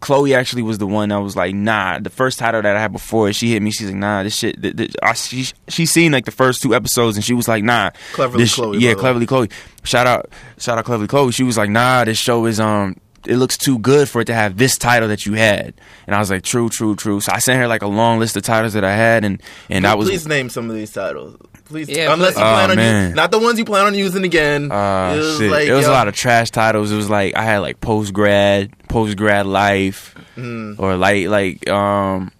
Chloe 0.00 0.34
actually 0.34 0.62
was 0.62 0.78
the 0.78 0.86
one 0.86 1.10
that 1.10 1.18
was 1.18 1.36
like, 1.36 1.54
nah. 1.54 1.98
The 1.98 2.10
first 2.10 2.38
title 2.38 2.62
that 2.62 2.74
I 2.76 2.80
had 2.80 2.90
before, 2.92 3.32
she 3.32 3.52
hit 3.52 3.62
me. 3.62 3.70
She's 3.70 3.88
like, 3.88 3.96
nah, 3.96 4.22
this 4.22 4.34
shit. 4.36 4.60
th- 4.60 4.76
th- 4.76 4.94
I, 5.02 5.12
she 5.12 5.46
she 5.68 5.86
seen 5.86 6.10
like 6.12 6.24
the 6.24 6.30
first 6.30 6.62
two 6.62 6.74
episodes, 6.74 7.16
and 7.16 7.24
she 7.24 7.34
was 7.34 7.46
like, 7.46 7.62
nah, 7.62 7.90
Cleverly 8.14 8.44
this 8.44 8.54
Chloe, 8.54 8.78
yeah, 8.78 8.90
way. 8.90 8.94
cleverly 8.94 9.26
Chloe. 9.26 9.50
Shout 9.84 10.06
out, 10.06 10.30
shout 10.58 10.78
out, 10.78 10.84
cleverly 10.86 11.06
Chloe. 11.08 11.32
She 11.32 11.42
was 11.44 11.56
like, 11.58 11.70
nah, 11.70 12.04
this 12.04 12.18
show 12.18 12.46
is 12.46 12.58
um. 12.60 12.96
It 13.26 13.36
looks 13.36 13.58
too 13.58 13.78
good 13.78 14.08
for 14.08 14.22
it 14.22 14.24
to 14.28 14.34
have 14.34 14.56
this 14.56 14.78
title 14.78 15.08
that 15.08 15.26
you 15.26 15.34
had, 15.34 15.74
and 16.06 16.16
I 16.16 16.18
was 16.18 16.30
like, 16.30 16.40
"True, 16.42 16.70
true, 16.70 16.96
true." 16.96 17.20
So 17.20 17.30
I 17.32 17.38
sent 17.38 17.58
her 17.58 17.68
like 17.68 17.82
a 17.82 17.86
long 17.86 18.18
list 18.18 18.34
of 18.38 18.42
titles 18.44 18.72
that 18.72 18.82
I 18.82 18.96
had, 18.96 19.26
and 19.26 19.42
and 19.68 19.86
I 19.86 19.94
was 19.94 20.08
Please 20.08 20.26
name 20.26 20.48
some 20.48 20.70
of 20.70 20.74
these 20.74 20.90
titles. 20.90 21.36
Please, 21.70 21.88
Yeah, 21.88 22.12
unless 22.12 22.34
please. 22.34 22.40
you 22.40 22.44
plan 22.44 22.68
Oh, 22.68 22.72
on 22.72 22.76
man. 22.76 23.00
using, 23.04 23.14
not 23.14 23.30
the 23.30 23.38
ones 23.38 23.58
you 23.58 23.64
plan 23.64 23.86
on 23.86 23.94
using 23.94 24.24
again. 24.24 24.70
Uh, 24.72 25.12
it 25.14 25.18
was 25.18 25.38
shit. 25.38 25.50
like 25.50 25.68
it 25.68 25.72
was 25.72 25.86
yo, 25.86 25.90
a 25.92 25.94
lot 25.94 26.08
of 26.08 26.14
trash 26.16 26.50
titles. 26.50 26.90
It 26.90 26.96
was 26.96 27.08
like 27.08 27.36
I 27.36 27.44
had 27.44 27.58
like 27.58 27.80
post 27.80 28.12
grad, 28.12 28.72
post 28.88 29.16
grad 29.16 29.46
life, 29.46 30.14
Mm. 30.36 30.76
or 30.78 30.96
like 30.96 31.28
like 31.28 31.68
um, 31.70 32.32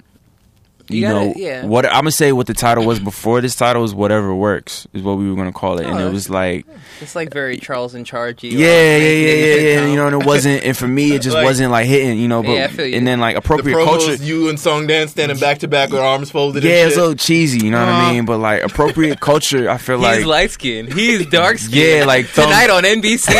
you, 0.90 1.00
You 1.00 1.06
gotta- 1.06 1.26
know 1.26 1.34
yeah. 1.36 1.64
what 1.64 1.86
I'm 1.86 1.92
gonna 2.00 2.10
say. 2.12 2.32
What 2.32 2.46
the 2.46 2.54
title 2.54 2.84
was 2.84 2.98
before 2.98 3.40
this 3.40 3.54
title 3.54 3.82
was 3.82 3.94
whatever 3.94 4.34
works 4.34 4.86
is 4.92 5.02
what 5.02 5.18
we 5.18 5.28
were 5.30 5.36
gonna 5.36 5.52
call 5.52 5.78
it, 5.78 5.86
and 5.86 5.98
Oh, 5.98 6.06
it 6.08 6.12
was 6.12 6.28
like 6.30 6.66
It's 7.00 7.14
like 7.16 7.32
very 7.32 7.56
Charles 7.58 7.94
in 7.94 8.04
charge. 8.04 8.42
yeah, 8.44 8.50
yeah, 8.50 8.96
yeah, 8.96 9.34
yeah, 9.34 9.54
yeah. 9.54 9.86
You 9.86 9.96
know, 9.96 10.06
and 10.08 10.20
it 10.22 10.26
wasn't, 10.26 10.64
and 10.64 10.76
for 10.76 10.86
me, 10.88 11.12
it 11.12 11.22
just 11.22 11.34
Like- 11.34 11.44
wasn't 11.44 11.70
like 11.70 11.86
hitting. 11.86 12.18
You 12.18 12.28
know, 12.28 12.42
but 12.42 12.52
Yeah, 12.52 12.64
I 12.64 12.68
feel 12.68 12.86
you. 12.86 12.96
and 12.96 13.06
then 13.06 13.20
like 13.20 13.36
appropriate 13.36 13.76
promos, 13.76 14.06
culture. 14.06 14.14
you 14.24 14.48
and 14.48 14.58
Song 14.58 14.86
Dan 14.86 15.08
standing 15.08 15.38
back 15.38 15.58
to 15.58 15.68
back 15.68 15.90
with 15.90 16.00
arms 16.00 16.30
folded. 16.30 16.64
Yeah, 16.64 16.86
it's 16.86 16.96
a 16.96 17.00
little 17.00 17.14
cheesy, 17.14 17.64
you 17.64 17.70
know 17.70 17.78
what 17.80 17.88
I 17.88 18.08
Uh. 18.08 18.12
mean? 18.12 18.24
But 18.24 18.38
like 18.38 18.62
appropriate 18.62 19.20
culture, 19.30 19.68
I 19.70 19.78
feel 19.78 19.96
He's 19.98 20.04
like 20.04 20.16
he's 20.18 20.26
light 20.26 20.50
skinned. 20.50 20.92
He's 20.92 21.26
dark 21.26 21.58
skinned. 21.58 21.74
Yeah, 22.00 22.04
like, 22.04 22.26
some- 22.26 22.44
tonight 22.50 22.70
on 22.70 22.84
NBC. 22.84 23.30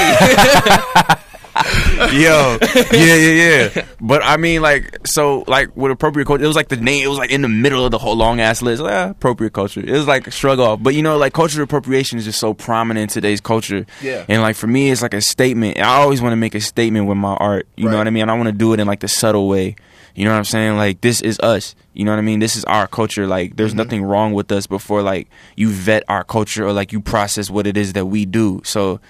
Yo, 2.12 2.58
yeah, 2.92 3.14
yeah, 3.14 3.68
yeah. 3.74 3.86
But 4.00 4.22
I 4.24 4.36
mean, 4.36 4.62
like, 4.62 5.06
so, 5.06 5.44
like, 5.46 5.76
with 5.76 5.92
appropriate 5.92 6.26
culture, 6.26 6.44
it 6.44 6.46
was 6.46 6.56
like 6.56 6.68
the 6.68 6.76
name. 6.76 7.04
It 7.04 7.08
was 7.08 7.18
like 7.18 7.30
in 7.30 7.42
the 7.42 7.48
middle 7.48 7.84
of 7.84 7.90
the 7.90 7.98
whole 7.98 8.16
long 8.16 8.40
ass 8.40 8.62
list. 8.62 8.82
Like, 8.82 8.94
ah, 8.94 9.10
appropriate 9.10 9.52
culture. 9.52 9.80
It 9.80 9.90
was 9.90 10.06
like 10.06 10.30
shrug 10.32 10.58
off. 10.58 10.82
But 10.82 10.94
you 10.94 11.02
know, 11.02 11.18
like, 11.18 11.32
cultural 11.32 11.64
appropriation 11.64 12.18
is 12.18 12.24
just 12.24 12.38
so 12.38 12.54
prominent 12.54 13.02
in 13.02 13.08
today's 13.08 13.40
culture. 13.40 13.86
Yeah. 14.02 14.24
And 14.28 14.42
like 14.42 14.56
for 14.56 14.66
me, 14.66 14.90
it's 14.90 15.02
like 15.02 15.14
a 15.14 15.20
statement. 15.20 15.78
I 15.78 15.96
always 15.96 16.22
want 16.22 16.32
to 16.32 16.36
make 16.36 16.54
a 16.54 16.60
statement 16.60 17.06
with 17.06 17.18
my 17.18 17.34
art. 17.34 17.66
You 17.76 17.88
know 17.88 17.98
what 17.98 18.06
I 18.06 18.10
mean? 18.10 18.28
I 18.28 18.34
want 18.34 18.46
to 18.46 18.52
do 18.52 18.72
it 18.72 18.80
in 18.80 18.86
like 18.86 19.00
the 19.00 19.08
subtle 19.08 19.48
way. 19.48 19.76
You 20.14 20.24
know 20.24 20.32
what 20.32 20.38
I'm 20.38 20.44
saying? 20.44 20.76
Like 20.76 21.00
this 21.00 21.20
is 21.20 21.38
us. 21.40 21.74
You 21.94 22.04
know 22.04 22.12
what 22.12 22.18
I 22.18 22.22
mean? 22.22 22.40
This 22.40 22.56
is 22.56 22.64
our 22.64 22.86
culture. 22.86 23.26
Like 23.26 23.56
there's 23.56 23.74
nothing 23.74 24.02
wrong 24.02 24.32
with 24.32 24.50
us 24.52 24.66
before 24.66 25.02
like 25.02 25.28
you 25.56 25.70
vet 25.70 26.04
our 26.08 26.24
culture 26.24 26.66
or 26.66 26.72
like 26.72 26.92
you 26.92 27.00
process 27.00 27.50
what 27.50 27.66
it 27.66 27.76
is 27.76 27.92
that 27.94 28.06
we 28.06 28.26
do. 28.26 28.60
So 28.64 29.00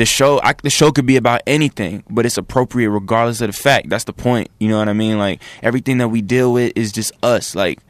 the 0.00 0.06
show 0.06 0.40
I, 0.42 0.54
the 0.62 0.70
show 0.70 0.90
could 0.92 1.04
be 1.04 1.16
about 1.16 1.42
anything, 1.46 2.02
but 2.08 2.24
it's 2.24 2.38
appropriate 2.38 2.88
regardless 2.88 3.42
of 3.42 3.48
the 3.48 3.52
fact. 3.52 3.90
That's 3.90 4.04
the 4.04 4.14
point. 4.14 4.48
You 4.58 4.68
know 4.70 4.78
what 4.78 4.88
I 4.88 4.94
mean? 4.94 5.18
Like 5.18 5.42
everything 5.62 5.98
that 5.98 6.08
we 6.08 6.22
deal 6.22 6.54
with 6.54 6.72
is 6.74 6.90
just 6.90 7.12
us. 7.22 7.54
Like 7.54 7.80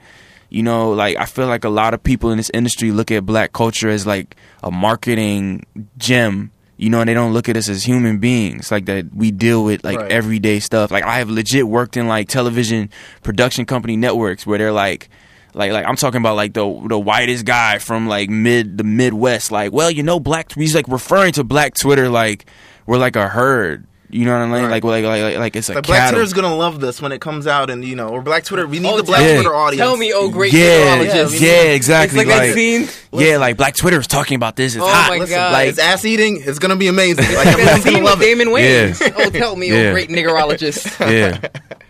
you 0.48 0.64
know, 0.64 0.90
like 0.90 1.16
I 1.16 1.26
feel 1.26 1.46
like 1.46 1.62
a 1.64 1.68
lot 1.68 1.94
of 1.94 2.02
people 2.02 2.32
in 2.32 2.36
this 2.36 2.50
industry 2.52 2.90
look 2.90 3.12
at 3.12 3.24
black 3.24 3.52
culture 3.52 3.88
as 3.88 4.06
like 4.08 4.34
a 4.64 4.72
marketing 4.72 5.64
gem. 5.98 6.50
You 6.76 6.88
know, 6.90 7.00
and 7.00 7.08
they 7.08 7.14
don't 7.14 7.34
look 7.34 7.48
at 7.48 7.56
us 7.58 7.68
as 7.68 7.84
human 7.84 8.18
beings, 8.18 8.70
like 8.72 8.86
that 8.86 9.14
we 9.14 9.30
deal 9.30 9.62
with 9.64 9.84
like 9.84 9.98
Right. 9.98 10.10
everyday 10.10 10.60
stuff. 10.60 10.90
Like 10.90 11.04
I 11.04 11.18
have 11.18 11.28
legit 11.30 11.68
worked 11.68 11.96
in 11.96 12.08
like 12.08 12.26
television 12.28 12.88
production 13.22 13.66
company 13.66 13.96
networks 13.96 14.46
where 14.46 14.56
they're 14.58 14.72
like 14.72 15.08
like 15.54 15.72
like 15.72 15.84
I'm 15.86 15.96
talking 15.96 16.18
about 16.20 16.36
like 16.36 16.52
the 16.54 16.62
the 16.88 16.98
whitest 16.98 17.44
guy 17.44 17.78
from 17.78 18.06
like 18.08 18.30
mid 18.30 18.78
the 18.78 18.84
Midwest. 18.84 19.50
Like, 19.50 19.72
well, 19.72 19.90
you 19.90 20.02
know, 20.02 20.20
black 20.20 20.52
he's 20.54 20.74
like 20.74 20.86
referring 20.88 21.32
to 21.34 21.44
black 21.44 21.74
Twitter 21.74 22.08
like 22.08 22.46
we're 22.86 22.98
like 22.98 23.16
a 23.16 23.28
herd. 23.28 23.86
You 24.12 24.24
know 24.24 24.32
what 24.32 24.42
I 24.42 24.46
mean? 24.46 24.62
Right. 24.68 24.82
Like, 24.82 24.84
like 24.84 25.04
like 25.04 25.22
like 25.22 25.38
like 25.38 25.54
it's 25.56 25.68
a 25.68 25.74
Like 25.74 25.86
Black 25.86 25.98
cattle. 26.00 26.14
Twitter's 26.18 26.32
gonna 26.32 26.56
love 26.56 26.80
this 26.80 27.00
when 27.00 27.12
it 27.12 27.20
comes 27.20 27.46
out, 27.46 27.70
and 27.70 27.84
you 27.84 27.94
know, 27.94 28.08
or 28.08 28.22
Black 28.22 28.42
Twitter. 28.42 28.66
We 28.66 28.80
need 28.80 28.88
Oh, 28.88 28.96
the 28.96 29.04
Black 29.04 29.20
tell- 29.20 29.34
Twitter 29.36 29.54
audience. 29.54 29.78
Tell 29.80 29.96
me, 29.96 30.12
oh 30.12 30.28
great 30.30 30.52
yeah, 30.52 30.96
meteorologist. 30.98 31.40
yeah, 31.40 31.62
exactly. 31.62 32.18
It's 32.22 32.28
like, 32.28 32.40
that 32.48 32.54
scene. 32.54 32.88
Yeah, 33.12 33.36
like 33.36 33.56
Black 33.56 33.76
Twitter 33.76 34.00
is 34.00 34.08
talking 34.08 34.34
about 34.34 34.56
this. 34.56 34.74
It's 34.74 34.82
Oh 34.82 34.88
hot. 34.88 35.10
my 35.10 35.18
Listen, 35.18 35.36
God. 35.36 35.52
like 35.52 35.68
it's 35.68 35.78
ass 35.78 36.04
eating. 36.04 36.42
It's 36.44 36.58
gonna 36.58 36.74
be 36.74 36.88
amazing. 36.88 37.24
Like 37.36 37.36
Like 37.36 37.44
that 37.44 37.58
everyone's 37.60 37.84
gonna 37.84 37.98
with 37.98 38.04
love 38.06 38.20
it. 38.20 38.24
Damon 38.24 38.48
Wayans. 38.48 39.00
Yeah. 39.00 39.12
Oh, 39.16 39.30
tell 39.30 39.54
me, 39.54 39.70
oh, 39.70 39.76
Yeah. 39.76 39.88
oh 39.90 39.92
great 39.92 40.08
niggerologist. 40.08 40.98
Yeah. 41.08 41.38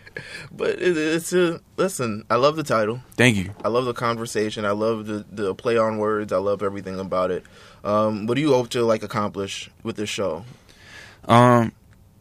But 0.53 0.71
it, 0.81 0.97
it's 0.97 1.33
a 1.33 1.61
listen. 1.77 2.25
I 2.29 2.37
love 2.37 2.57
the 2.57 2.63
title. 2.63 3.01
Thank 3.17 3.37
you. 3.37 3.51
I 3.65 3.69
love 3.69 3.85
the 3.85 3.93
conversation. 3.93 4.65
I 4.65 4.73
love 4.73 5.07
the 5.07 5.25
the 5.31 5.55
play 5.55 5.79
on 5.79 5.99
words. 5.99 6.33
I 6.33 6.39
love 6.39 6.63
everything 6.63 6.99
about 6.99 7.31
it. 7.31 7.45
Um, 7.85 8.27
what 8.27 8.35
do 8.35 8.41
you 8.41 8.53
hope 8.53 8.69
to 8.71 8.83
like 8.83 9.03
accomplish 9.03 9.71
with 9.83 9.97
this 9.97 10.11
show? 10.11 10.45
Um, 11.27 11.73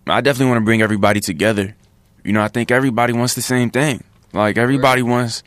I 0.08 0.22
definitely 0.22 0.52
want 0.52 0.62
to 0.62 0.66
bring 0.66 0.82
everybody 0.82 1.20
together. 1.20 1.76
You 2.24 2.34
know, 2.34 2.42
I 2.42 2.48
think 2.48 2.72
everybody 2.72 3.14
wants 3.14 3.34
the 3.34 3.42
same 3.42 3.72
thing. 3.72 4.04
Like 4.34 4.58
everybody 4.58 5.02
wants 5.02 5.44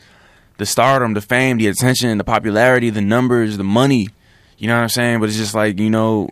the 0.59 0.67
stardom, 0.67 1.15
the 1.15 1.21
fame, 1.21 1.59
the 1.59 1.69
attention, 1.69 2.19
the 2.19 2.25
popularity, 2.25 2.91
the 2.91 3.01
numbers, 3.01 3.57
the 3.57 3.65
money. 3.65 4.09
You 4.59 4.69
know 4.69 4.75
what 4.77 4.83
I'm 4.83 4.89
saying? 4.89 5.21
But 5.21 5.29
it's 5.29 5.39
just 5.39 5.55
like 5.55 5.79
you 5.79 5.91
know, 5.91 6.31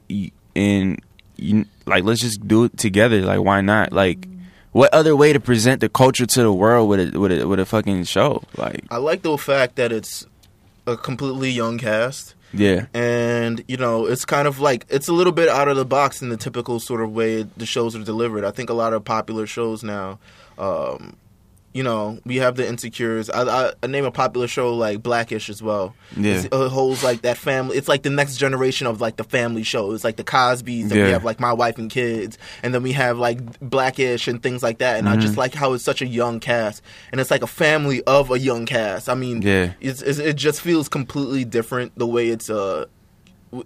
and 0.56 1.00
you 1.36 1.64
like 1.86 2.04
let's 2.04 2.20
just 2.20 2.46
do 2.46 2.64
it 2.64 2.76
together. 2.76 3.22
Like 3.22 3.40
why 3.40 3.60
not? 3.60 3.92
Like 3.92 4.26
what 4.72 4.92
other 4.94 5.16
way 5.16 5.32
to 5.32 5.40
present 5.40 5.80
the 5.80 5.88
culture 5.88 6.26
to 6.26 6.42
the 6.42 6.52
world 6.52 6.88
with 6.88 7.14
a 7.14 7.18
with 7.18 7.32
a 7.32 7.46
with 7.48 7.60
a 7.60 7.66
fucking 7.66 8.04
show? 8.04 8.42
Like 8.56 8.84
I 8.90 8.98
like 8.98 9.22
the 9.22 9.36
fact 9.36 9.76
that 9.76 9.92
it's 9.92 10.26
a 10.86 10.96
completely 10.96 11.50
young 11.50 11.78
cast. 11.78 12.34
yeah, 12.52 12.86
and 12.94 13.62
you 13.68 13.76
know 13.76 14.06
it's 14.06 14.24
kind 14.24 14.48
of 14.48 14.58
like 14.58 14.86
it's 14.88 15.08
a 15.08 15.12
little 15.12 15.32
bit 15.32 15.48
out 15.48 15.68
of 15.68 15.76
the 15.76 15.84
box 15.84 16.20
in 16.22 16.30
the 16.30 16.36
typical 16.36 16.80
sort 16.80 17.00
of 17.00 17.12
way 17.12 17.42
the 17.56 17.66
shows 17.66 17.94
are 17.94 18.02
delivered 18.02 18.44
i 18.44 18.50
think 18.50 18.70
a 18.70 18.72
lot 18.74 18.92
of 18.92 19.04
popular 19.04 19.46
shows 19.46 19.84
now 19.84 20.18
um 20.58 21.14
you 21.72 21.84
know 21.84 22.18
we 22.24 22.36
have 22.36 22.56
the 22.56 22.66
insecures 22.66 23.30
i, 23.30 23.42
I, 23.42 23.72
I 23.80 23.86
name 23.86 24.04
a 24.04 24.10
popular 24.10 24.48
show 24.48 24.74
like 24.74 25.02
blackish 25.04 25.48
as 25.48 25.62
well 25.62 25.94
Yeah. 26.16 26.38
It's- 26.38 26.44
it 26.46 26.70
holds 26.72 27.04
like 27.04 27.22
that 27.22 27.36
family 27.36 27.76
it's 27.76 27.86
like 27.86 28.02
the 28.02 28.10
next 28.10 28.38
generation 28.38 28.88
of 28.88 29.00
like 29.00 29.16
the 29.16 29.22
family 29.24 29.62
show 29.62 29.92
it's 29.92 30.02
like 30.02 30.16
the 30.16 30.24
cosbys 30.24 30.90
and 30.90 30.92
we 30.92 31.10
have 31.12 31.22
like 31.24 31.38
my 31.38 31.52
wife 31.52 31.78
and 31.78 31.88
kids 31.88 32.38
and 32.64 32.74
then 32.74 32.82
we 32.82 32.90
have 32.92 33.18
like 33.18 33.38
blackish 33.60 34.26
and 34.26 34.42
things 34.42 34.62
like 34.64 34.78
that 34.78 34.98
and 34.98 35.08
i 35.08 35.12
Mm-hmm. 35.12 35.20
just 35.20 35.36
like 35.36 35.54
how 35.54 35.72
it's 35.74 35.84
such 35.84 36.02
a 36.02 36.06
young 36.06 36.40
cast 36.40 36.82
and 37.12 37.20
it's 37.20 37.30
like 37.30 37.42
a 37.42 37.46
family 37.46 38.02
of 38.02 38.30
a 38.32 38.38
young 38.38 38.66
cast 38.66 39.08
i 39.08 39.14
mean 39.14 39.40
Yeah. 39.42 39.72
it's, 39.80 40.02
it's, 40.02 40.18
it 40.18 40.34
just 40.34 40.60
feels 40.62 40.88
completely 40.88 41.44
different 41.44 41.96
the 41.96 42.06
way 42.06 42.28
it's 42.30 42.50
uh 42.50 42.86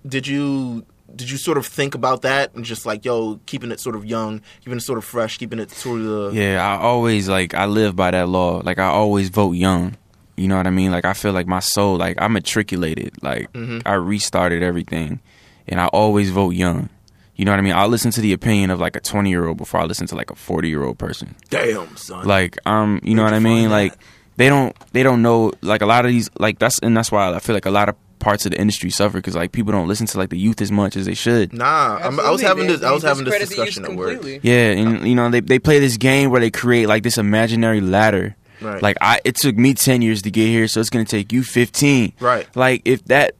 did 0.07 0.27
you 0.27 0.85
did 1.17 1.31
you 1.31 1.37
sort 1.37 1.59
of 1.59 1.67
think 1.67 1.95
about 1.95 2.23
that 2.23 2.55
and 2.55 2.65
just 2.65 2.87
like 2.87 3.05
yo 3.05 3.41
keeping 3.47 3.71
it 3.71 3.81
sort 3.81 3.97
of 3.97 4.05
young 4.05 4.41
keeping 4.61 4.77
it 4.79 4.83
sort 4.83 4.99
of 4.99 5.05
fresh 5.05 5.39
keeping 5.39 5.59
it 5.59 5.71
sort 5.71 6.01
of 6.01 6.35
Yeah, 6.35 6.65
I 6.65 6.81
always 6.83 7.29
like 7.29 7.55
I 7.55 7.67
live 7.67 7.95
by 7.97 8.11
that 8.11 8.29
law. 8.29 8.61
Like 8.65 8.79
I 8.79 8.87
always 8.87 9.29
vote 9.29 9.53
young. 9.53 9.97
You 10.37 10.49
know 10.49 10.57
what 10.57 10.67
I 10.67 10.71
mean? 10.71 10.91
Like 10.91 11.05
I 11.05 11.13
feel 11.13 11.33
like 11.33 11.47
my 11.47 11.61
soul, 11.61 11.97
like 11.97 12.21
I 12.21 12.27
matriculated. 12.29 13.23
Like 13.23 13.49
I 13.87 13.95
restarted 13.95 14.63
everything, 14.63 15.21
and 15.69 15.81
I 15.81 15.87
always 15.87 16.31
vote 16.31 16.51
young. 16.51 16.89
You 17.37 17.45
know 17.45 17.53
what 17.53 17.59
I 17.59 17.63
mean? 17.63 17.75
I 17.75 17.87
listen 17.87 18.11
to 18.13 18.21
the 18.21 18.33
opinion 18.33 18.71
of 18.71 18.81
like 18.81 18.97
a 18.97 19.01
twenty 19.01 19.31
year 19.31 19.47
old 19.47 19.59
before 19.59 19.81
I 19.81 19.85
listen 19.85 20.07
to 20.09 20.17
like 20.17 20.31
a 20.31 20.35
forty 20.35 20.69
year 20.69 20.83
old 20.85 20.99
person. 20.99 21.37
damn 21.51 21.97
son 21.97 22.27
Like 22.27 22.59
um, 22.67 23.01
you 23.05 23.15
know 23.15 23.23
what 23.25 23.35
I 23.35 23.39
mean? 23.39 23.71
Like 23.71 23.95
they 24.37 24.49
don't 24.49 24.75
they 24.93 25.03
don't 25.05 25.23
know 25.23 25.53
like 25.61 25.83
a 25.83 25.87
lot 25.87 26.05
of 26.05 26.11
these 26.11 26.29
like 26.39 26.59
that's 26.59 26.79
and 26.81 26.97
that's 26.97 27.13
why 27.13 27.33
I 27.33 27.39
feel 27.39 27.55
like 27.55 27.67
a 27.67 27.71
lot 27.71 27.89
of 27.89 27.97
parts 28.25 28.47
of 28.47 28.53
the 28.53 28.59
industry 28.61 28.89
suffer 28.91 29.19
because 29.19 29.35
like 29.37 29.53
people 29.53 29.71
don't 29.73 29.87
listen 29.87 30.07
to 30.07 30.17
like 30.19 30.31
the 30.31 30.39
youth 30.39 30.61
as 30.63 30.73
much 30.73 30.97
as 30.97 31.05
they 31.07 31.15
should. 31.15 31.53
nah 31.53 31.99
I'm, 32.03 32.19
i 32.19 32.31
was 32.31 32.41
having 32.41 32.67
they- 32.67 32.73
this 32.77 32.83
i 32.83 32.91
was 32.91 33.03
having 33.03 33.25
this 33.25 33.39
discredit 33.39 33.49
the 33.51 33.57
youth 33.57 33.67
discussion 33.67 33.85
at 33.93 33.97
work 33.99 34.13
completely. 34.15 34.51
Yeah, 34.51 34.71
and 34.73 35.07
you 35.07 35.15
know 35.15 35.29
they 35.31 35.41
they 35.41 35.59
play 35.59 35.79
this 35.79 35.97
game 35.99 36.31
where 36.31 36.41
they 36.41 36.51
create 36.51 36.87
like 36.89 37.03
this 37.03 37.19
imaginary 37.19 37.81
ladder. 37.81 38.35
Right. 38.61 38.81
Like 38.83 38.97
I, 39.01 39.21
it 39.25 39.35
took 39.37 39.57
me 39.57 39.75
ten 39.75 40.01
years 40.01 40.23
to 40.23 40.31
get 40.31 40.47
here, 40.47 40.67
so 40.69 40.81
it's 40.81 40.89
gonna 40.91 41.05
take 41.05 41.33
you 41.33 41.43
fifteen. 41.43 42.13
Right. 42.19 42.47
Like 42.57 42.81
if 42.87 43.05
that 43.07 43.35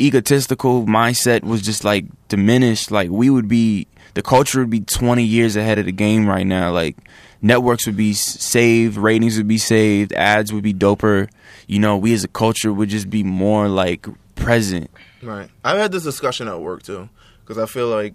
egotistical 0.00 0.86
mindset 0.86 1.42
was 1.44 1.60
just 1.62 1.84
like 1.84 2.06
diminished, 2.28 2.90
like 2.90 3.10
we 3.10 3.28
would 3.30 3.48
be 3.48 3.86
the 4.14 4.22
culture 4.22 4.60
would 4.60 4.70
be 4.70 4.80
twenty 4.80 5.24
years 5.24 5.56
ahead 5.56 5.78
of 5.78 5.84
the 5.86 5.92
game 5.92 6.26
right 6.26 6.46
now. 6.46 6.72
Like 6.72 6.96
networks 7.42 7.86
would 7.86 7.96
be 7.96 8.14
saved, 8.14 8.96
ratings 8.96 9.36
would 9.36 9.48
be 9.48 9.58
saved, 9.58 10.12
ads 10.14 10.52
would 10.52 10.62
be 10.62 10.72
doper. 10.74 11.28
You 11.66 11.78
know, 11.78 11.96
we 11.96 12.12
as 12.14 12.24
a 12.24 12.28
culture 12.28 12.72
would 12.72 12.88
just 12.88 13.10
be 13.10 13.22
more 13.22 13.68
like 13.68 14.06
present. 14.40 14.90
right 15.22 15.48
i've 15.64 15.78
had 15.78 15.92
this 15.92 16.02
discussion 16.02 16.48
at 16.48 16.60
work 16.60 16.82
too 16.82 17.08
because 17.40 17.58
i 17.58 17.66
feel 17.66 17.88
like 17.88 18.14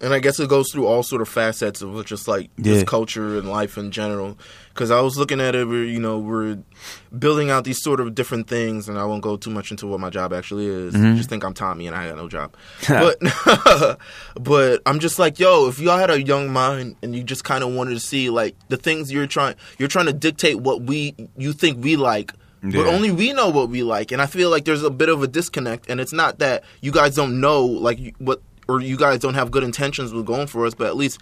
and 0.00 0.12
I 0.12 0.18
guess 0.18 0.38
it 0.38 0.48
goes 0.48 0.70
through 0.70 0.86
all 0.86 1.02
sort 1.02 1.22
of 1.22 1.28
facets 1.28 1.80
of 1.80 2.04
just 2.04 2.28
like 2.28 2.50
this 2.56 2.84
culture 2.84 3.38
and 3.38 3.48
life 3.48 3.78
in 3.78 3.90
general. 3.90 4.36
Because 4.68 4.90
I 4.90 5.00
was 5.00 5.16
looking 5.16 5.40
at 5.40 5.54
it, 5.54 5.66
we're 5.66 5.84
you 5.84 5.98
know 5.98 6.18
we're 6.18 6.58
building 7.18 7.48
out 7.50 7.64
these 7.64 7.82
sort 7.82 8.00
of 8.00 8.14
different 8.14 8.46
things, 8.46 8.90
and 8.90 8.98
I 8.98 9.04
won't 9.04 9.22
go 9.22 9.38
too 9.38 9.48
much 9.48 9.70
into 9.70 9.86
what 9.86 10.00
my 10.00 10.10
job 10.10 10.34
actually 10.34 10.66
is. 10.66 10.92
Mm-hmm. 10.92 11.16
Just 11.16 11.30
think 11.30 11.44
I'm 11.44 11.54
Tommy 11.54 11.86
and 11.86 11.96
I 11.96 12.08
got 12.08 12.16
no 12.16 12.28
job. 12.28 12.54
but 12.88 13.18
but 14.40 14.82
I'm 14.84 15.00
just 15.00 15.18
like, 15.18 15.38
yo, 15.38 15.68
if 15.68 15.78
y'all 15.78 15.96
had 15.98 16.10
a 16.10 16.22
young 16.22 16.52
mind 16.52 16.96
and 17.02 17.16
you 17.16 17.22
just 17.22 17.44
kind 17.44 17.64
of 17.64 17.72
wanted 17.72 17.94
to 17.94 18.00
see 18.00 18.28
like 18.28 18.54
the 18.68 18.76
things 18.76 19.10
you're 19.10 19.26
trying, 19.26 19.54
you're 19.78 19.88
trying 19.88 20.06
to 20.06 20.12
dictate 20.12 20.60
what 20.60 20.82
we 20.82 21.14
you 21.38 21.54
think 21.54 21.82
we 21.82 21.96
like. 21.96 22.32
But 22.72 22.86
only 22.86 23.10
we 23.10 23.32
know 23.32 23.48
what 23.48 23.68
we 23.68 23.82
like, 23.82 24.12
and 24.12 24.20
I 24.20 24.26
feel 24.26 24.50
like 24.50 24.64
there's 24.64 24.82
a 24.82 24.90
bit 24.90 25.08
of 25.08 25.22
a 25.22 25.26
disconnect. 25.26 25.88
And 25.88 26.00
it's 26.00 26.12
not 26.12 26.38
that 26.38 26.64
you 26.80 26.92
guys 26.92 27.14
don't 27.14 27.40
know 27.40 27.64
like 27.64 28.14
what, 28.18 28.40
or 28.68 28.80
you 28.80 28.96
guys 28.96 29.20
don't 29.20 29.34
have 29.34 29.50
good 29.50 29.62
intentions 29.62 30.12
with 30.12 30.26
going 30.26 30.46
for 30.46 30.66
us, 30.66 30.74
but 30.74 30.86
at 30.86 30.96
least 30.96 31.20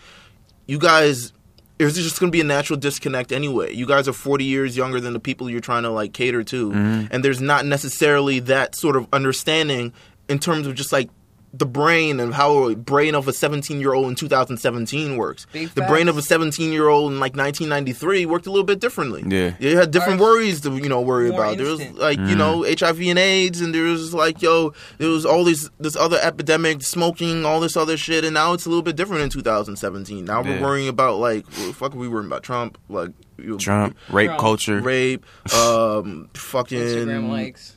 you 0.66 0.78
guys 0.78 1.32
there's 1.78 1.96
just 1.96 2.20
going 2.20 2.30
to 2.30 2.36
be 2.36 2.40
a 2.40 2.44
natural 2.44 2.78
disconnect 2.78 3.32
anyway. 3.32 3.74
You 3.74 3.86
guys 3.86 4.06
are 4.06 4.12
40 4.12 4.44
years 4.44 4.76
younger 4.76 5.00
than 5.00 5.12
the 5.12 5.20
people 5.20 5.50
you're 5.50 5.60
trying 5.60 5.82
to 5.82 5.90
like 5.90 6.12
cater 6.12 6.44
to, 6.44 6.70
mm-hmm. 6.70 7.06
and 7.10 7.24
there's 7.24 7.40
not 7.40 7.66
necessarily 7.66 8.38
that 8.40 8.74
sort 8.74 8.96
of 8.96 9.08
understanding 9.12 9.92
in 10.28 10.38
terms 10.38 10.66
of 10.66 10.74
just 10.74 10.92
like 10.92 11.10
the 11.58 11.66
brain 11.66 12.18
and 12.20 12.34
how 12.34 12.68
a 12.68 12.74
brain 12.76 13.14
of 13.14 13.28
a 13.28 13.32
17 13.32 13.80
year 13.80 13.94
old 13.94 14.08
in 14.08 14.14
2017 14.14 15.16
works. 15.16 15.46
Big 15.52 15.68
the 15.70 15.82
brain 15.82 16.08
of 16.08 16.18
a 16.18 16.22
17 16.22 16.72
year 16.72 16.88
old 16.88 17.12
in 17.12 17.20
like 17.20 17.36
1993 17.36 18.26
worked 18.26 18.46
a 18.46 18.50
little 18.50 18.64
bit 18.64 18.80
differently. 18.80 19.22
Yeah. 19.26 19.54
you 19.58 19.76
had 19.76 19.90
different 19.90 20.20
Ours- 20.20 20.28
worries 20.28 20.60
to 20.62 20.76
you 20.76 20.88
know 20.88 21.00
worry 21.00 21.30
more 21.30 21.40
about. 21.40 21.56
There 21.58 21.66
was 21.66 21.80
instant. 21.80 21.98
like 21.98 22.18
you 22.18 22.34
know 22.36 22.64
HIV 22.64 23.00
and 23.02 23.18
AIDS, 23.18 23.60
and 23.60 23.74
there 23.74 23.84
was 23.84 24.12
like 24.12 24.42
yo, 24.42 24.72
there 24.98 25.08
was 25.08 25.24
all 25.24 25.44
these 25.44 25.70
this 25.78 25.96
other 25.96 26.18
epidemic, 26.22 26.82
smoking, 26.82 27.44
all 27.44 27.60
this 27.60 27.76
other 27.76 27.96
shit, 27.96 28.24
and 28.24 28.34
now 28.34 28.52
it's 28.52 28.66
a 28.66 28.68
little 28.68 28.82
bit 28.82 28.96
different 28.96 29.22
in 29.22 29.30
2017. 29.30 30.24
Now 30.24 30.42
we're 30.42 30.60
worrying 30.60 30.88
about 30.88 31.18
like 31.18 31.44
what 31.46 31.66
the 31.68 31.72
fuck 31.74 31.94
are 31.94 31.98
we 31.98 32.08
worrying 32.08 32.26
about 32.26 32.42
Trump, 32.42 32.78
like 32.88 33.10
Trump, 33.58 33.96
rape 34.10 34.26
Trump. 34.28 34.40
culture. 34.40 34.80
rape, 34.80 35.24
um, 35.54 36.28
fucking 36.34 36.78
Instagram 36.78 37.28
likes. 37.28 37.73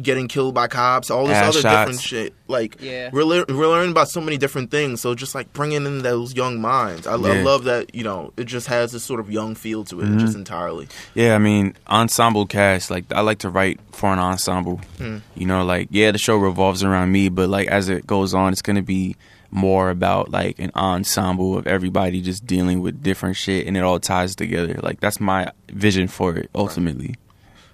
Getting 0.00 0.26
killed 0.28 0.54
by 0.54 0.66
cops, 0.66 1.10
all 1.10 1.26
this 1.26 1.36
Ass 1.36 1.50
other 1.50 1.60
shots. 1.60 1.76
different 1.80 2.00
shit. 2.00 2.34
Like 2.48 2.76
Yeah. 2.80 3.10
we're 3.12 3.24
lear- 3.24 3.44
we're 3.48 3.68
learning 3.68 3.90
about 3.92 4.08
so 4.08 4.20
many 4.20 4.36
different 4.36 4.70
things. 4.70 5.00
So 5.00 5.14
just 5.14 5.34
like 5.34 5.52
bringing 5.52 5.86
in 5.86 6.02
those 6.02 6.34
young 6.34 6.60
minds, 6.60 7.06
I, 7.06 7.14
I 7.14 7.36
Yeah. 7.36 7.44
love 7.44 7.64
that. 7.64 7.94
You 7.94 8.04
know, 8.04 8.32
it 8.36 8.44
just 8.44 8.66
has 8.68 8.92
this 8.92 9.04
sort 9.04 9.20
of 9.20 9.30
young 9.30 9.54
feel 9.54 9.84
to 9.84 10.00
it, 10.00 10.04
Mm-hmm. 10.04 10.18
just 10.18 10.34
entirely. 10.36 10.88
Yeah, 11.14 11.34
I 11.34 11.38
mean, 11.38 11.74
ensemble 11.88 12.46
cast. 12.46 12.90
Like, 12.90 13.04
I 13.12 13.20
like 13.20 13.38
to 13.40 13.50
write 13.50 13.80
for 13.92 14.12
an 14.12 14.18
ensemble. 14.18 14.80
Hmm. 14.98 15.18
You 15.34 15.46
know, 15.46 15.64
like, 15.64 15.88
yeah, 15.90 16.10
the 16.10 16.18
show 16.18 16.36
revolves 16.36 16.82
around 16.82 17.12
me, 17.12 17.28
but 17.28 17.48
like 17.48 17.68
as 17.68 17.88
it 17.88 18.06
goes 18.06 18.34
on, 18.34 18.52
it's 18.52 18.62
gonna 18.62 18.82
be 18.82 19.16
more 19.50 19.88
about 19.90 20.32
like 20.32 20.58
an 20.58 20.72
ensemble 20.74 21.56
of 21.56 21.66
everybody 21.68 22.20
just 22.20 22.44
dealing 22.44 22.80
with 22.80 23.02
different 23.04 23.36
shit, 23.36 23.66
and 23.68 23.76
it 23.76 23.84
all 23.84 24.00
ties 24.00 24.34
together. 24.34 24.80
Like, 24.82 24.98
that's 25.00 25.20
my 25.20 25.52
vision 25.70 26.08
for 26.08 26.36
it 26.36 26.50
ultimately. 26.54 27.14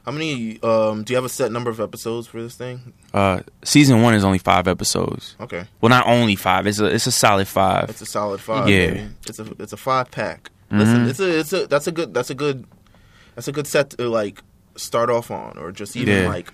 How 0.05 0.13
many? 0.13 0.61
Um, 0.63 1.05
do 1.05 1.13
you 1.13 1.17
have 1.17 1.25
a 1.25 1.29
set 1.29 1.53
number 1.53 1.71
of 1.71 1.79
episodes 1.81 2.27
for 2.27 2.41
this 2.43 2.55
thing? 2.57 2.93
Uh, 3.13 3.41
season 3.63 4.03
one 4.03 4.15
is 4.15 4.25
only 4.25 4.39
five 4.39 4.67
episodes. 4.67 5.37
Okay, 5.41 5.65
Well, 5.81 5.91
not 5.91 6.07
only 6.07 6.37
five. 6.37 6.67
It's 6.67 6.81
a 6.81 6.87
it's 6.87 7.07
a 7.07 7.13
solid 7.13 7.47
five. 7.49 7.91
it's 7.91 8.01
a 8.01 8.07
solid 8.07 8.41
five. 8.41 8.69
Yeah. 8.69 8.87
baby. 8.87 9.09
it's 9.29 9.39
a 9.39 9.47
it's 9.59 9.73
a 9.73 9.77
five 9.77 10.11
pack. 10.11 10.51
Listen, 10.71 11.05
Mhm. 11.07 11.09
it's 11.11 11.21
a 11.21 11.39
it's 11.39 11.53
a 11.53 11.67
that's 11.67 11.87
a 11.87 11.93
good 11.93 12.15
that's 12.15 12.31
a 12.31 12.35
good 12.35 12.65
that's 13.35 13.49
a 13.49 13.53
good 13.53 13.67
set 13.67 13.91
to 13.91 14.09
like 14.09 14.43
start 14.77 15.11
off 15.11 15.31
on, 15.31 15.59
or 15.59 15.71
just 15.73 15.97
even 15.97 16.23
Yeah. 16.23 16.29
like 16.29 16.51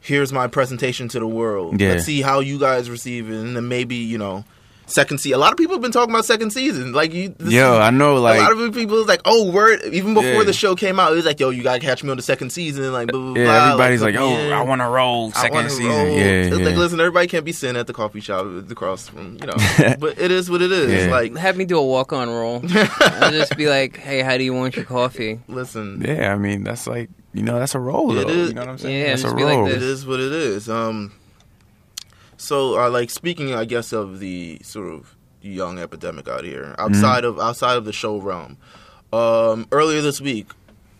here's 0.00 0.32
my 0.32 0.46
presentation 0.46 1.08
to 1.08 1.18
the 1.20 1.26
world. 1.26 1.80
Yeah. 1.80 1.90
Let's 1.92 2.04
see 2.04 2.20
how 2.22 2.40
you 2.40 2.58
guys 2.58 2.90
receive 2.90 3.30
it, 3.30 3.34
and 3.36 3.56
then 3.56 3.68
maybe 3.68 3.96
you 3.96 4.18
know 4.18 4.44
second 4.92 5.18
season. 5.18 5.36
A 5.36 5.40
lot 5.40 5.52
of 5.52 5.58
people 5.58 5.74
have 5.74 5.82
been 5.82 5.92
talking 5.92 6.14
about 6.14 6.24
second 6.24 6.50
season. 6.50 6.92
Like 6.92 7.12
you, 7.12 7.34
Yo, 7.40 7.72
is- 7.74 7.78
I 7.80 7.90
know. 7.90 8.16
Like, 8.16 8.38
a 8.38 8.42
lot 8.42 8.52
of 8.58 8.74
people 8.74 8.96
was 8.96 9.06
like, 9.08 9.20
"Oh, 9.24 9.50
word!" 9.50 9.82
Even 9.92 10.14
before 10.14 10.30
Yeah. 10.30 10.42
the 10.44 10.52
show 10.52 10.74
came 10.74 11.00
out, 11.00 11.12
it 11.12 11.16
was 11.16 11.24
like, 11.24 11.40
"Yo, 11.40 11.50
you 11.50 11.62
gotta 11.62 11.80
catch 11.80 12.04
me 12.04 12.10
on 12.10 12.16
the 12.16 12.22
second 12.22 12.50
season." 12.50 12.92
Like, 12.92 13.08
blah, 13.08 13.18
blah, 13.20 13.32
blah, 13.34 13.42
yeah, 13.42 13.64
everybody's 13.72 14.02
like, 14.02 14.14
put 14.14 14.22
oh, 14.22 14.36
me. 14.36 14.52
I 14.52 14.62
want 14.62 14.80
to 14.80 14.88
roll 14.88 15.32
second 15.32 15.70
season. 15.70 15.86
roll. 15.86 16.06
Yeah, 16.06 16.24
It's 16.24 16.58
yeah. 16.58 16.64
like, 16.64 16.76
listen, 16.76 17.00
everybody 17.00 17.26
can't 17.26 17.44
be 17.44 17.52
sitting 17.52 17.76
at 17.76 17.86
the 17.86 17.92
coffee 17.92 18.20
shop 18.20 18.46
across 18.70 19.08
from 19.08 19.38
you 19.40 19.46
know, 19.46 19.54
but 19.98 20.18
it 20.18 20.30
is 20.30 20.50
what 20.50 20.62
it 20.62 20.70
is. 20.72 21.06
Yeah. 21.06 21.10
Like, 21.10 21.36
Have 21.36 21.56
me 21.56 21.64
do 21.64 21.78
a 21.78 21.84
walk 21.84 22.12
on 22.12 22.28
roll. 22.28 22.62
I'll 23.00 23.30
just 23.32 23.56
be 23.56 23.68
like, 23.68 23.96
hey, 23.96 24.20
how 24.20 24.36
do 24.38 24.44
you 24.44 24.52
want 24.54 24.76
your 24.76 24.84
coffee? 24.84 25.40
listen, 25.48 26.02
yeah, 26.06 26.32
I 26.32 26.36
mean, 26.36 26.64
that's 26.64 26.86
like 26.86 27.08
you 27.34 27.42
know, 27.42 27.58
that's 27.58 27.74
a 27.74 27.78
roll. 27.78 28.12
It 28.16 28.26
though, 28.26 28.32
is- 28.32 28.48
You 28.50 28.54
know 28.54 28.60
what 28.60 28.68
I'm 28.68 28.78
saying? 28.78 29.00
Yeah, 29.00 29.06
that's 29.08 29.22
a 29.22 29.24
just 29.24 29.36
be 29.36 29.44
like 29.44 29.72
it 29.72 29.82
is 29.82 30.06
what 30.06 30.20
it 30.20 30.32
is. 30.32 30.68
Um, 30.68 31.12
so 32.42 32.78
uh, 32.78 32.90
like 32.90 33.10
speaking, 33.10 33.54
I 33.54 33.64
guess 33.64 33.92
of 33.92 34.18
the 34.18 34.58
sort 34.62 34.92
of 34.92 35.16
young 35.40 35.78
epidemic 35.78 36.28
out 36.28 36.44
here 36.44 36.74
outside 36.78 37.24
of 37.24 37.38
outside 37.38 37.76
of 37.76 37.84
the 37.84 37.92
show 37.92 38.18
realm. 38.18 38.58
Um, 39.12 39.66
earlier 39.70 40.00
this 40.00 40.20
week, 40.20 40.50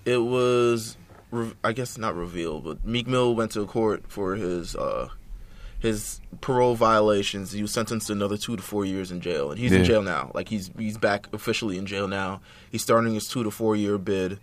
it 0.04 0.18
was 0.18 0.96
re- 1.30 1.54
I 1.64 1.72
guess 1.72 1.98
not 1.98 2.14
revealed, 2.14 2.64
but 2.64 2.84
Meek 2.84 3.06
Mill 3.06 3.34
went 3.34 3.52
to 3.52 3.66
court 3.66 4.04
for 4.08 4.36
his 4.36 4.76
uh, 4.76 5.08
his 5.78 6.20
parole 6.40 6.76
violations. 6.76 7.52
He 7.52 7.62
was 7.62 7.72
sentenced 7.72 8.06
to 8.06 8.12
another 8.12 8.36
two 8.36 8.56
to 8.56 8.62
four 8.62 8.84
years 8.84 9.10
in 9.10 9.20
jail, 9.20 9.50
and 9.50 9.58
he's 9.58 9.72
in 9.72 9.84
jail 9.84 10.02
now. 10.02 10.30
Like 10.34 10.48
he's 10.48 10.70
he's 10.78 10.96
back 10.98 11.26
officially 11.32 11.76
in 11.76 11.86
jail 11.86 12.06
now. 12.06 12.40
He's 12.70 12.82
starting 12.82 13.14
his 13.14 13.26
two 13.26 13.42
to 13.42 13.50
four 13.50 13.74
year 13.74 13.98
bid. 13.98 14.38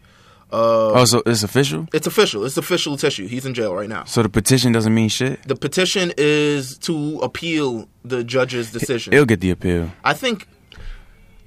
Uh, 0.51 0.91
Oh, 0.93 1.05
so 1.05 1.21
it's 1.25 1.43
official. 1.43 1.87
it's 1.93 2.07
official. 2.07 2.43
It's 2.45 2.57
official 2.57 2.97
tissue. 2.97 3.27
He's 3.27 3.45
in 3.45 3.53
jail 3.53 3.73
right 3.75 3.89
now. 3.89 4.03
So 4.05 4.23
the 4.23 4.29
petition 4.29 4.71
doesn't 4.71 4.93
mean 4.93 5.09
shit. 5.09 5.43
The 5.43 5.55
petition 5.55 6.11
is 6.17 6.77
to 6.79 7.19
appeal 7.19 7.87
the 8.03 8.23
judge's 8.23 8.71
decision. 8.71 9.13
He'll 9.13 9.25
get 9.25 9.41
the 9.41 9.51
appeal. 9.51 9.91
I 10.03 10.13
think, 10.13 10.47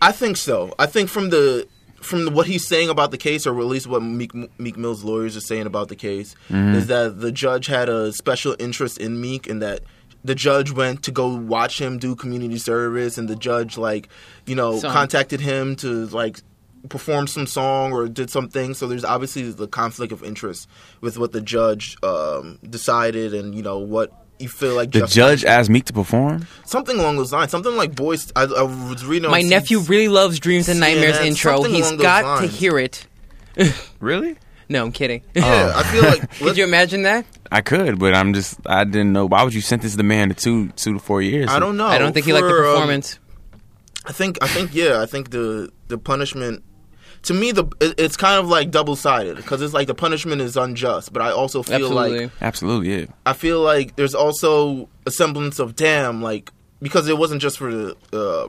I 0.00 0.12
think 0.12 0.36
so. 0.36 0.74
I 0.78 0.86
think 0.86 1.08
from 1.08 1.30
the 1.30 1.66
from 1.96 2.24
the, 2.24 2.30
what 2.32 2.46
he's 2.48 2.66
saying 2.66 2.88
about 2.88 3.12
the 3.12 3.18
case, 3.18 3.46
or 3.46 3.56
at 3.60 3.66
least 3.66 3.86
what 3.86 4.02
Meek, 4.02 4.32
Meek 4.58 4.76
Mill's 4.76 5.04
lawyers 5.04 5.36
are 5.36 5.40
saying 5.40 5.66
about 5.66 5.88
the 5.88 5.94
case, 5.96 6.34
Mm-hmm. 6.50 6.74
is 6.74 6.86
that 6.88 7.20
the 7.20 7.30
judge 7.30 7.66
had 7.66 7.88
a 7.88 8.12
special 8.12 8.56
interest 8.58 8.98
in 8.98 9.20
Meek, 9.20 9.48
and 9.48 9.62
that 9.62 9.80
the 10.24 10.34
judge 10.34 10.72
went 10.72 11.02
to 11.04 11.10
go 11.12 11.28
watch 11.28 11.80
him 11.80 11.98
do 11.98 12.14
community 12.16 12.58
service, 12.58 13.18
and 13.18 13.28
the 13.28 13.36
judge 13.36 13.78
like, 13.78 14.08
you 14.46 14.54
know, 14.56 14.78
Son. 14.78 14.92
contacted 14.92 15.40
him 15.40 15.76
to 15.76 16.06
like 16.06 16.40
perform 16.88 17.26
some 17.26 17.46
song 17.46 17.92
or 17.92 18.08
did 18.08 18.30
something. 18.30 18.74
So 18.74 18.86
there's 18.88 19.04
obviously 19.04 19.50
the 19.50 19.68
conflict 19.68 20.12
of 20.12 20.22
interest 20.24 20.68
with 21.00 21.18
what 21.18 21.32
the 21.32 21.40
judge 21.40 21.96
um, 22.02 22.58
decided, 22.68 23.34
and 23.34 23.54
you 23.54 23.62
know 23.62 23.78
what. 23.78 24.12
You 24.38 24.48
feel 24.48 24.74
like 24.74 24.90
The 24.90 25.00
justified- 25.00 25.14
judge 25.14 25.44
asked 25.44 25.70
Meek 25.70 25.84
to 25.84 25.92
perform. 25.92 26.48
something 26.64 26.98
along 26.98 27.16
those 27.16 27.32
lines, 27.32 27.52
something 27.52 27.76
like 27.76 27.94
boys. 27.94 28.32
I, 28.34 28.42
I 28.42 28.62
was 28.62 29.04
reading. 29.06 29.26
on 29.26 29.30
My 29.30 29.42
C- 29.42 29.48
nephew 29.48 29.78
really 29.80 30.08
loves 30.08 30.40
Dreams 30.40 30.68
and 30.68 30.80
Nightmares 30.80 31.16
CNN, 31.18 31.26
intro. 31.26 31.62
He's 31.62 31.86
along 31.86 31.98
those 31.98 32.02
got 32.04 32.40
to 32.40 32.46
hear 32.48 32.76
it. 32.78 33.06
Really? 34.00 34.36
No, 34.68 34.82
I'm 34.84 34.90
kidding. 34.90 35.22
Yeah, 35.34 35.72
I 35.76 35.82
feel 35.84 36.02
like 36.02 36.30
Could 36.38 36.56
you 36.56 36.64
imagine 36.64 37.02
that? 37.02 37.24
I 37.52 37.60
could, 37.60 37.98
but 38.00 38.14
I'm 38.14 38.32
just 38.34 38.58
I 38.66 38.82
didn't 38.84 39.12
know. 39.12 39.26
Why 39.26 39.44
would 39.44 39.54
you 39.54 39.60
sentence 39.60 39.94
the 39.94 40.02
man 40.02 40.30
to 40.30 40.34
two 40.34 40.70
two 40.70 40.94
to 40.94 40.98
four 40.98 41.20
years? 41.22 41.48
I 41.50 41.58
don't 41.60 41.76
know. 41.76 41.86
I 41.86 41.98
don't 41.98 42.12
think 42.12 42.26
he 42.26 42.32
liked 42.32 42.44
the 42.44 42.48
For, 42.50 42.64
um, 42.66 42.72
performance. 42.72 43.18
I 44.06 44.12
think 44.12 44.38
I 44.42 44.48
think 44.48 44.74
yeah. 44.74 45.00
I 45.02 45.06
think 45.06 45.30
the 45.30 45.70
the 45.88 45.98
punishment. 45.98 46.64
To 47.24 47.35
me, 47.35 47.52
the 47.52 47.64
it- 47.80 47.94
it's 47.98 48.16
kind 48.16 48.38
of 48.40 48.48
like 48.48 48.70
double 48.70 48.96
sided 48.96 49.37
because 49.37 49.62
it's 49.62 49.72
like 49.74 49.87
the 49.87 49.94
punishment 49.94 50.40
is 50.42 50.56
unjust, 50.56 51.12
but 51.12 51.22
I 51.22 51.30
also 51.30 51.62
feel 51.62 51.76
Absolutely. 51.76 52.20
like 52.24 52.30
Absolutely, 52.40 53.00
yeah. 53.00 53.06
I 53.24 53.32
feel 53.32 53.61
like 53.61 53.94
there's 53.96 54.14
also 54.14 54.88
a 55.06 55.11
semblance 55.11 55.58
of 55.61 55.76
damn, 55.76 56.20
like 56.22 56.50
because 56.80 57.06
it 57.08 57.16
wasn't 57.16 57.40
just 57.40 57.58
for 57.58 57.72
the 57.72 57.96
uh, 58.12 58.48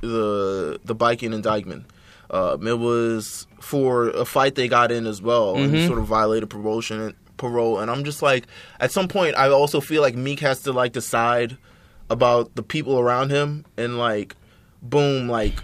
the 0.00 0.80
the 0.84 0.94
biking 0.94 1.32
indictment. 1.32 1.84
Um, 2.30 2.66
it 2.66 2.78
was 2.78 3.46
for 3.60 4.10
a 4.10 4.24
fight 4.24 4.54
they 4.54 4.68
got 4.68 4.92
in 4.92 5.06
as 5.06 5.20
well, 5.20 5.56
and 5.56 5.74
Mhm. 5.74 5.86
sort 5.88 5.98
of 5.98 6.06
violated 6.06 6.48
promotion 6.48 7.14
parole. 7.38 7.80
And 7.80 7.90
I'm 7.90 8.04
just 8.04 8.22
like, 8.22 8.46
at 8.78 8.92
some 8.92 9.08
point, 9.08 9.34
I 9.36 9.48
also 9.48 9.80
feel 9.80 10.00
like 10.02 10.14
Meek 10.14 10.38
has 10.40 10.60
to 10.62 10.72
like 10.72 10.92
decide 10.92 11.56
about 12.08 12.54
the 12.54 12.62
people 12.62 12.98
around 13.00 13.30
him 13.30 13.64
and 13.76 13.98
like, 13.98 14.36
boom, 14.82 15.28
like 15.28 15.54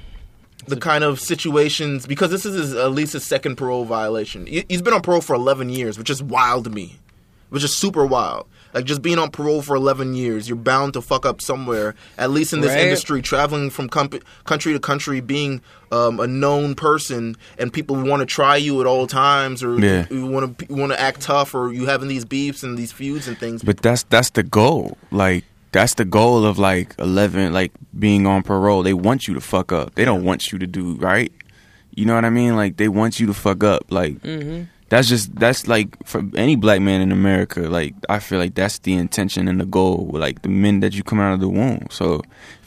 the 0.67 0.77
kind 0.77 1.05
of 1.05 1.21
situations 1.21 2.07
because 2.07 2.31
this 2.31 2.45
is 2.45 2.55
his, 2.55 2.75
at 2.75 2.91
least 2.93 3.13
his 3.13 3.25
second 3.25 3.57
parole 3.57 3.85
violation. 3.85 4.47
He- 4.47 4.65
He's 4.69 4.83
been 4.83 4.95
on 4.95 5.03
parole 5.03 5.21
for 5.21 5.35
11 5.35 5.69
years, 5.71 5.99
which 5.99 6.11
is 6.11 6.23
wild 6.23 6.65
to 6.65 6.71
me, 6.71 6.99
which 7.51 7.63
is 7.65 7.75
super 7.75 8.05
wild. 8.07 8.47
Like 8.75 8.85
just 8.85 9.01
being 9.01 9.19
on 9.19 9.31
parole 9.31 9.63
for 9.63 9.75
11 9.75 10.15
years, 10.15 10.49
you're 10.49 10.57
bound 10.57 10.93
to 10.95 11.01
fuck 11.01 11.25
up 11.25 11.41
somewhere. 11.41 11.95
At 12.19 12.31
least 12.31 12.53
in 12.53 12.61
this 12.61 12.73
Right. 12.73 12.81
industry, 12.85 13.23
traveling 13.23 13.71
from 13.71 13.89
com- 13.89 14.11
country 14.45 14.75
to 14.75 14.79
country, 14.79 15.21
being 15.21 15.63
um, 15.93 16.19
a 16.21 16.27
known 16.27 16.75
person, 16.75 17.37
and 17.59 17.73
people 17.73 17.97
want 17.97 18.21
to 18.21 18.27
try 18.27 18.57
you 18.57 18.81
at 18.83 18.87
all 18.87 19.07
times, 19.07 19.63
or 19.63 19.79
Yeah. 19.79 20.07
you 20.11 20.27
want 20.27 20.59
to 20.59 20.75
want 20.75 20.91
to 20.93 21.01
act 21.01 21.21
tough, 21.23 21.55
or 21.55 21.73
you 21.73 21.87
having 21.87 22.09
these 22.09 22.25
beefs 22.27 22.63
and 22.65 22.77
these 22.77 22.91
feuds 22.93 23.29
and 23.29 23.39
things. 23.39 23.63
But 23.63 23.79
that's 23.83 24.03
that's 24.03 24.31
the 24.31 24.43
goal. 24.43 24.99
Like 25.13 25.45
that's 25.73 25.95
the 25.95 26.05
goal 26.05 26.45
of 26.45 26.59
like 26.59 26.95
eleven, 26.99 27.53
like 27.53 27.73
being 27.99 28.27
on 28.27 28.43
parole. 28.43 28.83
They 28.83 28.95
want 28.95 29.29
you 29.29 29.35
to 29.35 29.41
fuck 29.41 29.73
up. 29.73 29.95
They 29.95 30.05
don't 30.05 30.25
want 30.25 30.53
you 30.53 30.59
to 30.59 30.67
do 30.67 30.95
right. 30.95 31.33
You 31.95 32.05
know 32.05 32.15
what 32.15 32.25
I 32.25 32.31
mean? 32.31 32.57
Like 32.57 32.77
they 32.77 32.89
want 32.89 33.19
you 33.21 33.27
to 33.27 33.35
fuck 33.35 33.65
up. 33.65 33.85
Like 33.91 34.21
hmm 34.23 34.65
that's 34.89 35.09
just 35.09 35.35
that's 35.35 35.67
like 35.67 35.89
for 36.07 36.23
any 36.37 36.55
black 36.55 36.81
man 36.81 37.01
in 37.01 37.11
America. 37.11 37.63
Like 37.63 37.95
I 38.09 38.21
feel 38.21 38.39
like 38.39 38.55
that's 38.55 38.79
the 38.79 38.95
intention 38.95 39.49
and 39.49 39.61
the 39.61 39.67
goal. 39.67 40.11
Like 40.13 40.43
the 40.43 40.49
men 40.49 40.79
that 40.81 40.95
you 40.95 41.03
come 41.03 41.19
out 41.19 41.35
of 41.35 41.41
the 41.41 41.49
womb. 41.49 41.89
So 41.91 42.23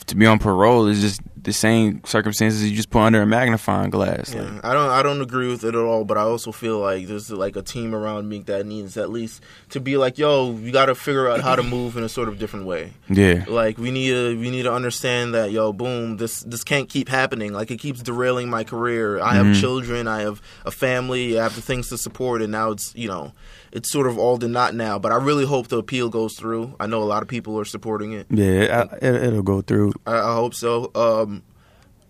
to 0.08 0.16
be 0.16 0.26
on 0.26 0.38
parole 0.40 0.88
is 0.88 1.00
just 1.00 1.22
the 1.44 1.54
same 1.54 2.02
circumstances 2.06 2.70
you 2.70 2.76
just 2.76 2.90
put 2.90 3.00
under 3.00 3.22
a 3.22 3.26
magnifying 3.26 3.90
glass. 3.90 4.34
Like, 4.34 4.64
I 4.66 4.74
don't 4.74 4.90
I 4.90 5.02
don't 5.04 5.22
agree 5.22 5.48
with 5.50 5.64
it 5.64 5.70
at 5.70 5.76
all, 5.76 6.04
but 6.06 6.18
I 6.18 6.22
also 6.22 6.52
feel 6.52 6.80
like 6.80 7.08
there's 7.08 7.32
like 7.32 7.56
a 7.56 7.62
team 7.62 7.96
around 7.96 8.28
me 8.28 8.40
that 8.40 8.66
needs 8.66 8.98
at 8.98 9.10
least 9.10 9.42
to 9.70 9.80
be 9.80 9.98
like, 9.98 10.18
yo, 10.18 10.52
you 10.54 10.72
got 10.72 10.88
to 10.88 10.96
figure 10.96 11.30
out 11.30 11.42
how 11.42 11.56
to 11.56 11.64
move 11.64 11.98
in 11.98 12.04
a 12.04 12.10
sort 12.10 12.28
of 12.28 12.40
different 12.40 12.66
way. 12.66 12.94
yeah. 13.08 13.46
Like 13.48 13.78
we 13.78 13.92
need 13.92 14.10
to 14.10 14.40
we 14.40 14.50
need 14.52 14.64
to 14.64 14.74
understand 14.74 15.34
that 15.34 15.52
yo, 15.52 15.72
boom, 15.74 16.18
this 16.18 16.42
this 16.42 16.64
can't 16.64 16.90
keep 16.90 17.10
happening. 17.10 17.54
Like 17.54 17.72
it 17.72 17.78
keeps 17.80 18.02
derailing 18.02 18.50
my 18.50 18.64
career. 18.64 19.20
I 19.20 19.36
have 19.36 19.46
Mhm. 19.48 19.60
children, 19.60 20.08
I 20.08 20.22
have 20.22 20.42
a 20.66 20.72
family, 20.72 21.40
I 21.40 21.44
have 21.44 21.56
the 21.56 21.62
things 21.62 21.90
to 21.90 21.98
support, 21.98 22.42
and 22.42 22.52
now 22.52 22.72
it's 22.72 22.94
you 22.96 23.08
know 23.08 23.32
it's 23.72 23.92
sort 23.92 24.08
of 24.08 24.18
all 24.18 24.38
to 24.38 24.48
not 24.48 24.76
now. 24.76 25.00
But 25.00 25.12
I 25.12 25.16
really 25.18 25.46
hope 25.46 25.68
the 25.68 25.78
appeal 25.78 26.10
goes 26.10 26.36
through. 26.36 26.76
I 26.80 26.88
know 26.88 27.02
a 27.02 27.06
lot 27.06 27.22
of 27.22 27.28
people 27.28 27.60
are 27.60 27.66
supporting 27.66 28.14
it. 28.14 28.28
Yeah, 28.30 28.86
I, 28.92 28.96
it, 28.98 29.16
it'll 29.24 29.44
go 29.44 29.62
through. 29.62 29.94
I, 30.06 30.18
I 30.18 30.36
hope 30.36 30.54
so. 30.54 30.92
Um, 30.96 31.44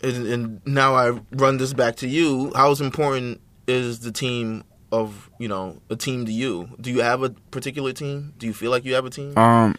and, 0.01 0.27
and 0.27 0.61
now 0.65 0.95
I 0.95 1.19
run 1.31 1.57
this 1.57 1.73
back 1.73 1.97
to 1.97 2.07
you. 2.07 2.51
How 2.55 2.73
important 2.73 3.41
is 3.67 3.99
the 3.99 4.11
team 4.11 4.63
of 4.91 5.29
you 5.39 5.47
know 5.47 5.81
a 5.89 5.95
team 5.95 6.25
to 6.25 6.31
you? 6.31 6.69
Do 6.81 6.91
you 6.91 7.01
have 7.01 7.23
a 7.23 7.29
particular 7.51 7.93
team? 7.93 8.33
Do 8.37 8.47
you 8.47 8.53
feel 8.53 8.71
like 8.71 8.85
you 8.85 8.95
have 8.95 9.05
a 9.05 9.09
team? 9.09 9.37
Um, 9.37 9.75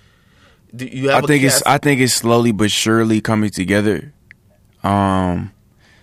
Do 0.75 0.87
you 0.87 1.11
I 1.11 1.15
have? 1.17 1.27
think 1.27 1.43
a 1.43 1.47
it's? 1.47 1.63
I 1.67 1.79
think 1.79 2.01
it's 2.01 2.15
slowly 2.15 2.53
but 2.53 2.71
surely 2.71 3.21
coming 3.21 3.51
together. 3.51 4.13
Um, 4.83 5.53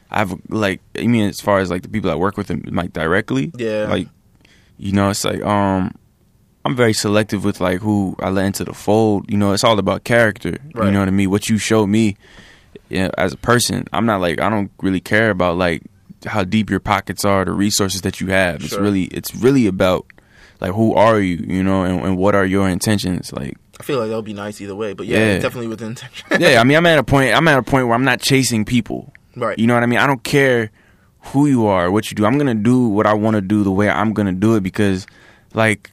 I've 0.10 0.34
like 0.50 0.82
I 0.98 1.08
mean 1.08 1.30
as 1.30 1.40
far 1.42 1.60
as 1.60 1.70
like 1.70 1.82
the 1.84 1.90
people 1.90 2.12
I 2.12 2.16
work 2.16 2.38
with 2.38 2.50
and 2.50 2.76
like 2.76 2.94
directly, 2.94 3.52
yeah, 3.58 3.88
like 3.90 4.08
you 4.78 4.92
know 4.92 5.10
it's 5.10 5.24
like 5.26 5.42
um 5.44 5.94
I'm 6.66 6.76
very 6.76 6.94
selective 6.94 7.46
with 7.46 7.62
like 7.62 7.80
who 7.80 8.16
I 8.20 8.30
let 8.30 8.46
into 8.46 8.66
the 8.66 8.74
fold. 8.74 9.32
You 9.32 9.38
know, 9.38 9.54
it's 9.54 9.64
all 9.64 9.80
about 9.80 10.04
character. 10.04 10.58
Right. 10.74 10.88
You 10.88 10.92
know 10.92 11.00
what 11.00 11.08
I 11.08 11.12
mean? 11.12 11.30
What 11.30 11.48
you 11.48 11.58
showed 11.58 11.88
me 11.88 12.18
yeah, 12.90 13.10
as 13.18 13.32
a 13.34 13.38
person. 13.38 13.86
I'm 13.94 14.06
not 14.06 14.20
like 14.22 14.42
I 14.42 14.50
don't 14.50 14.70
really 14.82 15.00
care 15.00 15.30
about 15.30 15.56
like 15.58 15.84
how 16.26 16.44
deep 16.44 16.70
your 16.70 16.80
pockets 16.82 17.24
are, 17.24 17.46
the 17.46 17.52
resources 17.54 18.02
that 18.02 18.20
you 18.20 18.28
have. 18.28 18.64
It's 18.64 18.74
really 18.78 19.04
it's 19.06 19.34
really 19.36 19.68
about 19.68 20.06
like 20.60 20.74
who 20.74 20.94
are 20.94 21.20
you 21.20 21.38
you 21.38 21.64
know 21.64 21.84
and, 21.84 22.02
and 22.04 22.18
what 22.18 22.36
are 22.36 22.46
your 22.46 22.68
intentions 22.68 23.32
like 23.32 23.56
I 23.80 23.84
feel 23.84 24.00
like 24.00 24.10
that 24.10 24.16
would 24.16 24.26
be 24.26 24.34
nice 24.34 24.60
either 24.60 24.76
way, 24.76 24.94
but 24.94 25.06
yeah, 25.06 25.20
Yeah. 25.34 25.40
definitely 25.40 25.68
with 25.68 25.82
intention. 25.84 26.42
yeah 26.42 26.60
i 26.60 26.64
mean 26.66 26.76
i'm 26.78 26.86
at 26.88 26.98
a 26.98 27.04
point 27.04 27.36
i'm 27.36 27.48
at 27.48 27.60
a 27.60 27.64
point 27.64 27.86
where 27.86 27.94
i'm 27.96 28.04
not 28.04 28.20
chasing 28.20 28.66
people 28.66 29.14
right. 29.36 29.58
you 29.60 29.68
know 29.68 29.76
what 29.76 29.84
i 29.84 29.86
mean 29.86 30.00
i 30.00 30.08
don't 30.08 30.24
care 30.24 30.72
who 31.28 31.48
you 31.48 31.66
are 31.66 31.90
what 31.92 32.10
you 32.10 32.16
do 32.16 32.26
i'm 32.26 32.38
gonna 32.38 32.54
do 32.56 32.88
what 32.88 33.06
i 33.06 33.14
want 33.14 33.36
to 33.36 33.42
do 33.42 33.64
the 33.64 33.72
way 33.72 33.90
i'm 33.90 34.14
gonna 34.14 34.32
do 34.32 34.56
it 34.56 34.62
because 34.64 35.06
like 35.54 35.92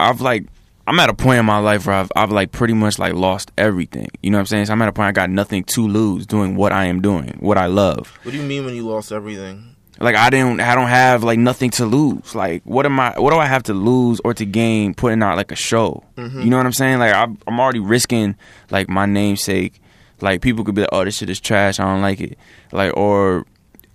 i've 0.00 0.20
like 0.20 0.46
i'm 0.86 0.98
at 1.00 1.08
a 1.08 1.14
point 1.14 1.38
in 1.38 1.44
my 1.46 1.58
life 1.58 1.86
where 1.86 1.96
i've, 1.96 2.10
I've 2.16 2.30
like 2.32 2.52
pretty 2.52 2.74
much 2.74 2.98
like 2.98 3.14
lost 3.14 3.52
everything 3.58 4.08
you 4.22 4.30
know 4.30 4.38
what 4.38 4.40
i'm 4.42 4.46
saying 4.46 4.66
so 4.66 4.72
i'm 4.72 4.82
at 4.82 4.88
a 4.88 4.92
point 4.92 5.08
i 5.08 5.12
got 5.12 5.30
nothing 5.30 5.64
to 5.64 5.86
lose 5.86 6.26
doing 6.26 6.56
what 6.56 6.72
i 6.72 6.86
am 6.86 7.00
doing 7.00 7.36
what 7.40 7.58
i 7.58 7.66
love 7.66 8.18
What 8.22 8.32
do 8.32 8.38
you 8.38 8.44
mean 8.44 8.64
when 8.64 8.74
you 8.74 8.86
lost 8.88 9.12
everything? 9.12 9.68
like 10.00 10.16
I 10.16 10.30
didn't 10.30 10.58
I 10.60 10.74
don't 10.74 10.88
have 10.88 11.22
like 11.22 11.38
nothing 11.38 11.70
to 11.72 11.84
lose. 11.86 12.34
Like 12.34 12.62
what 12.64 12.86
am 12.86 12.98
I 12.98 13.16
what 13.20 13.30
do 13.30 13.38
I 13.38 13.46
have 13.46 13.62
to 13.64 13.74
lose 13.74 14.20
or 14.24 14.34
to 14.34 14.44
gain 14.44 14.94
putting 14.94 15.22
out 15.22 15.36
like 15.36 15.52
a 15.52 15.54
show? 15.54 16.02
Mm-hmm. 16.16 16.40
You 16.40 16.50
know 16.50 16.56
what 16.56 16.66
I'm 16.66 16.72
saying? 16.72 16.98
Like 16.98 17.14
I'm, 17.14 17.38
I'm 17.46 17.60
already 17.60 17.78
risking 17.78 18.34
like 18.70 18.88
my 18.88 19.06
namesake. 19.06 19.80
Like 20.20 20.40
people 20.40 20.64
could 20.64 20.74
be 20.74 20.80
like, 20.80 20.90
"Oh, 20.92 21.04
this 21.04 21.18
shit 21.18 21.30
is 21.30 21.38
trash. 21.38 21.78
I 21.78 21.84
don't 21.84 22.00
like 22.02 22.20
it." 22.20 22.36
Like 22.72 22.96
or 22.96 23.46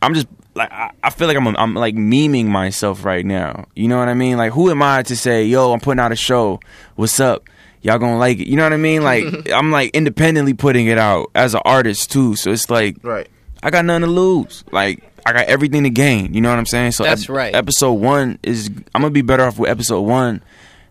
I'm 0.02 0.14
just 0.14 0.28
like 0.58 0.72
I, 0.72 0.92
I 1.04 1.10
feel 1.10 1.28
like 1.28 1.38
I'm 1.38 1.48
I'm 1.56 1.74
like 1.74 1.96
memeing 1.96 2.46
myself 2.48 3.06
right 3.06 3.26
now. 3.26 3.66
You 3.76 3.88
know 3.88 3.98
what 3.98 4.10
I 4.10 4.14
mean? 4.14 4.38
Like 4.38 4.52
who 4.52 4.70
am 4.70 4.82
I 4.82 5.04
to 5.04 5.16
say, 5.16 5.46
"Yo, 5.46 5.72
I'm 5.72 5.80
putting 5.80 6.00
out 6.00 6.12
a 6.12 6.16
show. 6.16 6.60
What's 6.96 7.20
up?" 7.20 7.44
Y'all 7.84 8.00
gonna 8.00 8.18
like 8.18 8.40
it. 8.40 8.48
You 8.48 8.58
know 8.58 8.64
what 8.64 8.74
I 8.74 8.78
mean? 8.78 9.04
Like 9.04 9.24
I'm 9.54 9.72
like 9.72 9.92
independently 9.96 10.54
putting 10.54 10.88
it 10.88 10.98
out 10.98 11.30
as 11.36 11.54
an 11.54 11.62
artist 11.64 12.12
too. 12.12 12.36
So 12.36 12.52
it's 12.52 12.70
like 12.70 12.98
Right. 13.04 13.28
I 13.64 13.70
got 13.70 13.86
nothing 13.86 14.02
to 14.02 14.08
lose. 14.08 14.64
Like 14.72 15.04
I 15.26 15.32
got 15.34 15.46
everything 15.46 15.84
to 15.84 15.90
gain. 15.90 16.34
You 16.34 16.42
know 16.42 16.50
what 16.50 16.58
I'm 16.60 16.66
saying? 16.66 16.92
So 16.94 17.04
That's 17.04 17.30
right. 17.30 17.54
Episode 17.56 17.94
one 17.94 18.40
is 18.44 18.70
I'm 18.96 19.02
gonna 19.02 19.12
be 19.12 19.22
better 19.22 19.44
off 19.44 19.58
with 19.60 19.70
episode 19.70 20.02
one 20.02 20.42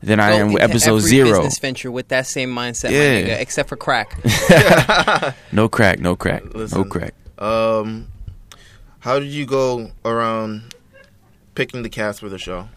than 0.03 0.21
I 0.21 0.31
Go 0.31 0.37
am 0.37 0.53
with 0.53 0.63
episode 0.63 1.01
zero. 1.01 1.39
Business 1.39 1.59
venture 1.59 1.91
with 1.91 2.09
that 2.09 2.27
same 2.27 2.55
mindset, 2.55 2.91
Yeah. 2.93 3.21
nigga, 3.37 3.41
except 3.41 3.69
for 3.69 3.77
crack. 3.77 4.17
No 5.53 5.69
crack, 5.69 5.99
no 6.01 6.17
crack, 6.17 6.43
no 6.55 6.85
crack. 6.85 7.15
Um, 7.39 8.07
how 9.07 9.21
did 9.21 9.29
you 9.29 9.47
go 9.47 9.89
around 10.05 10.75
picking 11.55 11.85
the 11.85 11.89
cast 11.89 12.19
for 12.19 12.29
the 12.29 12.39
show? 12.39 12.69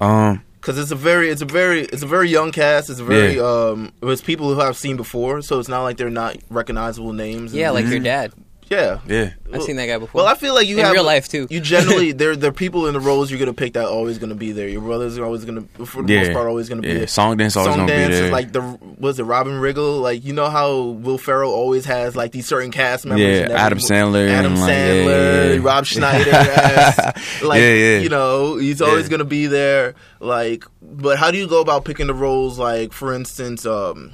Um, 0.00 0.42
Because 0.60 0.76
it's 0.76 0.90
a 0.90 0.96
very, 0.96 1.28
it's 1.28 1.40
a 1.40 1.44
very, 1.44 1.82
it's 1.82 2.02
a 2.02 2.06
very 2.06 2.28
young 2.28 2.50
cast. 2.50 2.90
It's 2.90 2.98
a 2.98 3.04
very, 3.04 3.36
Yeah. 3.36 3.42
um, 3.70 3.92
it 4.02 4.04
was 4.04 4.20
people 4.20 4.52
who 4.52 4.60
I've 4.60 4.76
seen 4.76 4.96
before, 4.96 5.40
so 5.40 5.60
it's 5.60 5.68
not 5.68 5.82
like 5.84 5.98
they're 5.98 6.10
not 6.10 6.36
recognizable 6.50 7.12
names. 7.12 7.54
yeah, 7.54 7.66
And- 7.68 7.76
like 7.76 7.86
your 7.86 8.00
dad. 8.00 8.32
Yeah. 8.72 9.00
yeah, 9.06 9.32
I've 9.52 9.62
seen 9.62 9.76
that 9.76 9.86
guy 9.86 9.98
before. 9.98 10.20
Well, 10.20 10.26
I 10.26 10.34
feel 10.34 10.54
like 10.54 10.66
you 10.66 10.78
in 10.78 10.84
have 10.84 10.92
real 10.92 11.04
life 11.04 11.28
too. 11.28 11.46
You 11.50 11.60
generally, 11.60 12.12
they're 12.18 12.36
the 12.36 12.52
people 12.52 12.86
in 12.86 12.94
the 12.94 13.00
roles 13.00 13.30
you're 13.30 13.38
gonna 13.38 13.52
pick 13.52 13.74
that 13.74 13.84
are 13.84 13.90
always 13.90 14.18
gonna 14.18 14.34
be 14.34 14.52
there. 14.52 14.68
Your 14.68 14.80
brothers 14.80 15.18
are 15.18 15.24
always 15.24 15.44
gonna, 15.44 15.62
for 15.84 16.02
the 16.02 16.12
yeah. 16.12 16.22
most 16.24 16.32
part, 16.32 16.46
always 16.46 16.68
gonna 16.68 16.82
be 16.82 16.88
yeah. 16.88 16.94
there. 16.94 17.06
Song 17.06 17.36
dance 17.36 17.56
always 17.56 17.74
Song 17.74 17.86
gonna 17.86 17.92
dance 17.92 18.08
be 18.08 18.14
there. 18.14 18.24
is 18.26 18.30
like 18.32 18.52
the 18.52 18.78
was 18.98 19.18
it 19.18 19.24
Robin 19.24 19.54
Riggle? 19.54 20.00
Like 20.00 20.24
you 20.24 20.32
know 20.32 20.48
how 20.48 20.82
Will 20.82 21.18
Ferrell 21.18 21.52
always 21.52 21.84
has 21.84 22.16
like 22.16 22.32
these 22.32 22.46
certain 22.46 22.70
cast 22.70 23.04
members. 23.04 23.20
Yeah, 23.20 23.28
in 23.28 23.42
every 23.44 23.56
Adam 23.56 23.78
mo- 23.78 23.84
Sandler 23.84 24.28
Adam 24.28 24.52
and, 24.52 24.60
like, 24.60 24.70
yeah, 24.70 24.86
Sandler, 24.86 25.48
yeah, 25.48 25.52
yeah. 25.54 25.60
Rob 25.62 25.86
Schneider. 25.92 26.30
as, 26.30 27.42
like 27.42 27.60
Yeah, 27.60 27.74
yeah. 27.74 27.98
you 27.98 28.08
know, 28.08 28.56
he's 28.56 28.80
always 28.82 29.04
Yeah. 29.06 29.10
gonna 29.10 29.24
be 29.24 29.46
there. 29.46 29.94
Like, 30.20 30.64
but 30.80 31.18
how 31.18 31.30
do 31.30 31.38
you 31.38 31.46
go 31.46 31.60
about 31.60 31.84
picking 31.84 32.06
the 32.06 32.14
roles? 32.14 32.58
Like, 32.58 32.92
for 32.92 33.12
instance, 33.12 33.66
um, 33.66 34.12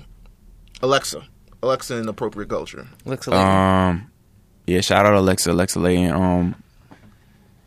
Alexa, 0.83 1.27
Alexa 1.63 1.97
in 1.97 2.09
appropriate 2.09 2.49
culture. 2.49 2.89
Looks 3.05 3.27
like 3.27 3.39
um, 3.45 4.11
yeah. 4.69 4.81
Shout 4.81 5.07
out 5.07 5.15
Alexa, 5.15 5.51
Alexa 5.51 5.79
Layton. 5.81 6.13
Um, 6.13 6.55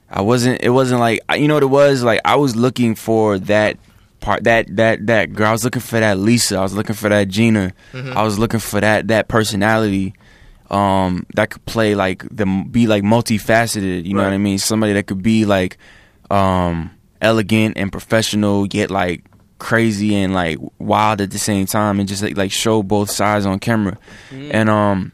I 0.09 0.21
wasn't. 0.21 0.61
It 0.61 0.69
wasn't 0.69 0.99
like 0.99 1.21
you 1.35 1.47
know 1.47 1.55
what 1.55 1.63
it 1.63 1.67
was. 1.67 2.03
Like 2.03 2.21
I 2.25 2.35
was 2.35 2.55
looking 2.55 2.95
for 2.95 3.39
that 3.39 3.77
part. 4.19 4.43
That 4.43 4.75
that 4.75 5.07
that 5.07 5.33
girl. 5.33 5.47
I 5.47 5.51
was 5.51 5.63
looking 5.63 5.81
for 5.81 5.99
that 5.99 6.17
Lisa. 6.17 6.57
I 6.57 6.61
was 6.61 6.73
looking 6.73 6.95
for 6.95 7.09
that 7.09 7.27
Gina. 7.29 7.73
I 8.15 8.23
was 8.23 8.37
looking 8.37 8.59
for 8.59 8.79
that 8.81 9.07
that 9.07 9.27
personality. 9.27 10.13
Um, 10.69 11.25
that 11.35 11.49
could 11.49 11.65
play 11.65 11.95
like 11.95 12.23
the 12.29 12.45
be 12.45 12.87
like 12.87 13.03
multifaceted. 13.03 14.05
You 14.05 14.13
know 14.13 14.23
what 14.23 14.33
I 14.33 14.37
mean? 14.37 14.57
Somebody 14.57 14.93
that 14.93 15.07
could 15.07 15.21
be 15.21 15.43
like, 15.45 15.77
um, 16.29 16.91
elegant 17.21 17.77
and 17.77 17.91
professional, 17.91 18.67
yet 18.67 18.89
like 18.89 19.25
crazy 19.59 20.15
and 20.15 20.33
like 20.33 20.57
wild 20.79 21.21
at 21.21 21.31
the 21.31 21.37
same 21.39 21.65
time, 21.65 21.99
and 21.99 22.07
just 22.07 22.23
like, 22.23 22.37
like 22.37 22.51
show 22.51 22.83
both 22.83 23.09
sides 23.11 23.45
on 23.45 23.59
camera. 23.59 23.97
And 24.31 24.69
um, 24.69 25.11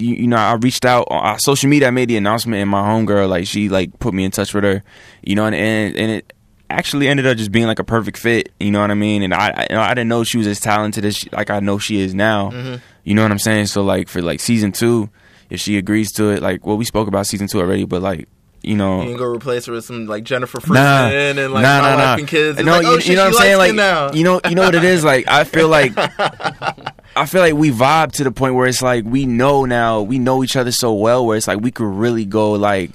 you, 0.00 0.14
you 0.14 0.26
know, 0.26 0.36
I 0.36 0.54
reached 0.54 0.84
out 0.84 1.06
on 1.10 1.24
uh, 1.24 1.38
social 1.38 1.68
media. 1.68 1.88
I 1.88 1.90
made 1.90 2.08
the 2.08 2.16
announcement, 2.16 2.60
and 2.60 2.70
my 2.70 2.82
homegirl, 2.82 3.28
like, 3.28 3.46
she 3.46 3.68
like 3.68 3.98
put 3.98 4.14
me 4.14 4.24
in 4.24 4.30
touch 4.30 4.54
with 4.54 4.64
her. 4.64 4.82
You 5.22 5.34
know, 5.34 5.46
and 5.46 5.54
and, 5.54 5.96
and 5.96 6.10
it 6.10 6.32
actually 6.70 7.08
ended 7.08 7.26
up 7.26 7.36
just 7.36 7.50
being 7.50 7.66
like 7.66 7.78
a 7.78 7.84
perfect 7.84 8.18
fit. 8.18 8.52
You 8.60 8.70
know 8.70 8.80
what 8.80 8.90
I 8.90 8.94
mean? 8.94 9.22
And 9.22 9.34
I 9.34 9.66
I, 9.70 9.76
I 9.76 9.88
didn't 9.90 10.08
know 10.08 10.24
she 10.24 10.38
was 10.38 10.46
as 10.46 10.60
talented 10.60 11.04
as 11.04 11.16
she, 11.16 11.28
like 11.30 11.50
I 11.50 11.60
know 11.60 11.78
she 11.78 12.00
is 12.00 12.14
now. 12.14 12.50
You 13.04 13.14
know 13.14 13.22
what 13.22 13.30
I'm 13.32 13.38
saying? 13.38 13.66
So 13.66 13.82
like 13.82 14.08
for 14.08 14.20
like 14.22 14.40
season 14.40 14.72
two, 14.72 15.08
if 15.50 15.60
she 15.60 15.78
agrees 15.78 16.12
to 16.12 16.30
it, 16.30 16.42
like 16.42 16.66
well, 16.66 16.76
we 16.76 16.84
spoke 16.84 17.08
about 17.08 17.26
season 17.26 17.46
two 17.46 17.58
already, 17.60 17.84
but 17.84 18.02
like 18.02 18.28
you 18.62 18.76
know. 18.76 19.00
You 19.02 19.08
can 19.08 19.16
go 19.16 19.24
replace 19.24 19.66
her 19.66 19.72
with 19.72 19.84
some 19.84 20.06
like 20.06 20.24
Jennifer 20.24 20.60
Freeman 20.60 20.82
Nah, 20.82 21.06
and 21.08 21.38
like 21.52 21.62
nah, 21.62 21.80
my 21.80 21.90
nah, 21.90 21.96
wife 21.96 21.98
nah. 21.98 22.14
and 22.16 22.28
kids. 22.28 22.58
It's 22.58 22.66
No, 22.66 22.72
like, 22.72 22.82
you, 22.82 22.88
oh, 22.88 22.94
you 22.94 23.00
shit, 23.00 23.16
know 23.16 23.24
what 23.24 23.34
I'm 23.34 23.40
saying? 23.42 23.58
Like, 23.58 23.74
now. 23.74 24.12
you 24.12 24.24
know, 24.24 24.40
you 24.48 24.54
know 24.54 24.62
what 24.62 24.74
it 24.74 24.84
is. 24.84 25.04
Like, 25.04 25.28
I 25.28 25.44
feel 25.44 25.68
like, 25.68 25.92
I 27.16 27.26
feel 27.26 27.40
like 27.40 27.54
we 27.54 27.70
vibe 27.70 28.12
to 28.12 28.24
the 28.24 28.30
point 28.30 28.54
where 28.54 28.66
it's 28.66 28.82
like 28.82 29.04
we 29.04 29.26
know 29.26 29.64
now, 29.64 30.02
we 30.02 30.18
know 30.18 30.42
each 30.44 30.56
other 30.56 30.72
so 30.72 30.92
well, 30.94 31.24
where 31.26 31.36
it's 31.36 31.48
like 31.48 31.60
we 31.60 31.70
could 31.70 31.86
really 31.86 32.24
go 32.24 32.52
like, 32.52 32.90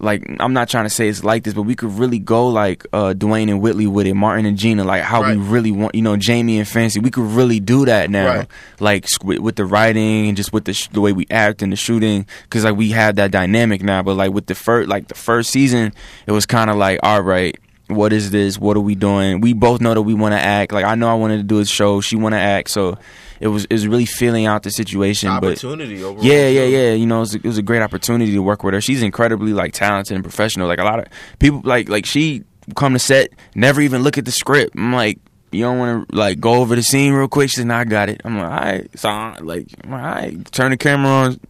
like 0.00 0.24
I'm 0.40 0.52
not 0.52 0.68
trying 0.68 0.84
to 0.84 0.90
say 0.90 1.08
it's 1.08 1.24
like 1.24 1.42
this, 1.44 1.54
but 1.54 1.62
we 1.62 1.74
could 1.74 1.90
really 1.98 2.18
go 2.18 2.46
like 2.48 2.86
uh 2.92 3.14
Dwayne 3.16 3.48
and 3.50 3.60
Whitley 3.60 3.86
with 3.86 4.06
it, 4.06 4.14
Martin 4.14 4.46
and 4.46 4.56
Gina, 4.56 4.84
like 4.84 5.02
how 5.02 5.26
we 5.28 5.36
really 5.36 5.72
want, 5.72 5.94
you 5.94 6.02
know, 6.02 6.16
Jamie 6.16 6.58
and 6.58 6.68
Fancy. 6.68 7.00
We 7.00 7.10
could 7.10 7.24
really 7.30 7.58
do 7.60 7.84
that 7.86 8.10
now, 8.10 8.26
Right. 8.38 8.48
like 8.80 9.06
with, 9.24 9.38
with 9.40 9.56
the 9.56 9.64
writing 9.64 10.28
and 10.28 10.36
just 10.36 10.52
with 10.52 10.64
the 10.66 10.72
sh- 10.72 10.88
the 10.92 11.00
way 11.00 11.12
we 11.12 11.26
act 11.30 11.62
and 11.62 11.72
the 11.72 11.76
shooting, 11.76 12.26
because 12.44 12.64
like 12.64 12.76
we 12.76 12.90
have 12.90 13.16
that 13.16 13.30
dynamic 13.32 13.82
now. 13.82 14.02
But 14.02 14.14
like 14.14 14.32
with 14.32 14.46
the 14.46 14.54
first, 14.54 14.88
like 14.88 15.08
the 15.08 15.14
first 15.14 15.50
season, 15.50 15.92
it 16.26 16.32
was 16.32 16.46
kind 16.46 16.70
of 16.70 16.76
like, 16.76 17.00
all 17.02 17.20
right, 17.22 17.58
what 17.88 18.12
is 18.12 18.30
this? 18.30 18.58
What 18.58 18.76
are 18.76 18.80
we 18.80 18.94
doing? 18.94 19.40
We 19.40 19.52
both 19.52 19.80
know 19.80 19.94
that 19.94 20.02
we 20.02 20.14
want 20.14 20.32
to 20.34 20.40
act. 20.40 20.72
Like 20.72 20.84
I 20.84 20.94
know 20.94 21.08
I 21.08 21.14
wanted 21.14 21.38
to 21.38 21.42
do 21.42 21.58
a 21.58 21.64
show, 21.64 22.00
she 22.00 22.16
want 22.16 22.34
to 22.34 22.38
act, 22.38 22.70
so 22.70 22.98
it 23.40 23.48
was 23.48 23.64
it 23.64 23.72
was 23.72 23.86
really 23.86 24.06
feeling 24.06 24.46
out 24.46 24.62
the 24.62 24.70
situation. 24.70 25.30
But 25.40 25.52
opportunity 25.52 26.02
overall. 26.02 26.24
yeah, 26.24 26.48
yeah, 26.48 26.64
yeah. 26.64 26.92
You 26.92 27.06
know, 27.06 27.18
it 27.18 27.20
was, 27.20 27.34
a, 27.34 27.38
it 27.38 27.44
was 27.44 27.58
a 27.58 27.62
great 27.62 27.82
opportunity 27.82 28.32
to 28.32 28.42
work 28.42 28.62
with 28.62 28.74
her. 28.74 28.80
She's 28.80 29.02
incredibly 29.02 29.52
like 29.52 29.72
talented 29.72 30.14
and 30.14 30.24
professional. 30.24 30.68
Like 30.68 30.78
a 30.78 30.84
lot 30.84 30.98
of 31.00 31.06
people, 31.38 31.62
like 31.64 31.88
like 31.88 32.06
she 32.06 32.44
come 32.76 32.92
to 32.92 32.98
set, 32.98 33.30
never 33.54 33.80
even 33.80 34.02
look 34.02 34.18
at 34.18 34.24
the 34.24 34.32
script. 34.32 34.76
I'm 34.76 34.92
like, 34.92 35.18
you 35.50 35.62
don't 35.64 35.78
want 35.78 36.08
to 36.08 36.16
like 36.16 36.40
go 36.40 36.54
over 36.54 36.74
the 36.76 36.82
scene 36.82 37.12
real 37.12 37.28
quick. 37.28 37.50
She 37.50 37.56
said, 37.56 37.66
"Nah, 37.66 37.78
I 37.78 37.84
got 37.84 38.08
it." 38.08 38.20
I'm 38.24 38.36
like, 38.38 38.44
"All 38.50 38.50
right." 38.58 38.98
So 38.98 39.08
I, 39.08 39.38
like, 39.40 39.66
I'm 39.84 39.90
like, 39.90 40.02
all 40.02 40.08
right, 40.10 40.52
turn 40.52 40.70
the 40.72 40.76
camera 40.76 41.10
on. 41.10 41.40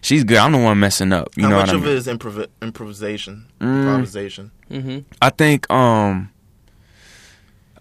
She's 0.00 0.24
good. 0.24 0.38
I'm 0.38 0.52
the 0.52 0.58
one 0.58 0.78
messing 0.80 1.12
up. 1.12 1.30
You 1.36 1.44
How 1.44 1.48
know 1.50 1.56
much 1.56 1.66
what 1.68 1.74
I 1.74 1.78
of 1.78 1.82
mean? 1.84 1.92
it 1.92 1.96
is 1.96 2.06
improv- 2.06 2.46
improvisation? 2.62 3.46
Mm. 3.60 3.80
Improvisation. 3.82 4.50
hmm 4.70 4.98
I 5.20 5.30
think 5.30 5.68
um 5.70 6.30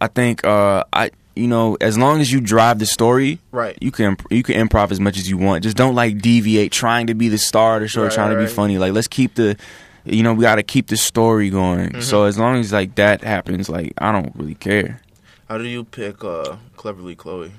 I 0.02 0.08
think 0.08 0.46
uh 0.46 0.84
I 0.92 1.12
you 1.36 1.48
know 1.48 1.78
as 1.82 1.98
long 1.98 2.22
as 2.22 2.32
you 2.32 2.42
drive 2.42 2.80
the 2.80 2.86
story 2.86 3.40
Right. 3.52 3.78
you 3.82 3.92
can 3.92 4.18
you 4.30 4.44
can 4.44 4.68
improv 4.68 4.92
as 4.92 5.00
much 5.00 5.18
as 5.18 5.30
you 5.30 5.38
want 5.38 5.64
just 5.64 5.78
don't 5.78 5.96
like 5.96 6.20
deviate 6.20 6.72
trying 6.72 7.08
to 7.08 7.14
be 7.16 7.28
the 7.30 7.38
star 7.38 7.76
of 7.76 7.82
the 7.82 7.88
show 7.88 8.04
Right, 8.04 8.12
trying 8.12 8.30
to 8.32 8.38
right. 8.38 8.48
be 8.48 8.52
funny 8.54 8.78
like 8.78 8.94
let's 8.94 9.08
keep 9.08 9.36
the 9.36 9.58
you 10.06 10.24
know 10.24 10.34
we 10.34 10.42
got 10.42 10.56
to 10.56 10.64
keep 10.64 10.88
the 10.88 10.98
story 10.98 11.50
going 11.50 11.90
Mm-hmm. 11.90 12.02
so 12.02 12.24
as 12.26 12.38
long 12.38 12.58
as 12.60 12.72
like 12.72 12.96
that 12.96 13.22
happens 13.24 13.68
like 13.70 13.94
I 13.98 14.12
don't 14.12 14.34
really 14.36 14.56
care 14.56 15.00
How 15.48 15.58
do 15.58 15.68
you 15.68 15.84
pick 15.84 16.24
uh, 16.24 16.58
cleverly 16.76 17.16
Chloe? 17.16 17.52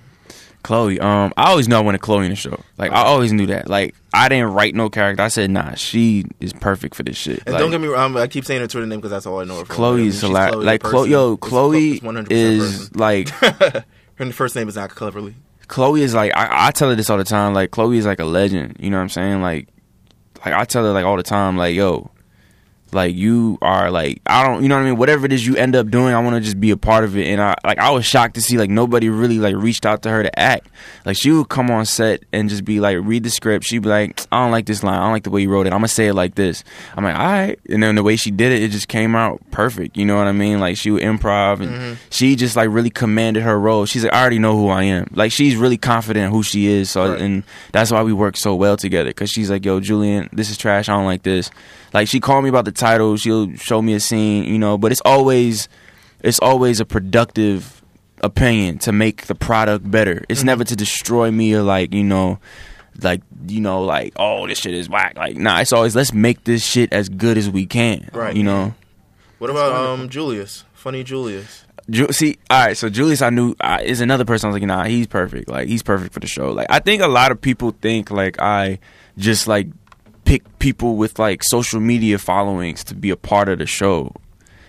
Chloe 0.63 0.99
um 0.99 1.33
I 1.37 1.51
always 1.51 1.69
know 1.69 1.77
I 1.79 1.81
wanted 1.81 2.01
Chloe 2.01 2.25
in 2.25 2.31
the 2.31 2.37
show 2.37 2.61
like 2.77 2.91
I 2.91 3.05
always 3.05 3.33
knew 3.33 3.47
that 3.47 3.69
like 3.69 3.95
I 4.13 4.29
didn't 4.29 4.53
write 4.53 4.75
no 4.75 4.91
character 4.91 5.23
I 5.23 5.29
said 5.29 5.49
nah 5.49 5.75
she 5.75 6.25
is 6.41 6.53
perfect 6.53 6.97
for 6.97 7.05
this 7.05 7.17
shit 7.17 7.45
And 7.47 7.53
Like, 7.55 7.61
don't 7.61 7.71
get 7.71 7.81
me 7.81 7.87
wrong, 7.87 8.17
I 8.17 8.27
keep 8.27 8.45
saying 8.45 8.63
her 8.63 8.67
Twitter 8.67 8.85
name 8.85 8.99
because 8.99 9.13
that's 9.13 9.27
all 9.27 9.39
I 9.39 9.45
know 9.45 9.61
her 9.61 9.65
from. 9.65 9.77
Chloe 9.77 9.95
I 9.95 9.97
mean, 9.99 10.09
is 10.09 10.23
a 10.25 10.29
lot 10.29 10.53
Chloe 10.55 10.65
like 10.65 10.83
Chloe 10.83 11.09
yo 11.11 11.37
Chloe 11.37 11.93
it's 11.93 12.01
100% 12.05 12.27
is 12.33 12.89
person. 12.89 12.99
like 12.99 13.29
her 14.17 14.33
first 14.33 14.57
name 14.57 14.69
is 14.69 14.75
not 14.75 14.91
cleverly. 14.91 15.37
Chloe 15.69 16.03
is 16.03 16.15
like 16.15 16.33
I, 16.37 16.67
I 16.67 16.71
tell 16.73 16.89
her 16.89 16.97
this 16.97 17.11
all 17.11 17.19
the 17.19 17.23
time. 17.25 17.55
Like 17.55 17.71
Chloe 17.71 17.99
is 17.99 18.07
like 18.07 18.19
a 18.19 18.25
legend. 18.25 18.77
You 18.81 18.91
know 18.91 18.97
what 18.97 19.03
I'm 19.05 19.09
saying? 19.09 19.43
Like, 19.43 19.69
like 20.45 20.55
I 20.55 20.65
tell 20.65 20.85
her 20.85 20.93
like 20.93 21.05
all 21.05 21.17
the 21.17 21.23
time. 21.23 21.57
Like 21.57 21.75
yo, 21.77 22.11
like 22.93 23.15
you 23.15 23.59
are 23.63 23.91
like 23.91 24.23
I 24.27 24.45
don't. 24.45 24.63
You 24.63 24.69
know 24.69 24.77
what 24.77 24.83
I 24.83 24.85
mean? 24.87 24.97
Whatever 24.97 25.27
it 25.27 25.33
is 25.33 25.45
you 25.45 25.57
end 25.57 25.75
up 25.75 25.91
doing, 25.91 26.15
I 26.15 26.21
want 26.21 26.37
to 26.37 26.41
just 26.41 26.61
be 26.61 26.71
a 26.71 26.77
part 26.77 27.05
of 27.05 27.17
it. 27.17 27.27
And 27.27 27.41
I 27.41 27.55
like 27.65 27.79
I 27.79 27.91
was 27.91 28.07
shocked 28.07 28.35
to 28.37 28.41
see 28.41 28.59
like 28.59 28.71
nobody 28.71 29.09
really 29.09 29.39
like 29.39 29.57
reached 29.57 29.85
out 29.85 30.03
to 30.03 30.11
her 30.11 30.23
to 30.23 30.39
act. 30.39 30.69
Like 31.05 31.17
she 31.17 31.33
would 31.33 31.49
come 31.49 31.71
on 31.71 31.85
set 31.85 32.23
and 32.33 32.49
just 32.49 32.65
be 32.65 32.81
like 32.81 32.99
read 33.03 33.25
the 33.25 33.31
script. 33.31 33.65
She'd 33.65 33.81
be 33.81 33.89
like 33.89 34.21
I 34.31 34.43
don't 34.43 34.53
like 34.53 34.67
this 34.67 34.83
line. 34.83 34.95
I 34.95 35.03
don't 35.03 35.13
like 35.13 35.25
the 35.25 35.31
way 35.31 35.43
you 35.43 35.51
wrote 35.51 35.67
it. 35.67 35.73
I'm 35.73 35.79
gonna 35.79 35.89
say 35.89 36.09
it 36.09 36.15
like 36.15 36.37
this. 36.37 36.63
I'm 36.97 37.05
like 37.05 37.17
all 37.17 37.27
right. 37.27 37.59
And 37.69 37.83
then 37.83 37.97
the 37.97 38.03
way 38.03 38.17
she 38.17 38.31
did 38.31 38.53
it, 38.53 38.63
it 38.63 38.71
just 38.71 38.89
came 38.89 39.17
out 39.17 39.41
perfect. 39.51 39.97
You 39.97 40.05
know 40.05 40.17
what 40.17 40.27
I 40.27 40.33
mean? 40.33 40.61
Like 40.61 40.77
she 40.77 40.91
would 40.91 41.03
improv 41.03 41.61
and 41.61 41.71
mm-hmm. 41.71 41.95
she 42.11 42.37
just 42.37 42.57
like 42.57 42.71
really 42.71 42.91
commanded 42.91 43.43
her 43.43 43.59
role. 43.59 43.85
She's 43.87 44.05
like 44.05 44.15
I 44.15 44.21
already 44.21 44.39
know 44.39 44.57
who 44.57 44.69
I 44.69 44.85
am. 44.85 45.09
Like 45.13 45.33
she's 45.33 45.57
really 45.57 45.79
confident 45.79 46.27
in 46.27 46.31
who 46.31 46.43
she 46.43 46.67
is. 46.67 46.91
So 46.91 47.11
Right. 47.11 47.21
and 47.21 47.43
that's 47.73 47.91
why 47.91 48.03
we 48.03 48.13
work 48.13 48.37
so 48.37 48.55
well 48.55 48.77
together. 48.77 49.13
Cause 49.13 49.31
she's 49.31 49.51
like 49.51 49.65
yo 49.65 49.81
Julian, 49.81 50.29
this 50.33 50.51
is 50.51 50.57
trash. 50.57 50.89
I 50.89 50.93
don't 50.93 51.05
like 51.05 51.23
this. 51.25 51.51
Like 51.93 52.09
she 52.09 52.21
called 52.21 52.45
me 52.45 52.51
about 52.51 52.65
the 52.65 52.73
title. 52.77 53.17
She'll 53.17 53.55
show 53.57 53.83
me 53.83 53.95
a 53.95 54.01
scene. 54.01 54.45
You 54.45 54.59
know, 54.59 54.79
but 54.79 54.93
it's 54.93 55.03
always 55.05 55.69
it's 56.23 56.39
always 56.41 56.79
a 56.81 56.85
productive 56.85 57.83
opinion 58.23 58.79
to 58.79 58.93
make 58.93 59.27
the 59.27 59.35
product 59.35 59.91
better. 59.91 60.25
It's 60.29 60.41
Mm-hmm. 60.41 60.47
never 60.47 60.65
to 60.65 60.77
destroy 60.77 61.31
me 61.31 61.55
or 61.55 61.63
like 61.63 61.93
you 61.93 62.05
know, 62.05 62.39
like 63.03 63.21
you 63.49 63.61
know, 63.61 63.83
like 63.83 64.13
oh 64.17 64.47
this 64.47 64.59
shit 64.59 64.75
is 64.75 64.89
whack. 64.89 65.15
Like 65.17 65.37
nah, 65.37 65.61
it's 65.61 65.73
always 65.73 65.95
let's 65.97 66.13
make 66.13 66.45
this 66.45 66.65
shit 66.65 66.93
as 66.93 67.09
good 67.09 67.37
as 67.39 67.51
we 67.51 67.67
can. 67.67 68.09
Right. 68.13 68.35
You 68.37 68.43
know. 68.45 68.75
What 69.39 69.51
about 69.51 69.73
um 69.73 70.09
Julius? 70.09 70.65
Funny 70.73 71.05
Julius. 71.05 71.65
Ju- 71.91 72.11
see, 72.11 72.39
all 72.51 72.67
right. 72.67 72.77
So 72.77 72.89
Julius, 72.89 73.23
I 73.23 73.31
knew 73.31 73.55
uh, 73.61 73.79
is 73.83 74.01
another 74.01 74.25
person. 74.25 74.49
I 74.49 74.53
was 74.53 74.61
like, 74.61 74.67
nah, 74.67 74.85
he's 74.85 75.07
perfect. 75.07 75.49
Like 75.49 75.69
he's 75.69 75.83
perfect 75.83 76.13
for 76.15 76.21
the 76.21 76.27
show. 76.27 76.51
Like 76.53 76.67
I 76.71 76.79
think 76.81 77.03
a 77.03 77.07
lot 77.07 77.31
of 77.33 77.41
people 77.41 77.73
think 77.83 78.11
like 78.11 78.41
I 78.41 78.79
just 79.19 79.47
like 79.47 79.69
pick 80.27 80.59
people 80.59 80.97
with 80.97 81.19
like 81.19 81.43
social 81.43 81.81
media 81.81 82.19
followings 82.19 82.85
to 82.85 82.95
be 82.95 83.11
a 83.11 83.17
part 83.17 83.49
of 83.49 83.59
the 83.59 83.67
show. 83.67 84.13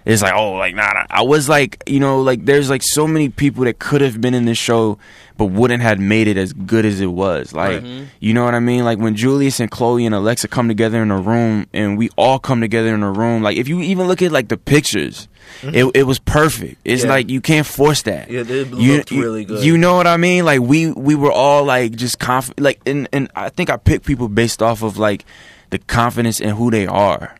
It's 0.07 0.21
like, 0.21 0.33
oh, 0.33 0.53
like 0.53 0.75
nah, 0.75 0.93
nah. 0.93 1.05
I 1.09 1.23
was 1.23 1.49
like, 1.49 1.83
you 1.85 1.99
know, 1.99 2.21
like 2.21 2.45
there's 2.45 2.69
like 2.69 2.81
so 2.83 3.07
many 3.07 3.29
people 3.29 3.65
that 3.65 3.79
could 3.79 4.01
have 4.01 4.21
been 4.21 4.33
in 4.33 4.45
this 4.45 4.57
show, 4.57 4.97
but 5.37 5.45
wouldn't 5.47 5.83
have 5.83 5.99
made 5.99 6.27
it 6.27 6.37
as 6.37 6.53
good 6.53 6.85
as 6.85 7.01
it 7.01 7.07
was. 7.07 7.53
Like, 7.53 7.81
mm-hmm. 7.83 8.05
you 8.19 8.33
know 8.33 8.45
what 8.45 8.55
I 8.55 8.59
mean? 8.59 8.85
Like 8.85 8.99
when 8.99 9.15
Julius 9.15 9.59
and 9.59 9.69
Chloe 9.69 10.05
and 10.05 10.15
Alexa 10.15 10.47
come 10.47 10.67
together 10.67 11.01
in 11.01 11.11
a 11.11 11.19
room, 11.19 11.67
and 11.73 11.97
we 11.97 12.09
all 12.17 12.39
come 12.39 12.61
together 12.61 12.95
in 12.95 13.03
a 13.03 13.11
room. 13.11 13.43
Like 13.43 13.57
if 13.57 13.67
you 13.67 13.81
even 13.81 14.07
look 14.07 14.21
at 14.21 14.31
like 14.31 14.47
the 14.47 14.57
pictures, 14.57 15.27
mm-hmm. 15.61 15.75
it 15.75 15.91
it 15.93 16.03
was 16.03 16.19
perfect. 16.19 16.77
It's 16.85 17.03
Yeah. 17.03 17.09
like 17.09 17.29
you 17.29 17.41
can't 17.41 17.67
force 17.67 18.01
that. 18.03 18.31
Yeah, 18.31 18.43
they 18.43 18.63
You- 18.63 18.97
looked 18.97 19.11
you- 19.11 19.21
really 19.21 19.45
good. 19.45 19.63
You 19.63 19.77
know 19.77 19.95
what 19.95 20.07
I 20.07 20.17
mean? 20.17 20.45
Like 20.45 20.61
we 20.61 20.89
we 20.91 21.15
were 21.15 21.31
all 21.31 21.65
like 21.65 21.95
just 21.95 22.17
confident. 22.17 22.63
Like 22.63 22.79
and 22.85 23.09
and 23.11 23.29
I 23.35 23.49
think 23.49 23.69
I 23.69 23.77
picked 23.77 24.05
people 24.05 24.29
based 24.29 24.61
off 24.63 24.83
of 24.83 24.97
like 24.97 25.25
the 25.69 25.79
confidence 25.79 26.39
in 26.39 26.49
who 26.51 26.71
they 26.71 26.87
are. 26.87 27.35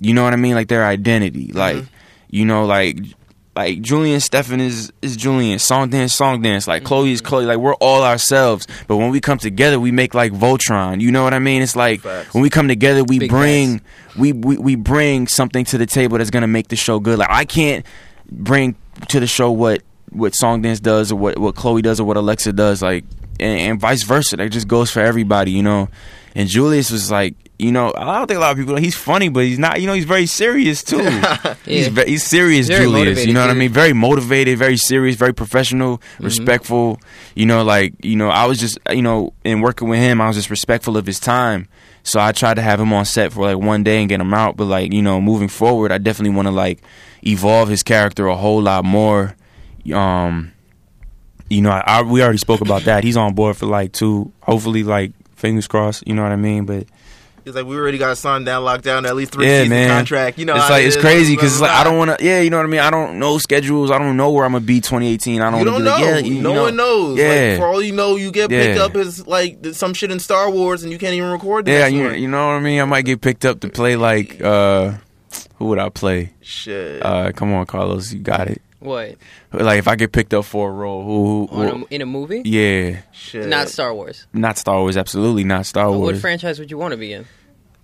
You 0.00 0.12
know 0.14 0.24
what 0.24 0.32
I 0.32 0.36
mean? 0.36 0.54
Like 0.54 0.68
their 0.68 0.84
identity. 0.84 1.50
Like 1.52 1.76
mm-hmm. 1.76 1.93
You 2.34 2.44
know, 2.44 2.66
like 2.66 2.98
like 3.54 3.80
Julian 3.80 4.18
Stefan 4.18 4.60
is 4.60 4.92
is 5.00 5.16
Julian. 5.16 5.60
Song 5.60 5.88
dance, 5.88 6.12
song 6.12 6.42
dance. 6.42 6.66
Like 6.66 6.82
Chloe 6.82 7.12
is 7.12 7.20
mm-hmm. 7.20 7.28
Chloe. 7.28 7.44
Like 7.44 7.58
we're 7.58 7.76
all 7.76 8.02
ourselves. 8.02 8.66
But 8.88 8.96
when 8.96 9.10
we 9.10 9.20
come 9.20 9.38
together, 9.38 9.78
we 9.78 9.92
make 9.92 10.14
like 10.14 10.32
Voltron. 10.32 11.00
You 11.00 11.12
know 11.12 11.22
what 11.22 11.32
I 11.32 11.38
mean? 11.38 11.62
It's 11.62 11.76
like 11.76 12.00
Facts. 12.00 12.34
when 12.34 12.42
we 12.42 12.50
come 12.50 12.66
together, 12.66 13.04
we 13.04 13.20
Big 13.20 13.30
bring 13.30 13.82
we, 14.18 14.32
we 14.32 14.56
we 14.56 14.74
bring 14.74 15.28
something 15.28 15.64
to 15.66 15.78
the 15.78 15.86
table 15.86 16.18
that's 16.18 16.30
gonna 16.30 16.48
make 16.48 16.66
the 16.66 16.76
show 16.76 16.98
good. 16.98 17.20
Like 17.20 17.30
I 17.30 17.44
can't 17.44 17.86
bring 18.28 18.74
to 19.10 19.20
the 19.20 19.28
show 19.28 19.52
what 19.52 19.82
what 20.10 20.34
song 20.34 20.62
dance 20.62 20.80
does 20.80 21.12
or 21.12 21.16
what 21.16 21.38
what 21.38 21.54
Chloe 21.54 21.82
does 21.82 22.00
or 22.00 22.04
what 22.04 22.16
Alexa 22.16 22.52
does. 22.54 22.82
Like 22.82 23.04
and, 23.38 23.60
and 23.60 23.80
vice 23.80 24.02
versa. 24.02 24.38
That 24.38 24.50
just 24.50 24.66
goes 24.66 24.90
for 24.90 25.00
everybody. 25.00 25.52
You 25.52 25.62
know. 25.62 25.88
And 26.34 26.48
Julius 26.48 26.90
was 26.90 27.12
like, 27.12 27.36
you 27.58 27.70
know, 27.70 27.92
I 27.96 28.18
don't 28.18 28.26
think 28.26 28.38
a 28.38 28.40
lot 28.40 28.52
of 28.52 28.58
people. 28.58 28.76
He's 28.76 28.96
funny, 28.96 29.28
but 29.28 29.44
he's 29.44 29.58
not. 29.58 29.80
You 29.80 29.86
know, 29.86 29.92
he's 29.94 30.04
very 30.06 30.26
serious 30.26 30.82
too. 30.82 30.98
He's 31.64 31.86
Yeah. 31.86 31.88
ve- 31.90 32.10
he's 32.10 32.24
serious, 32.24 32.66
Very 32.66 32.84
Julius. 32.84 33.24
You 33.24 33.32
know 33.32 33.40
what 33.42 33.50
I 33.50 33.54
mean? 33.54 33.70
Very 33.70 33.92
motivated, 33.92 34.58
very 34.58 34.76
serious, 34.76 35.14
very 35.16 35.32
professional, 35.32 35.98
Mm-hmm. 35.98 36.24
respectful. 36.24 37.00
You 37.36 37.46
know, 37.46 37.62
like 37.62 37.94
you 38.04 38.16
know, 38.16 38.28
I 38.28 38.46
was 38.46 38.58
just 38.58 38.78
you 38.90 39.02
know, 39.02 39.32
in 39.44 39.60
working 39.60 39.88
with 39.88 40.00
him, 40.00 40.20
I 40.20 40.26
was 40.26 40.36
just 40.36 40.50
respectful 40.50 40.96
of 40.96 41.06
his 41.06 41.20
time. 41.20 41.68
So 42.02 42.18
I 42.20 42.32
tried 42.32 42.54
to 42.54 42.62
have 42.62 42.80
him 42.80 42.92
on 42.92 43.04
set 43.06 43.32
for 43.32 43.42
like 43.46 43.56
one 43.64 43.82
day 43.84 44.00
and 44.00 44.08
get 44.08 44.20
him 44.20 44.34
out. 44.34 44.56
But 44.56 44.64
like 44.66 44.92
you 44.92 45.00
know, 45.00 45.20
moving 45.20 45.48
forward, 45.48 45.92
I 45.92 45.98
definitely 45.98 46.34
want 46.36 46.46
to 46.48 46.52
like 46.52 46.82
evolve 47.26 47.68
his 47.68 47.82
character 47.82 48.26
a 48.26 48.36
whole 48.36 48.60
lot 48.62 48.84
more. 48.84 49.36
Um, 49.92 50.52
you 51.48 51.60
know, 51.62 51.70
I, 51.70 51.82
I 51.86 52.02
we 52.02 52.20
already 52.22 52.38
spoke 52.38 52.60
about 52.62 52.82
that. 52.82 53.04
He's 53.04 53.16
on 53.16 53.34
board 53.34 53.56
for 53.56 53.66
like 53.66 53.92
two, 53.92 54.32
hopefully 54.40 54.82
like 54.82 55.12
fingers 55.36 55.66
crossed. 55.68 56.06
You 56.06 56.14
know 56.14 56.22
what 56.22 56.32
I 56.32 56.36
mean? 56.36 56.64
But 56.66 56.86
He's 57.44 57.54
like, 57.54 57.66
we 57.66 57.76
already 57.76 57.98
got 57.98 58.16
signed 58.16 58.46
down, 58.46 58.64
locked 58.64 58.84
down, 58.84 59.04
at 59.04 59.14
least 59.14 59.32
three 59.32 59.46
yeah, 59.46 59.58
season 59.58 59.68
man. 59.70 59.88
contract. 59.90 60.38
You 60.38 60.46
know, 60.46 60.56
it's 60.56 60.70
like 60.70 60.84
it's 60.86 60.96
crazy 60.96 61.36
because 61.36 61.52
it's 61.52 61.60
like 61.60 61.70
I 61.72 61.84
don't 61.84 61.98
want 61.98 62.18
to. 62.18 62.24
Yeah, 62.24 62.40
you 62.40 62.48
know 62.48 62.56
what 62.56 62.64
I 62.64 62.68
mean. 62.70 62.80
I 62.80 62.88
don't 62.90 63.18
know 63.18 63.36
schedules. 63.36 63.90
I 63.90 63.98
don't 63.98 64.16
know 64.16 64.30
where 64.30 64.46
I'm 64.46 64.52
gonna 64.52 64.64
be 64.64 64.80
2018. 64.80 65.42
I 65.42 65.50
don't. 65.50 65.58
You 65.60 65.64
don't 65.66 65.78
be 65.80 65.84
know. 65.84 65.90
like, 65.90 66.00
yeah, 66.00 66.16
you, 66.18 66.40
no 66.42 66.48
you 66.50 66.54
know. 66.56 66.62
one 66.62 66.76
knows. 66.76 67.18
Yeah, 67.18 67.50
Like, 67.50 67.58
for 67.58 67.66
all 67.66 67.82
you 67.82 67.92
know, 67.92 68.16
you 68.16 68.30
get 68.32 68.48
picked 68.48 68.78
Yeah. 68.78 68.84
up 68.84 68.96
as 68.96 69.26
like 69.26 69.58
some 69.72 69.92
shit 69.92 70.10
in 70.10 70.20
Star 70.20 70.50
Wars, 70.50 70.84
and 70.84 70.90
you 70.92 70.98
can't 70.98 71.12
even 71.14 71.30
record. 71.30 71.68
Yeah, 71.68 71.86
you, 71.86 72.10
you 72.12 72.28
know 72.28 72.46
what 72.46 72.54
I 72.54 72.60
mean. 72.60 72.80
I 72.80 72.84
might 72.86 73.04
get 73.04 73.20
picked 73.20 73.44
up 73.44 73.60
to 73.60 73.68
play 73.68 73.96
like 73.96 74.40
uh, 74.40 74.92
who 75.56 75.66
would 75.66 75.78
I 75.78 75.90
play? 75.90 76.32
Shit. 76.40 77.04
Uh, 77.04 77.32
come 77.32 77.52
on, 77.52 77.66
Carlos, 77.66 78.10
you 78.12 78.20
got 78.20 78.48
it. 78.48 78.62
What? 78.84 79.16
Like 79.52 79.78
if 79.78 79.88
I 79.88 79.96
get 79.96 80.12
picked 80.12 80.34
up 80.34 80.44
for 80.44 80.68
a 80.68 80.72
role, 80.72 81.02
who? 81.02 81.46
who, 81.46 81.66
who 81.66 81.84
a, 81.84 81.94
in 81.94 82.02
a 82.02 82.06
movie? 82.06 82.42
yeah, 82.44 83.00
shit. 83.12 83.48
Not 83.48 83.68
Star 83.68 83.94
Wars. 83.94 84.26
not 84.32 84.58
Star 84.58 84.78
Wars. 84.80 84.96
Absolutely 84.96 85.44
not 85.44 85.66
Star 85.66 85.90
Wars. 85.90 86.12
What 86.14 86.20
franchise 86.20 86.58
would 86.58 86.70
you 86.70 86.78
want 86.78 86.92
to 86.92 86.98
be 86.98 87.12
in? 87.12 87.26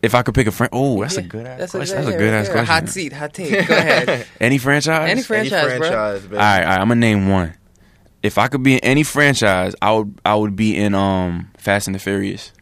if 0.02 0.14
I 0.14 0.22
could 0.22 0.34
pick 0.34 0.46
a 0.46 0.50
friend, 0.50 0.70
oh, 0.72 1.00
that's 1.02 1.16
a 1.18 1.22
good 1.22 1.46
ass 1.46 1.58
that's 1.58 1.72
question. 1.72 1.98
A, 1.98 2.00
That's 2.00 2.08
a 2.08 2.12
yeah, 2.12 2.18
good 2.18 2.34
ass 2.34 2.48
question. 2.48 2.66
Hot 2.66 2.88
seat, 2.88 3.12
hot 3.12 3.34
take. 3.34 3.68
Go 3.68 3.76
ahead. 3.76 4.26
Any 4.40 4.58
franchise? 4.58 5.10
Any 5.10 5.22
fran- 5.22 5.40
Any 5.40 5.50
franchise, 5.50 5.78
bro. 5.78 5.88
franchise. 5.88 6.24
All 6.24 6.30
right, 6.38 6.62
all 6.62 6.68
right, 6.68 6.80
I'm 6.80 6.88
gonna 6.88 6.94
name 7.00 7.28
one. 7.28 7.54
If 8.22 8.38
I 8.38 8.48
could 8.48 8.62
be 8.62 8.74
in 8.74 8.80
any 8.80 9.02
franchise, 9.02 9.74
I 9.80 9.92
would 9.92 10.18
I 10.24 10.34
would 10.34 10.54
be 10.56 10.76
in 10.76 10.94
um 10.94 11.50
Fast 11.56 11.86
and 11.88 11.94
the 11.94 11.98
Furious. 11.98 12.52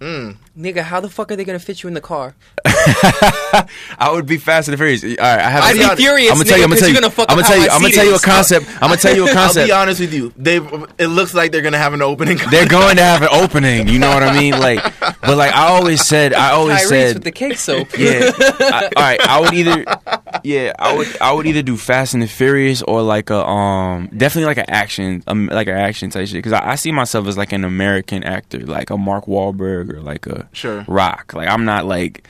Mm. 0.00 0.36
Nigga, 0.56 0.82
how 0.82 1.00
the 1.00 1.08
fuck 1.10 1.32
are 1.32 1.36
they 1.36 1.44
gonna 1.44 1.58
fit 1.58 1.82
you 1.82 1.88
in 1.88 1.94
the 1.94 2.00
car? 2.00 2.34
I 2.64 4.10
would 4.12 4.26
be 4.26 4.36
Fast 4.36 4.68
and 4.68 4.72
the 4.72 4.76
Furious. 4.76 5.02
All 5.02 5.10
right, 5.10 5.40
I 5.40 5.50
have. 5.50 5.64
I'd 5.64 5.76
a- 5.76 5.96
be 5.96 6.02
furious, 6.02 6.30
I'm 6.30 6.36
gonna 6.38 6.44
tell 6.48 6.58
you. 6.58 6.64
I'm 6.64 6.70
gonna 6.70 6.80
'cause 6.80 6.80
tell 6.80 6.88
you. 6.88 6.94
gonna 7.00 7.10
fuck 7.10 7.26
I'm 7.30 7.36
gonna 7.36 7.48
tell 7.48 7.56
how 7.58 7.62
you. 7.62 7.68
my 7.68 7.74
I'm 7.74 7.80
gonna 7.80 7.92
tell 7.92 8.06
you 8.06 8.14
a 8.14 8.18
concept. 8.20 8.66
I'm 8.74 8.80
gonna 8.88 8.96
tell 8.96 9.16
you 9.16 9.26
a 9.28 9.32
I'll 9.34 9.54
be 9.54 9.72
honest 9.72 10.00
with 10.00 10.14
you. 10.14 10.32
They. 10.36 10.56
It 10.98 11.08
looks 11.08 11.34
like 11.34 11.50
they're 11.52 11.62
gonna 11.62 11.78
have 11.78 11.92
an 11.92 12.02
opening. 12.02 12.38
They're 12.50 12.68
going 12.68 12.96
to 12.96 13.02
have 13.02 13.22
an 13.22 13.28
opening. 13.32 13.88
You 13.88 13.98
know 13.98 14.14
what 14.14 14.22
I 14.22 14.38
mean? 14.38 14.52
Like, 14.58 14.80
but 15.00 15.36
like 15.36 15.52
I 15.52 15.68
always 15.68 16.06
said, 16.06 16.32
I 16.34 16.52
always 16.52 16.78
Tyrese 16.84 16.88
said, 16.88 17.14
with 17.14 17.24
the 17.24 17.32
cake 17.32 17.58
soap. 17.58 17.88
yeah. 17.98 18.30
I, 18.38 18.90
all 18.96 19.02
right, 19.02 19.20
I 19.20 19.40
would 19.40 19.54
either, 19.54 19.84
yeah, 20.44 20.72
I 20.78 20.96
would, 20.96 21.08
I 21.20 21.32
would 21.32 21.46
either 21.46 21.62
do 21.62 21.76
Fast 21.76 22.14
and 22.14 22.22
the 22.22 22.26
Furious 22.28 22.82
or 22.82 23.02
like 23.02 23.30
a, 23.30 23.44
um, 23.44 24.08
definitely 24.16 24.46
like 24.46 24.58
an 24.58 24.66
action, 24.68 25.22
um, 25.26 25.46
like 25.46 25.66
an 25.68 25.76
action 25.76 26.10
type 26.10 26.26
shit. 26.28 26.36
Because 26.36 26.52
I, 26.52 26.70
I 26.72 26.74
see 26.76 26.92
myself 26.92 27.26
as 27.26 27.36
like 27.36 27.52
an 27.52 27.64
American 27.64 28.22
actor, 28.24 28.60
like 28.60 28.90
a 28.90 28.96
Mark 28.96 29.26
Wahlberg 29.26 29.92
or 29.92 30.00
like 30.00 30.26
a 30.26 30.43
Sure. 30.52 30.84
Rock. 30.88 31.32
Like 31.34 31.48
I'm 31.48 31.64
not 31.64 31.86
like, 31.86 32.26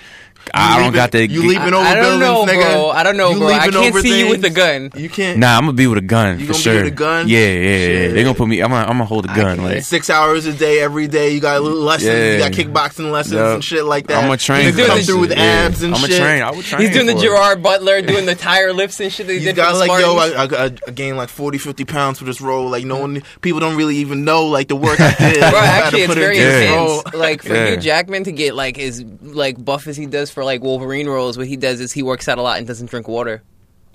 I 0.52 0.74
don't 0.76 0.86
leaping- 0.86 0.94
got 0.94 1.10
the. 1.12 1.28
you 1.28 1.42
leaping 1.48 1.62
I- 1.74 1.76
over 1.76 1.86
I 1.86 1.94
don't 1.94 2.18
buildings, 2.20 2.20
know, 2.20 2.52
nigga. 2.52 2.72
bro. 2.72 2.90
I 2.90 3.02
don't 3.02 3.16
know, 3.16 3.30
You 3.30 3.38
bro. 3.38 3.46
I 3.48 3.52
leaping 3.66 3.72
can't 3.72 3.86
over 3.94 4.02
see 4.02 4.18
you 4.18 4.28
with 4.28 4.38
a 4.40 4.42
things. 4.50 4.54
gun. 4.56 4.90
You 4.96 5.08
can't. 5.08 5.38
Nah, 5.38 5.56
I'm 5.56 5.62
gonna 5.62 5.72
be 5.72 5.86
with 5.86 5.98
a 5.98 6.02
gun 6.02 6.38
You 6.38 6.46
for 6.46 6.52
gonna 6.52 6.58
be 6.58 6.62
sure. 6.62 6.74
with 6.84 6.92
a 6.92 6.96
gun? 6.96 7.28
Yeah, 7.28 7.38
yeah, 7.38 7.46
yeah. 7.46 7.76
Shit. 7.78 8.14
They're 8.14 8.24
gonna 8.24 8.34
put 8.36 8.48
me. 8.48 8.60
I'm 8.60 8.70
gonna, 8.70 8.82
I'm 8.82 8.92
gonna 8.92 9.04
hold 9.04 9.24
a 9.24 9.34
gun. 9.34 9.62
Like 9.62 9.82
Six 9.82 10.10
hours 10.10 10.46
a 10.46 10.52
day, 10.52 10.80
every 10.80 11.06
day. 11.08 11.30
You 11.30 11.40
got 11.40 11.62
lessons. 11.62 12.08
Yeah. 12.10 12.32
You 12.32 12.38
got 12.38 12.52
kickboxing 12.52 13.10
lessons 13.10 13.34
Yup. 13.34 13.54
and 13.54 13.64
shit 13.64 13.84
like 13.84 14.06
that. 14.08 14.16
I'm 14.18 14.24
gonna 14.24 14.36
train. 14.36 14.66
You 14.66 14.72
doing 14.72 14.86
come 14.88 14.96
this 14.98 15.06
through 15.06 15.20
with 15.20 15.30
shit. 15.30 15.38
abs 15.38 15.82
and 15.82 15.94
shit. 15.96 16.04
I'm 16.04 16.10
shit. 16.10 16.20
a 16.20 16.22
train. 16.22 16.42
I 16.42 16.50
would 16.50 16.64
train. 16.64 16.82
He's 16.82 16.90
doing 16.90 17.06
the 17.06 17.12
for 17.12 17.18
it. 17.18 17.22
Gerard 17.22 17.62
Butler, 17.62 18.02
doing 18.02 18.26
the 18.26 18.34
tire 18.34 18.72
lifts 18.72 19.00
and 19.00 19.12
shit. 19.12 19.26
That 19.26 19.32
he 19.32 19.38
You 19.40 19.44
did 19.46 19.56
got 19.56 19.72
for 19.72 19.78
like 19.78 20.00
yo, 20.00 20.16
I, 20.16 20.28
Spartans. 20.46 20.80
I, 20.84 20.88
I 20.88 20.90
gained 20.92 21.16
like 21.16 21.28
40, 21.30 21.58
50 21.58 21.84
pounds 21.84 22.18
for 22.18 22.24
this 22.26 22.40
role. 22.40 22.68
Like 22.68 22.84
no 22.84 22.98
one, 22.98 23.22
people 23.40 23.60
don't 23.60 23.76
really 23.76 23.96
even 23.96 24.24
know 24.24 24.46
like 24.46 24.68
the 24.68 24.76
work 24.76 25.00
I 25.00 25.14
did. 25.18 25.40
Bro, 25.40 25.48
I 25.58 25.66
had 25.66 25.80
to 25.80 25.84
actually, 25.86 26.00
it's 26.02 26.08
put 26.08 26.18
very 26.18 26.36
in 26.38 26.42
this 26.44 26.64
Yeah. 26.70 26.74
role. 26.76 26.98
intense. 26.98 27.14
Like 27.14 27.42
for 27.42 27.54
Yeah. 27.54 27.66
Hugh 27.70 27.76
Jackman 27.78 28.24
to 28.24 28.32
get 28.32 28.54
like 28.54 28.78
as 28.78 29.02
like 29.22 29.62
buff 29.64 29.86
as 29.86 29.96
he 29.96 30.06
does 30.06 30.30
for 30.34 30.44
like 30.44 30.62
Wolverine 30.62 31.08
roles, 31.08 31.38
what 31.38 31.46
he 31.46 31.56
does 31.56 31.80
is 31.80 31.92
he 31.92 32.02
works 32.02 32.28
out 32.28 32.36
a 32.38 32.42
lot 32.42 32.58
and 32.58 32.66
doesn't 32.66 32.90
drink 32.90 33.08
water. 33.08 33.42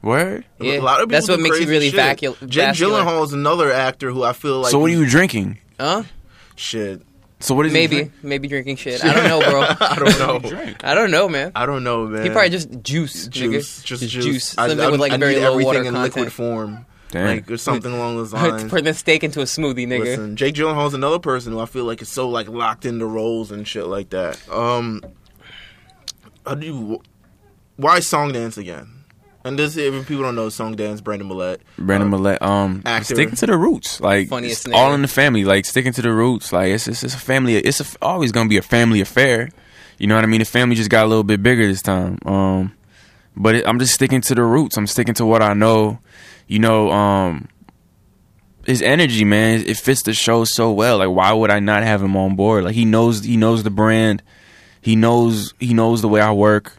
Word. 0.02 0.46
Yeah, 0.60 0.80
a 0.80 0.82
lot 0.82 1.02
of 1.02 1.10
people 1.10 1.18
that's 1.18 1.28
what 1.30 1.38
do 1.38 1.44
makes 1.44 1.60
you 1.60 1.68
really 1.68 1.90
shit. 1.90 2.00
vacu- 2.00 2.40
Jake 2.48 2.66
vascular. 2.68 3.04
Gyllenhaal 3.04 3.24
is 3.26 3.34
another 3.34 3.72
actor 3.72 4.12
who 4.12 4.24
I 4.24 4.32
feel 4.34 4.62
like. 4.62 4.72
so 4.72 4.80
what 4.80 4.90
are 4.90 4.94
you 4.94 5.06
drinking? 5.08 5.60
Huh? 5.80 6.04
Shit, 6.56 7.02
So 7.42 7.54
what 7.56 7.66
is 7.66 7.72
he 7.74 7.78
Maybe, 7.78 7.96
drink? 7.96 8.12
maybe 8.24 8.48
drinking 8.48 8.78
shit. 8.78 9.04
I 9.04 9.14
don't 9.14 9.24
know, 9.28 9.40
bro. 9.42 9.62
I 9.80 9.96
don't 9.98 10.20
know. 10.54 10.74
I 10.84 10.94
don't 10.94 11.12
know, 11.12 11.28
man. 11.30 11.52
I 11.56 11.66
don't 11.66 11.84
know, 11.84 12.06
man. 12.08 12.24
He 12.24 12.30
probably 12.30 12.50
just 12.50 12.70
juice, 12.82 13.28
juice, 13.28 13.44
nigga. 13.50 13.52
just, 13.60 13.86
Just 13.86 14.04
juice. 14.10 14.26
juice. 14.26 14.58
I, 14.58 14.68
Something 14.70 14.86
I, 14.86 14.90
with 14.90 15.00
like 15.02 15.12
I 15.12 15.18
very 15.18 15.36
need 15.36 15.42
low 15.42 15.52
everything 15.52 15.66
water 15.66 15.80
in 15.80 15.86
content. 15.94 16.04
liquid 16.16 16.34
form, 16.34 16.86
Damn. 17.12 17.28
like 17.28 17.52
or 17.52 17.58
something 17.58 17.92
along 17.94 18.18
those 18.18 18.32
lines. 18.34 18.70
Turn 18.72 18.84
the 18.86 18.94
steak 18.94 19.24
into 19.26 19.40
a 19.42 19.46
smoothie, 19.46 19.86
nigga. 19.88 20.00
Listen, 20.00 20.36
Jake 20.38 20.56
Gyllenhaal's 20.56 20.94
another 20.94 21.20
person 21.20 21.54
who 21.54 21.60
I 21.60 21.66
feel 21.66 21.86
like 21.86 22.02
is 22.02 22.10
so 22.10 22.28
like 22.30 22.48
locked 22.50 22.86
into 22.86 23.06
roles 23.06 23.52
and 23.52 23.66
shit 23.68 23.86
like 23.86 24.10
that. 24.12 24.38
Um, 24.50 25.02
how 26.50 26.56
do 26.56 26.66
you? 26.66 27.02
Why 27.78 28.00
song 28.00 28.34
dance 28.34 28.58
again? 28.58 28.88
And 29.46 29.58
this, 29.58 29.78
if 29.78 30.08
people 30.08 30.24
don't 30.24 30.36
know, 30.36 30.50
song 30.50 30.76
dance, 30.76 31.00
Brandon 31.00 31.30
Millette. 31.30 31.60
Brandon 31.78 32.12
Uh, 32.14 32.18
Millette, 32.18 32.42
um, 32.42 32.82
actor. 32.86 33.14
sticking 33.16 33.36
to 33.36 33.46
the 33.46 33.56
roots, 33.56 34.02
like 34.02 34.28
Funniest 34.28 34.66
it's 34.66 34.76
all 34.76 34.90
nigga. 34.92 34.96
in 34.96 35.02
the 35.04 35.08
family, 35.08 35.46
like 35.46 35.66
sticking 35.66 35.94
to 35.94 36.02
the 36.02 36.12
roots, 36.12 36.52
like 36.52 36.72
it's 36.72 36.88
it's, 36.88 37.04
it's 37.04 37.14
a 37.14 37.18
family, 37.20 37.56
it's 37.56 37.80
a, 37.80 37.86
always 38.02 38.32
gonna 38.34 38.50
be 38.50 38.58
a 38.58 38.62
family 38.62 39.00
affair. 39.00 39.50
You 39.98 40.08
know 40.08 40.16
what 40.16 40.24
I 40.24 40.28
mean? 40.28 40.40
The 40.40 40.46
family 40.46 40.76
just 40.76 40.90
got 40.90 41.06
a 41.06 41.08
little 41.08 41.24
bit 41.24 41.42
bigger 41.44 41.66
this 41.68 41.82
time, 41.82 42.18
um, 42.26 42.74
but 43.38 43.56
it, 43.56 43.68
I'm 43.68 43.80
just 43.80 43.94
sticking 43.94 44.22
to 44.22 44.36
the 44.36 44.44
roots. 44.44 44.76
I'm 44.76 44.88
sticking 44.88 45.14
to 45.16 45.26
what 45.26 45.42
I 45.42 45.54
know. 45.54 46.00
You 46.48 46.60
know, 46.60 46.90
um, 46.92 47.48
his 48.66 48.82
energy, 48.82 49.24
man, 49.24 49.62
it 49.66 49.78
fits 49.78 50.04
the 50.04 50.14
show 50.14 50.44
so 50.44 50.72
well. 50.72 50.98
Like, 50.98 51.10
why 51.16 51.32
would 51.32 51.50
I 51.52 51.60
not 51.60 51.84
have 51.84 52.02
him 52.02 52.18
on 52.18 52.36
board? 52.36 52.66
Like, 52.66 52.76
he 52.76 52.84
knows 52.86 53.24
he 53.24 53.38
knows 53.38 53.64
the 53.64 53.70
brand, 53.72 54.22
he 54.82 54.96
knows 54.96 55.54
he 55.60 55.74
knows 55.74 56.02
the 56.02 56.08
way 56.08 56.22
I 56.22 56.32
work. 56.32 56.76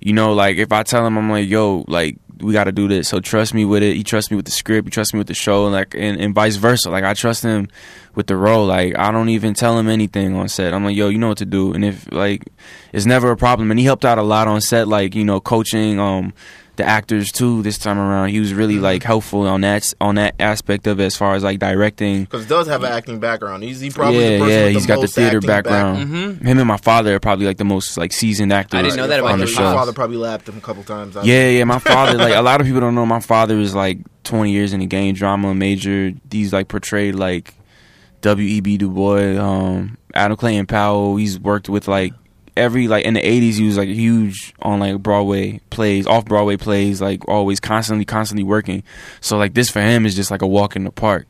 You 0.00 0.12
know, 0.12 0.34
like 0.34 0.56
if 0.56 0.72
I 0.72 0.82
tell 0.82 1.06
him, 1.06 1.16
I'm 1.16 1.30
like, 1.30 1.48
yo, 1.48 1.84
like 1.88 2.18
we 2.40 2.52
got 2.52 2.64
to 2.64 2.72
do 2.72 2.88
this. 2.88 3.08
So 3.08 3.20
trust 3.20 3.54
me 3.54 3.64
with 3.64 3.82
it. 3.82 3.96
He 3.96 4.02
trusts 4.02 4.30
me 4.30 4.36
with 4.36 4.44
the 4.44 4.52
script. 4.52 4.86
He 4.86 4.90
trusts 4.90 5.14
me 5.14 5.18
with 5.18 5.28
the 5.28 5.34
show, 5.34 5.64
and 5.64 5.72
like 5.72 5.94
and, 5.94 6.20
and 6.20 6.34
vice 6.34 6.56
versa. 6.56 6.90
Like 6.90 7.04
I 7.04 7.14
trust 7.14 7.42
him 7.42 7.68
with 8.14 8.26
the 8.26 8.36
role. 8.36 8.66
Like 8.66 8.98
I 8.98 9.10
don't 9.10 9.28
even 9.28 9.54
tell 9.54 9.78
him 9.78 9.88
anything 9.88 10.34
on 10.34 10.48
set. 10.48 10.74
I'm 10.74 10.84
like, 10.84 10.96
yo, 10.96 11.08
you 11.08 11.18
know 11.18 11.28
what 11.28 11.38
to 11.38 11.46
do. 11.46 11.72
And 11.72 11.84
if 11.84 12.10
like 12.12 12.48
it's 12.92 13.06
never 13.06 13.30
a 13.30 13.36
problem. 13.36 13.70
And 13.70 13.78
he 13.80 13.86
helped 13.86 14.04
out 14.04 14.18
a 14.18 14.22
lot 14.22 14.48
on 14.48 14.60
set, 14.60 14.88
like 14.88 15.14
you 15.14 15.24
know, 15.24 15.40
coaching, 15.40 15.98
um, 15.98 16.32
the 16.76 16.84
actors 16.84 17.30
too 17.30 17.62
this 17.62 17.78
time 17.78 17.98
around. 17.98 18.30
He 18.30 18.40
was 18.40 18.52
really 18.52 18.74
Mm-hmm. 18.74 18.82
like 18.82 19.02
helpful 19.04 19.46
on 19.46 19.60
that 19.60 19.92
on 20.00 20.16
that 20.16 20.34
aspect 20.40 20.86
of 20.88 20.98
it 21.00 21.04
as 21.04 21.16
far 21.16 21.34
as 21.36 21.44
like 21.44 21.58
directing. 21.60 22.24
Because 22.24 22.42
he 22.42 22.48
does 22.48 22.66
have 22.66 22.82
an 22.82 22.90
acting 22.92 23.20
background. 23.20 23.62
He's 23.62 23.78
he 23.80 23.90
probably 23.90 24.20
yeah, 24.24 24.30
the 24.30 24.38
person 24.38 24.50
yeah, 24.58 24.64
with 24.64 24.72
he's 24.74 24.82
the 24.86 24.88
got 24.94 25.00
the 25.00 25.06
theater 25.06 25.36
acting 25.36 25.46
back- 25.46 25.64
background. 25.64 26.08
Mhm. 26.08 26.44
Him 26.46 26.58
and 26.58 26.66
my 26.68 26.76
father 26.76 27.14
are 27.14 27.20
probably 27.20 27.46
like 27.46 27.58
the 27.58 27.64
most 27.64 27.96
like 27.96 28.12
seasoned 28.12 28.52
actors. 28.52 28.78
I 28.78 28.82
didn't 28.82 28.96
know 28.96 29.06
that 29.06 29.20
about 29.20 29.32
on 29.32 29.38
father, 29.38 29.44
the 29.46 29.52
your 29.52 29.60
your 29.62 29.70
show. 29.70 29.76
father 29.76 29.92
probably 29.92 30.16
lapped 30.16 30.48
him 30.48 30.56
a 30.58 30.60
couple 30.60 30.82
times. 30.82 31.16
I- 31.16 31.22
Yeah, 31.22 31.48
yeah. 31.50 31.64
My 31.64 31.78
father, 31.78 32.18
like 32.18 32.34
a 32.34 32.42
lot 32.50 32.60
of 32.60 32.66
people 32.66 32.80
don't 32.80 32.94
know, 32.94 33.06
my 33.06 33.20
father 33.20 33.58
is 33.58 33.74
like 33.74 33.98
20 34.24 34.50
years 34.50 34.72
in 34.72 34.80
the 34.80 34.86
game, 34.86 35.14
drama 35.14 35.54
major. 35.54 36.12
He's 36.30 36.52
like 36.52 36.66
portrayed 36.68 37.14
like 37.14 37.54
W. 38.22 38.48
E. 38.48 38.60
B. 38.60 38.78
Du 38.78 38.88
Bois, 38.90 39.38
um, 39.38 39.96
Adam 40.14 40.36
Clayton 40.36 40.66
Powell. 40.66 41.16
He's 41.16 41.38
worked 41.38 41.68
with 41.68 41.86
like 41.88 42.12
every 42.56 42.88
like 42.88 43.04
in 43.04 43.14
the 43.14 43.20
80s. 43.22 43.54
He 43.54 43.66
was 43.66 43.76
like 43.76 43.88
huge 43.88 44.54
on 44.62 44.80
like 44.80 44.98
Broadway 45.02 45.60
plays, 45.70 46.06
off 46.06 46.24
Broadway 46.24 46.56
plays, 46.56 47.00
like 47.00 47.26
always 47.28 47.60
constantly, 47.60 48.04
constantly 48.04 48.44
working. 48.44 48.82
So 49.20 49.36
like 49.36 49.54
this 49.54 49.70
for 49.70 49.80
him 49.80 50.06
is 50.06 50.14
just 50.14 50.30
like 50.30 50.42
a 50.42 50.46
walk 50.46 50.76
in 50.76 50.84
the 50.84 50.90
park 50.92 51.26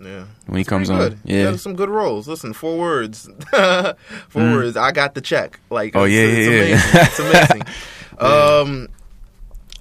yeah. 0.00 0.26
when 0.46 0.58
he 0.58 0.64
comes 0.64 0.88
Pretty 0.88 1.02
on. 1.02 1.08
good. 1.10 1.18
Yeah. 1.24 1.50
Got 1.50 1.60
some 1.60 1.74
good 1.76 1.88
roles. 1.88 2.28
Listen, 2.28 2.52
four 2.52 2.78
words. 2.78 3.28
four 3.52 4.42
words. 4.52 4.76
I 4.76 4.92
got 4.92 5.14
the 5.14 5.20
check. 5.20 5.58
Like, 5.70 5.94
Mm. 5.94 6.00
Oh, 6.00 6.04
it's, 6.04 6.12
yeah, 6.14 6.22
it's 6.22 6.48
yeah, 6.48 6.52
yeah. 6.52 7.00
amazing. 7.00 7.00
It's 7.02 7.18
amazing. 7.18 7.62
Um, 8.18 8.88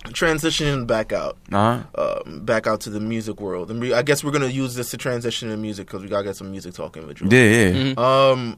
transitioning 0.10 0.86
back 0.86 1.12
out, 1.14 1.38
Uh-huh. 1.52 1.84
um, 2.26 2.41
back 2.46 2.68
out 2.68 2.82
to 2.82 2.89
the 2.89 3.00
music 3.00 3.39
world, 3.39 3.72
and 3.72 3.80
we, 3.80 3.93
I 3.93 4.02
guess 4.02 4.24
we're 4.24 4.32
gonna 4.32 4.48
use 4.48 4.76
this 4.76 4.91
to 4.91 4.98
transition 4.98 5.50
to 5.50 5.58
music 5.58 5.88
because 5.88 6.02
we 6.04 6.10
gotta 6.10 6.26
get 6.26 6.36
some 6.36 6.52
music 6.52 6.74
talking 6.74 7.08
with 7.08 7.22
you. 7.22 7.28
Yeah, 7.30 7.43
yeah. 7.70 7.93
Mhm. 7.93 7.98
Um, 7.98 8.58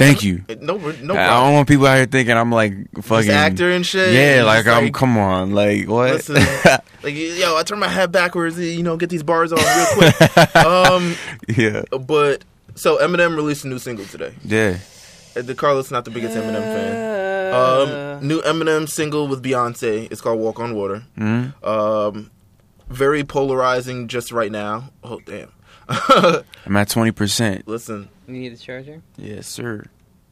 Thank 0.00 0.22
you. 0.24 0.42
no, 0.60 0.76
no 0.78 1.14
I 1.14 1.44
don't 1.44 1.54
want 1.54 1.68
people 1.68 1.86
out 1.86 1.96
here 1.96 2.06
thinking 2.06 2.36
I'm 2.36 2.50
like 2.50 2.72
fucking 3.02 3.26
Just 3.26 3.30
actor 3.30 3.70
and 3.70 3.84
shit. 3.86 4.12
Yeah, 4.14 4.38
and 4.38 4.46
like 4.46 4.64
just, 4.64 4.76
I'm. 4.76 4.90
Come 4.92 5.16
on, 5.18 5.52
like 5.54 5.86
what? 5.88 6.12
Listen, 6.14 6.36
like 7.02 7.14
yo, 7.14 7.56
I 7.56 7.62
turn 7.64 7.78
my 7.78 7.88
head 7.88 8.10
backwards, 8.10 8.58
you 8.58 8.82
know, 8.82 8.96
get 8.96 9.10
these 9.10 9.22
bars 9.22 9.52
off 9.52 9.60
real 9.60 10.10
quick. 10.10 10.56
um, 10.56 11.14
yeah, 11.48 11.82
but 12.00 12.44
so 12.74 12.96
Eminem 12.98 13.36
released 13.36 13.64
a 13.64 13.68
new 13.68 13.78
single 13.78 14.06
today. 14.06 14.32
yeah. 14.44 14.78
Uh, 15.36 15.42
The 15.42 15.54
Carlos 15.54 15.90
not 15.90 16.04
the 16.04 16.10
biggest 16.10 16.34
Eminem 16.36 16.62
fan. 16.62 17.52
Uh, 17.52 18.16
Um, 18.20 18.26
new 18.26 18.40
Eminem 18.42 18.88
single 18.88 19.28
with 19.28 19.42
Beyonce. 19.42 20.10
It's 20.10 20.20
called 20.20 20.40
Walk 20.40 20.58
on 20.60 20.74
Water. 20.74 21.02
hmm 21.16 21.48
Um, 21.62 22.30
very 22.88 23.22
polarizing 23.22 24.08
just 24.08 24.32
right 24.32 24.50
now. 24.50 24.90
Oh 25.04 25.20
damn. 25.24 25.52
I'm 26.66 26.76
at 26.76 26.88
twenty 26.88 27.10
percent. 27.12 27.66
Listen, 27.66 28.08
you 28.26 28.34
need 28.34 28.52
a 28.52 28.56
charger? 28.56 29.02
Yes, 29.16 29.46
sir. 29.46 29.84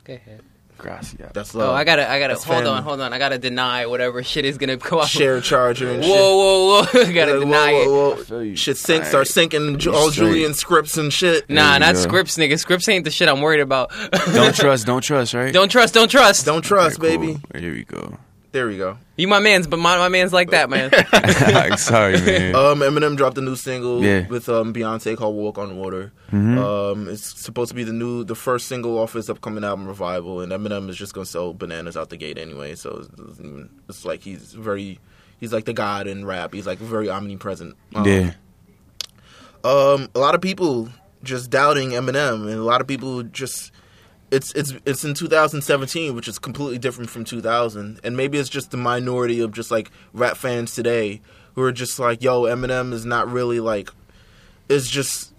Go 0.04 0.14
ahead. 0.14 0.42
Gracias. 0.78 1.32
that's 1.34 1.56
oh, 1.56 1.58
love. 1.58 1.70
Oh, 1.70 1.72
I 1.72 1.82
gotta, 1.82 2.08
I 2.08 2.20
gotta. 2.20 2.34
That's 2.34 2.44
Hold 2.44 2.58
family. 2.58 2.70
on, 2.70 2.82
hold 2.84 3.00
on. 3.00 3.12
I 3.12 3.18
gotta 3.18 3.36
deny 3.36 3.86
whatever 3.86 4.22
shit 4.22 4.44
is 4.44 4.58
gonna 4.58 4.76
go 4.76 5.00
out. 5.00 5.08
share 5.08 5.40
charger 5.40 5.90
and 5.90 6.00
Whoa, 6.04 6.06
shit. 6.06 6.14
whoa, 6.16 7.02
whoa! 7.02 7.08
I 7.08 7.12
gotta 7.12 7.32
Whoa, 7.32 7.40
deny 7.40 7.72
whoa, 7.72 7.82
it. 7.82 7.86
whoa, 7.88 8.10
I 8.12 8.14
whoa. 8.14 8.22
feel 8.22 8.44
you. 8.44 8.54
Shit 8.56 8.76
sync 8.76 9.04
Alright. 9.04 9.26
start 9.26 9.50
syncing 9.50 9.78
Ju- 9.78 9.92
all 9.92 10.12
Straight. 10.12 10.26
Julian 10.28 10.54
scripts 10.54 10.96
and 10.96 11.12
shit. 11.12 11.50
Nah, 11.50 11.70
There 11.72 11.80
not 11.80 11.94
go. 11.96 12.00
scripts, 12.02 12.36
nigga. 12.38 12.56
Scripts 12.60 12.88
ain't 12.88 13.04
the 13.04 13.10
shit 13.10 13.28
I'm 13.28 13.40
worried 13.40 13.58
about. 13.60 13.90
Don't 14.32 14.54
trust. 14.54 14.86
Don't 14.86 15.02
trust. 15.02 15.34
Right. 15.34 15.52
don't 15.52 15.68
trust. 15.68 15.94
Don't 15.94 16.08
trust. 16.08 16.46
Don't 16.46 16.62
trust, 16.62 17.00
Okay, 17.00 17.16
cool. 17.16 17.26
baby. 17.26 17.40
Here 17.58 17.72
we 17.72 17.82
go. 17.82 18.16
There 18.58 18.66
we 18.66 18.76
go. 18.76 18.98
You 19.16 19.28
my 19.28 19.38
man's, 19.38 19.68
but 19.68 19.76
my 19.78 19.98
my 19.98 20.08
man's 20.08 20.32
like 20.32 20.50
that, 20.50 20.68
man. 20.68 20.90
Sorry, 21.78 22.20
man. 22.20 22.56
Um, 22.56 22.80
Eminem 22.80 23.16
dropped 23.16 23.38
a 23.38 23.40
new 23.40 23.54
single 23.54 24.02
Yeah. 24.02 24.26
with 24.26 24.48
um, 24.48 24.74
Beyonce 24.74 25.16
called 25.16 25.36
"Walk 25.36 25.58
on 25.58 25.76
Water." 25.76 26.10
Mhm. 26.32 26.58
Um, 26.58 27.08
it's 27.08 27.22
supposed 27.40 27.68
to 27.68 27.76
be 27.76 27.84
the 27.84 27.92
new, 27.92 28.24
the 28.24 28.34
first 28.34 28.66
single 28.66 28.98
off 28.98 29.12
his 29.12 29.30
upcoming 29.30 29.62
album 29.62 29.86
Revival, 29.86 30.40
and 30.40 30.50
Eminem 30.50 30.88
is 30.90 30.96
just 30.96 31.14
gonna 31.14 31.24
sell 31.24 31.54
bananas 31.54 31.96
out 31.96 32.10
the 32.10 32.16
gate 32.16 32.36
anyway. 32.36 32.74
So 32.74 33.06
it's, 33.20 33.40
it's 33.88 34.04
like 34.04 34.22
he's 34.22 34.54
very, 34.54 34.98
he's 35.38 35.52
like 35.52 35.64
the 35.66 35.72
god 35.72 36.08
in 36.08 36.24
rap. 36.24 36.52
He's 36.52 36.66
like 36.66 36.78
very 36.80 37.08
omnipresent. 37.08 37.76
Um, 37.94 38.04
yeah. 38.08 38.32
Um, 39.62 40.08
a 40.16 40.18
lot 40.18 40.34
of 40.34 40.40
people 40.40 40.88
just 41.22 41.48
doubting 41.48 41.90
Eminem, 41.90 42.42
and 42.48 42.54
a 42.58 42.64
lot 42.64 42.80
of 42.80 42.88
people 42.88 43.22
just. 43.22 43.70
It's 44.30 44.52
it's 44.52 44.74
it's 44.84 45.04
in 45.04 45.14
2017, 45.14 46.14
which 46.14 46.28
is 46.28 46.38
completely 46.38 46.78
different 46.78 47.08
from 47.10 47.24
2000, 47.24 48.00
and 48.04 48.16
maybe 48.16 48.38
it's 48.38 48.50
just 48.50 48.70
the 48.70 48.76
minority 48.76 49.40
of 49.40 49.52
just 49.52 49.70
like 49.70 49.90
rap 50.12 50.36
fans 50.36 50.74
today 50.74 51.22
who 51.54 51.62
are 51.62 51.72
just 51.72 51.98
like, 51.98 52.22
"Yo, 52.22 52.42
Eminem 52.42 52.92
is 52.92 53.06
not 53.06 53.30
really 53.30 53.60
like, 53.60 53.90
It's 54.68 54.88
just." 54.88 55.34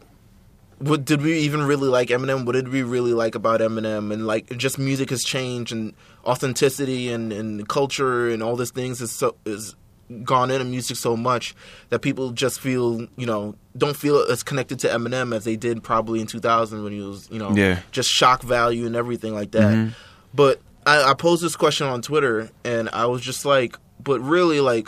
What 0.80 1.04
did 1.04 1.22
we 1.22 1.40
even 1.40 1.64
really 1.64 1.90
like 1.90 2.08
Eminem? 2.08 2.46
What 2.46 2.54
did 2.54 2.70
we 2.70 2.84
really 2.84 3.12
like 3.14 3.36
about 3.36 3.60
Eminem? 3.60 4.14
And 4.14 4.26
like, 4.26 4.56
just 4.56 4.80
music 4.80 5.10
has 5.10 5.24
changed, 5.26 5.74
and 5.74 5.94
authenticity 6.26 7.12
and 7.12 7.34
and 7.34 7.68
culture 7.68 8.30
and 8.30 8.42
all 8.42 8.56
these 8.56 8.72
things 8.72 9.02
is 9.02 9.12
so 9.12 9.36
is 9.46 9.76
gone 10.24 10.50
into 10.52 10.66
music 10.66 10.98
so 10.98 11.16
much 11.16 11.54
that 11.90 12.00
people 12.00 12.32
just 12.32 12.60
feel 12.60 13.08
you 13.16 13.26
know 13.28 13.56
don't 13.78 13.96
feel 13.96 14.18
as 14.32 14.42
connected 14.44 14.80
to 14.80 14.88
Eminem 14.88 15.36
as 15.36 15.44
they 15.44 15.56
did 15.56 15.84
probably 15.84 16.20
in 16.20 16.26
2000 16.28 16.84
when 16.84 16.92
he 16.94 17.02
was 17.02 17.28
you 17.32 17.38
know 17.40 17.56
Yeah. 17.56 17.80
just 17.92 18.10
shock 18.10 18.42
value 18.42 18.86
and 18.88 18.96
everything 18.96 19.34
like 19.36 19.52
that. 19.52 19.74
Mhm. 19.74 19.94
But 20.34 20.62
I, 20.86 21.12
I 21.12 21.14
posed 21.14 21.44
this 21.44 21.56
question 21.56 21.86
on 21.88 22.02
Twitter 22.02 22.50
and 22.64 22.90
I 22.94 23.06
was 23.06 23.22
just 23.22 23.46
like, 23.46 23.78
but 24.04 24.20
really 24.22 24.60
like, 24.62 24.88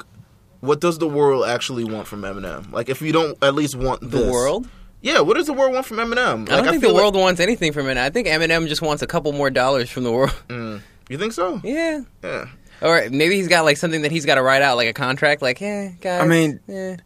what 0.62 0.80
does 0.82 0.98
the 0.98 1.08
world 1.08 1.46
actually 1.46 1.84
want 1.84 2.08
from 2.08 2.22
Eminem? 2.22 2.72
Like, 2.72 2.90
if 2.90 3.02
you 3.02 3.12
don't 3.12 3.38
at 3.44 3.54
least 3.56 3.76
want 3.76 4.02
the 4.10 4.30
world? 4.32 4.68
yeah, 5.04 5.20
what 5.20 5.36
does 5.36 5.48
the 5.48 5.54
world 5.54 5.74
want 5.74 5.86
from 5.86 5.98
Eminem? 5.98 6.44
I 6.44 6.46
don't 6.46 6.48
Like, 6.48 6.70
think 6.70 6.82
feel 6.82 6.90
the 6.90 6.94
like- 6.96 7.02
world 7.04 7.16
wants 7.16 7.40
anything 7.42 7.74
from 7.74 7.88
it. 7.90 7.98
I 7.98 8.10
think 8.10 8.28
Eminem 8.28 8.68
just 8.68 8.82
wants 8.82 9.02
a 9.04 9.08
couple 9.08 9.32
more 9.34 9.50
dollars 9.50 9.90
from 9.90 10.04
the 10.04 10.12
world. 10.12 10.34
Mm. 10.50 10.82
you 11.10 11.18
think 11.18 11.34
so? 11.34 11.60
Yeah. 11.64 12.02
Yeah. 12.24 12.46
Or 12.82 13.10
maybe 13.10 13.36
he's 13.36 13.48
got 13.48 13.66
like 13.66 13.78
something 13.78 14.02
that 14.02 14.12
he's 14.12 14.26
got 14.26 14.36
to 14.36 14.42
write 14.42 14.62
out, 14.62 14.78
like 14.78 14.88
a 14.88 14.94
contract. 14.94 15.42
Like, 15.42 15.62
yeah, 15.62 15.90
guys. 16.02 16.22
I 16.22 16.26
mean, 16.26 16.60
yeah. 16.68 16.98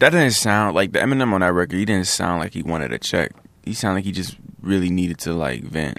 That 0.00 0.10
didn't 0.10 0.32
sound 0.32 0.74
like 0.74 0.92
the 0.92 0.98
Eminem 0.98 1.32
on 1.32 1.40
that 1.40 1.52
record. 1.52 1.76
He 1.76 1.84
didn't 1.84 2.08
sound 2.08 2.40
like 2.40 2.52
he 2.52 2.62
wanted 2.62 2.92
a 2.92 2.98
check. 2.98 3.32
He 3.64 3.72
sounded 3.72 3.98
like 3.98 4.04
he 4.04 4.12
just 4.12 4.36
really 4.60 4.90
needed 4.90 5.18
to 5.20 5.32
like 5.32 5.62
vent. 5.62 5.98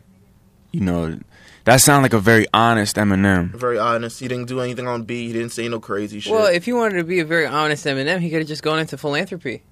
You 0.71 0.81
know, 0.81 1.19
that 1.63 1.77
sounded 1.77 2.03
like 2.03 2.13
a 2.13 2.19
very 2.19 2.45
honest 2.53 2.97
Eminem. 2.97 3.51
Very 3.55 3.79
honest. 3.79 4.19
He 4.19 4.27
didn't 4.27 4.47
do 4.47 4.59
anything 4.59 4.87
on 4.87 5.03
beat. 5.03 5.27
He 5.27 5.33
didn't 5.33 5.53
say 5.53 5.67
no 5.67 5.79
crazy 5.79 6.19
shit. 6.19 6.33
Well, 6.33 6.47
if 6.47 6.65
he 6.65 6.73
wanted 6.73 6.97
to 6.97 7.03
be 7.03 7.19
a 7.19 7.25
very 7.25 7.47
honest 7.47 7.85
Eminem, 7.85 8.19
he 8.19 8.29
could 8.29 8.39
have 8.39 8.47
just 8.47 8.61
gone 8.61 8.79
into 8.79 8.97
philanthropy. 8.97 9.63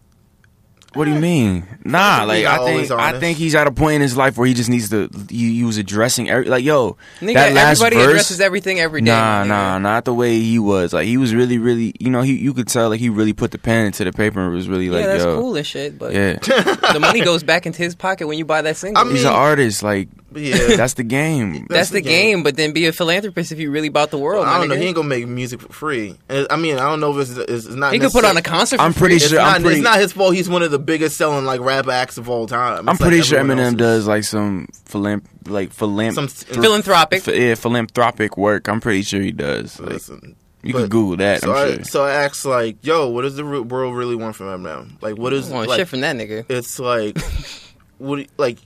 What 0.94 1.06
do 1.06 1.12
you 1.12 1.20
mean? 1.20 1.66
Nah, 1.84 2.24
like 2.24 2.46
I 2.46 2.64
think 2.66 2.92
I 2.92 3.20
think 3.20 3.38
he's 3.38 3.56
at 3.56 3.66
a 3.68 3.72
point 3.72 3.96
in 3.96 4.02
his 4.02 4.16
life 4.16 4.38
where 4.38 4.48
he 4.48 4.54
just 4.54 4.70
needs 4.70 4.90
to. 4.90 5.10
He, 5.30 5.58
he 5.58 5.64
was 5.64 5.78
addressing 5.78 6.30
every 6.30 6.46
like 6.46 6.64
yo 6.64 6.98
Nigga, 7.20 7.34
that 7.34 7.54
last 7.54 7.82
everybody 7.82 7.96
verse. 7.96 8.12
addresses 8.12 8.42
everything 8.42 8.80
every 8.80 9.02
day. 9.02 9.12
Nah, 9.12 9.44
nigga. 9.44 9.48
nah, 9.48 9.78
not 9.80 10.06
the 10.06 10.14
way 10.14 10.40
he 10.40 10.60
was. 10.60 10.94
Like 10.94 11.06
he 11.08 11.18
was 11.18 11.34
really, 11.34 11.58
really. 11.58 11.94
You 12.00 12.10
know, 12.12 12.22
he 12.22 12.38
you 12.38 12.54
could 12.54 12.68
tell 12.68 12.90
like 12.90 13.00
he 13.00 13.10
really 13.10 13.34
put 13.34 13.52
the 13.52 13.58
pen 13.58 13.88
into 13.88 14.04
the 14.04 14.12
paper 14.12 14.40
and 14.40 14.54
was 14.54 14.70
really 14.70 14.90
like, 14.90 15.02
yeah, 15.02 15.08
that's 15.08 15.24
yo, 15.24 15.40
cool 15.40 15.56
and 15.56 15.66
shit, 15.66 15.98
but 15.98 16.14
yeah. 16.14 16.34
the 16.34 17.00
money 17.00 17.22
goes 17.22 17.44
back 17.44 17.66
into 17.66 17.82
his 17.82 17.96
pocket 17.96 18.28
when 18.28 18.38
you 18.38 18.46
buy 18.46 18.62
that 18.62 18.78
single. 18.78 19.02
I 19.02 19.04
mean- 19.04 19.14
He's 19.16 19.26
an 19.26 19.34
artist. 19.34 19.82
Like 19.84 20.10
yeah. 20.36 20.76
that's 20.78 20.94
the 20.96 21.04
game. 21.04 21.68
that's, 21.70 21.90
the 21.90 22.02
game. 22.02 22.44
but 22.44 22.56
then 22.58 22.74
be 22.74 22.86
a 22.88 22.92
philanthropist 22.92 23.52
if 23.52 23.60
you 23.60 23.72
really 23.72 23.90
bought 23.90 24.12
the 24.12 24.18
world. 24.18 24.46
I 24.46 24.58
don't 24.60 24.70
know. 24.70 24.76
He 24.76 24.86
ain't 24.86 24.96
gonna 24.96 25.08
make 25.08 25.28
music 25.28 25.62
for 25.62 25.72
free. 25.74 26.18
And, 26.30 26.48
I 26.50 26.56
mean, 26.56 26.76
I 26.78 26.82
don't 26.90 27.00
know 27.00 27.18
if 27.20 27.30
it's, 27.30 27.38
it's 27.38 27.68
not. 27.76 27.94
He 27.94 28.00
could 28.00 28.12
put 28.12 28.26
on 28.26 28.36
a 28.38 28.42
concert. 28.42 28.78
For 28.78 28.84
I'm 28.84 28.94
pretty 28.94 29.16
It's 29.16 29.28
sure. 29.30 29.40
not. 29.40 29.56
I'm 29.58 29.62
pretty. 29.62 29.78
it's 29.78 29.84
not 29.84 30.00
his 30.00 30.12
fault. 30.14 30.34
He's 30.36 30.50
one 30.50 30.62
of 30.64 30.72
the 30.72 30.80
biggest 30.80 31.18
selling 31.18 31.46
like 31.46 31.62
rap 31.62 31.88
acts 31.88 32.18
of 32.18 32.30
all 32.30 32.48
time. 32.48 32.88
I'm 32.90 32.94
It's 32.96 33.02
like 33.02 33.10
pretty 33.10 33.22
sure 33.24 33.40
Eminem 33.40 33.60
else's. 33.60 33.74
does 33.78 34.08
like 34.08 34.24
some 34.24 34.68
philanth 34.86 35.24
like 35.48 35.76
philanth 35.76 36.14
Some 36.16 36.28
philanthropic. 36.28 37.26
yeah 37.28 37.56
philanthropic 37.56 38.38
work. 38.38 38.68
I'm 38.68 38.80
pretty 38.82 39.02
sure 39.04 39.22
he 39.22 39.32
does. 39.32 39.80
Like, 39.80 39.90
Listen, 39.94 40.36
you 40.62 40.72
but- 40.74 40.80
can 40.80 40.90
Google 40.90 41.18
that. 41.18 41.42
so 41.42 41.52
I'm 41.52 41.58
I 41.58 41.74
sure. 41.76 41.84
so 41.84 42.04
I 42.06 42.12
asked 42.24 42.46
like, 42.46 42.78
yo, 42.86 43.10
what 43.10 43.24
does 43.24 43.36
the 43.36 43.44
re- 43.44 43.60
world 43.60 43.96
really 43.96 44.16
want 44.16 44.36
from 44.36 44.48
Eminem? 44.48 45.02
Like, 45.02 45.18
what 45.18 45.34
is 45.34 45.50
Want 45.50 45.68
like? 45.68 45.80
shit 45.80 45.88
from 45.90 46.02
that 46.02 46.16
nigga. 46.16 46.46
it's 46.50 46.80
like, 46.80 47.18
what? 47.98 48.26
Like, 48.38 48.60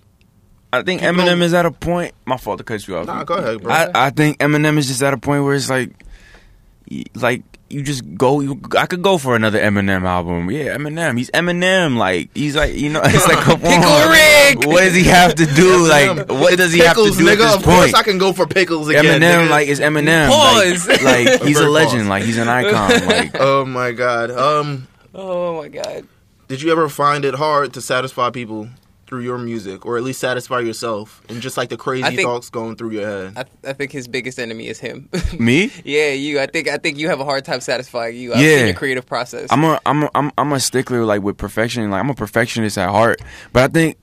I 0.73 0.83
think 0.83 1.01
People 1.01 1.15
Eminem 1.15 1.25
don't- 1.27 1.41
is 1.43 1.53
at 1.53 1.65
a 1.65 1.71
point. 1.71 2.13
My 2.25 2.37
fault 2.37 2.57
to 2.57 2.63
cut 2.63 2.85
you 2.87 2.97
off. 2.97 3.07
nah, 3.07 3.23
go 3.23 3.35
ahead, 3.35 3.61
bro. 3.61 3.71
I, 3.71 3.89
I 3.93 4.09
think 4.09 4.39
Eminem 4.39 4.77
is 4.77 4.87
just 4.87 5.01
at 5.01 5.13
a 5.13 5.17
point 5.17 5.43
where 5.43 5.55
it's 5.55 5.69
like, 5.69 5.91
like 7.15 7.43
you 7.69 7.81
just 7.81 8.03
go. 8.15 8.39
You, 8.39 8.61
I 8.77 8.85
could 8.85 9.01
go 9.01 9.17
for 9.17 9.35
another 9.35 9.59
Eminem 9.59 10.03
album. 10.03 10.49
Yeah, 10.51 10.77
Eminem. 10.77 11.17
He's 11.17 11.29
Eminem. 11.31 11.97
Like 11.97 12.29
he's 12.33 12.55
like 12.55 12.75
you 12.75 12.89
know. 12.89 13.01
It's 13.05 13.27
like 13.27 13.37
come 13.39 13.59
Pickle 13.59 13.89
on. 13.91 14.09
Rick! 14.09 14.65
What 14.67 14.81
does 14.81 14.95
he 14.95 15.03
have 15.05 15.35
to 15.35 15.45
do? 15.45 15.87
Like 15.87 16.29
what 16.29 16.57
does 16.57 16.71
he 16.73 16.79
pickles, 16.81 17.07
have 17.09 17.17
to 17.17 17.23
do 17.23 17.29
nigga. 17.29 17.31
at 17.31 17.37
this 17.37 17.55
of 17.55 17.63
course, 17.63 17.79
point? 17.91 17.95
I 17.95 18.03
can 18.03 18.17
go 18.17 18.31
for 18.33 18.45
pickles 18.47 18.87
again. 18.89 19.03
Eminem, 19.05 19.47
nigga. 19.47 19.49
like 19.49 19.67
is 19.67 19.79
Eminem. 19.79 20.29
Pause. 20.29 20.87
Like, 21.03 21.03
like 21.27 21.43
he's 21.43 21.57
a 21.59 21.69
legend. 21.69 22.01
pause. 22.03 22.09
Like 22.09 22.23
he's 22.23 22.37
an 22.37 22.47
icon. 22.47 23.05
Like 23.07 23.31
oh 23.39 23.65
my 23.65 23.91
god. 23.91 24.31
Um, 24.31 24.87
Oh 25.13 25.57
my 25.61 25.67
god. 25.69 26.07
did 26.47 26.61
you 26.61 26.71
ever 26.71 26.87
find 26.87 27.25
it 27.25 27.33
hard 27.35 27.73
to 27.73 27.81
satisfy 27.81 28.29
people 28.29 28.69
through 29.07 29.21
your 29.21 29.37
music, 29.37 29.85
or 29.85 29.97
at 29.97 30.03
least 30.03 30.19
satisfy 30.19 30.59
yourself, 30.59 31.21
and 31.29 31.41
just 31.41 31.57
like 31.57 31.69
the 31.69 31.77
crazy 31.77 32.03
think- 32.09 32.21
thoughts 32.21 32.49
going 32.49 32.75
through 32.75 32.91
your 32.91 33.07
head? 33.07 33.33
I, 33.37 33.69
I 33.69 33.73
think 33.73 33.91
his 33.91 34.07
biggest 34.07 34.37
enemy 34.39 34.67
is 34.67 34.79
him. 34.79 35.09
me. 35.39 35.71
yeah, 35.83 36.09
you. 36.11 36.39
I 36.39 36.45
think 36.47 36.67
I 36.67 36.77
think 36.77 36.97
you 36.97 37.07
have 37.09 37.19
a 37.19 37.25
hard 37.25 37.45
time 37.45 37.61
satisfying 37.61 38.15
you. 38.17 38.33
I've 38.33 38.41
Yeah. 38.41 38.57
seen 38.57 38.65
your 38.67 38.75
creative 38.75 39.05
process. 39.05 39.47
I'm 39.51 39.63
a 39.63 39.79
I'm 39.85 40.03
a, 40.03 40.09
I'm 40.13 40.31
I'm 40.37 40.51
a 40.53 40.59
stickler 40.59 41.05
like 41.05 41.21
with 41.21 41.37
perfection. 41.37 41.89
Like 41.89 41.99
I'm 42.03 42.09
a 42.09 42.15
perfectionist 42.15 42.77
at 42.77 42.89
heart. 42.89 43.21
But 43.53 43.63
I 43.63 43.67
think 43.67 43.97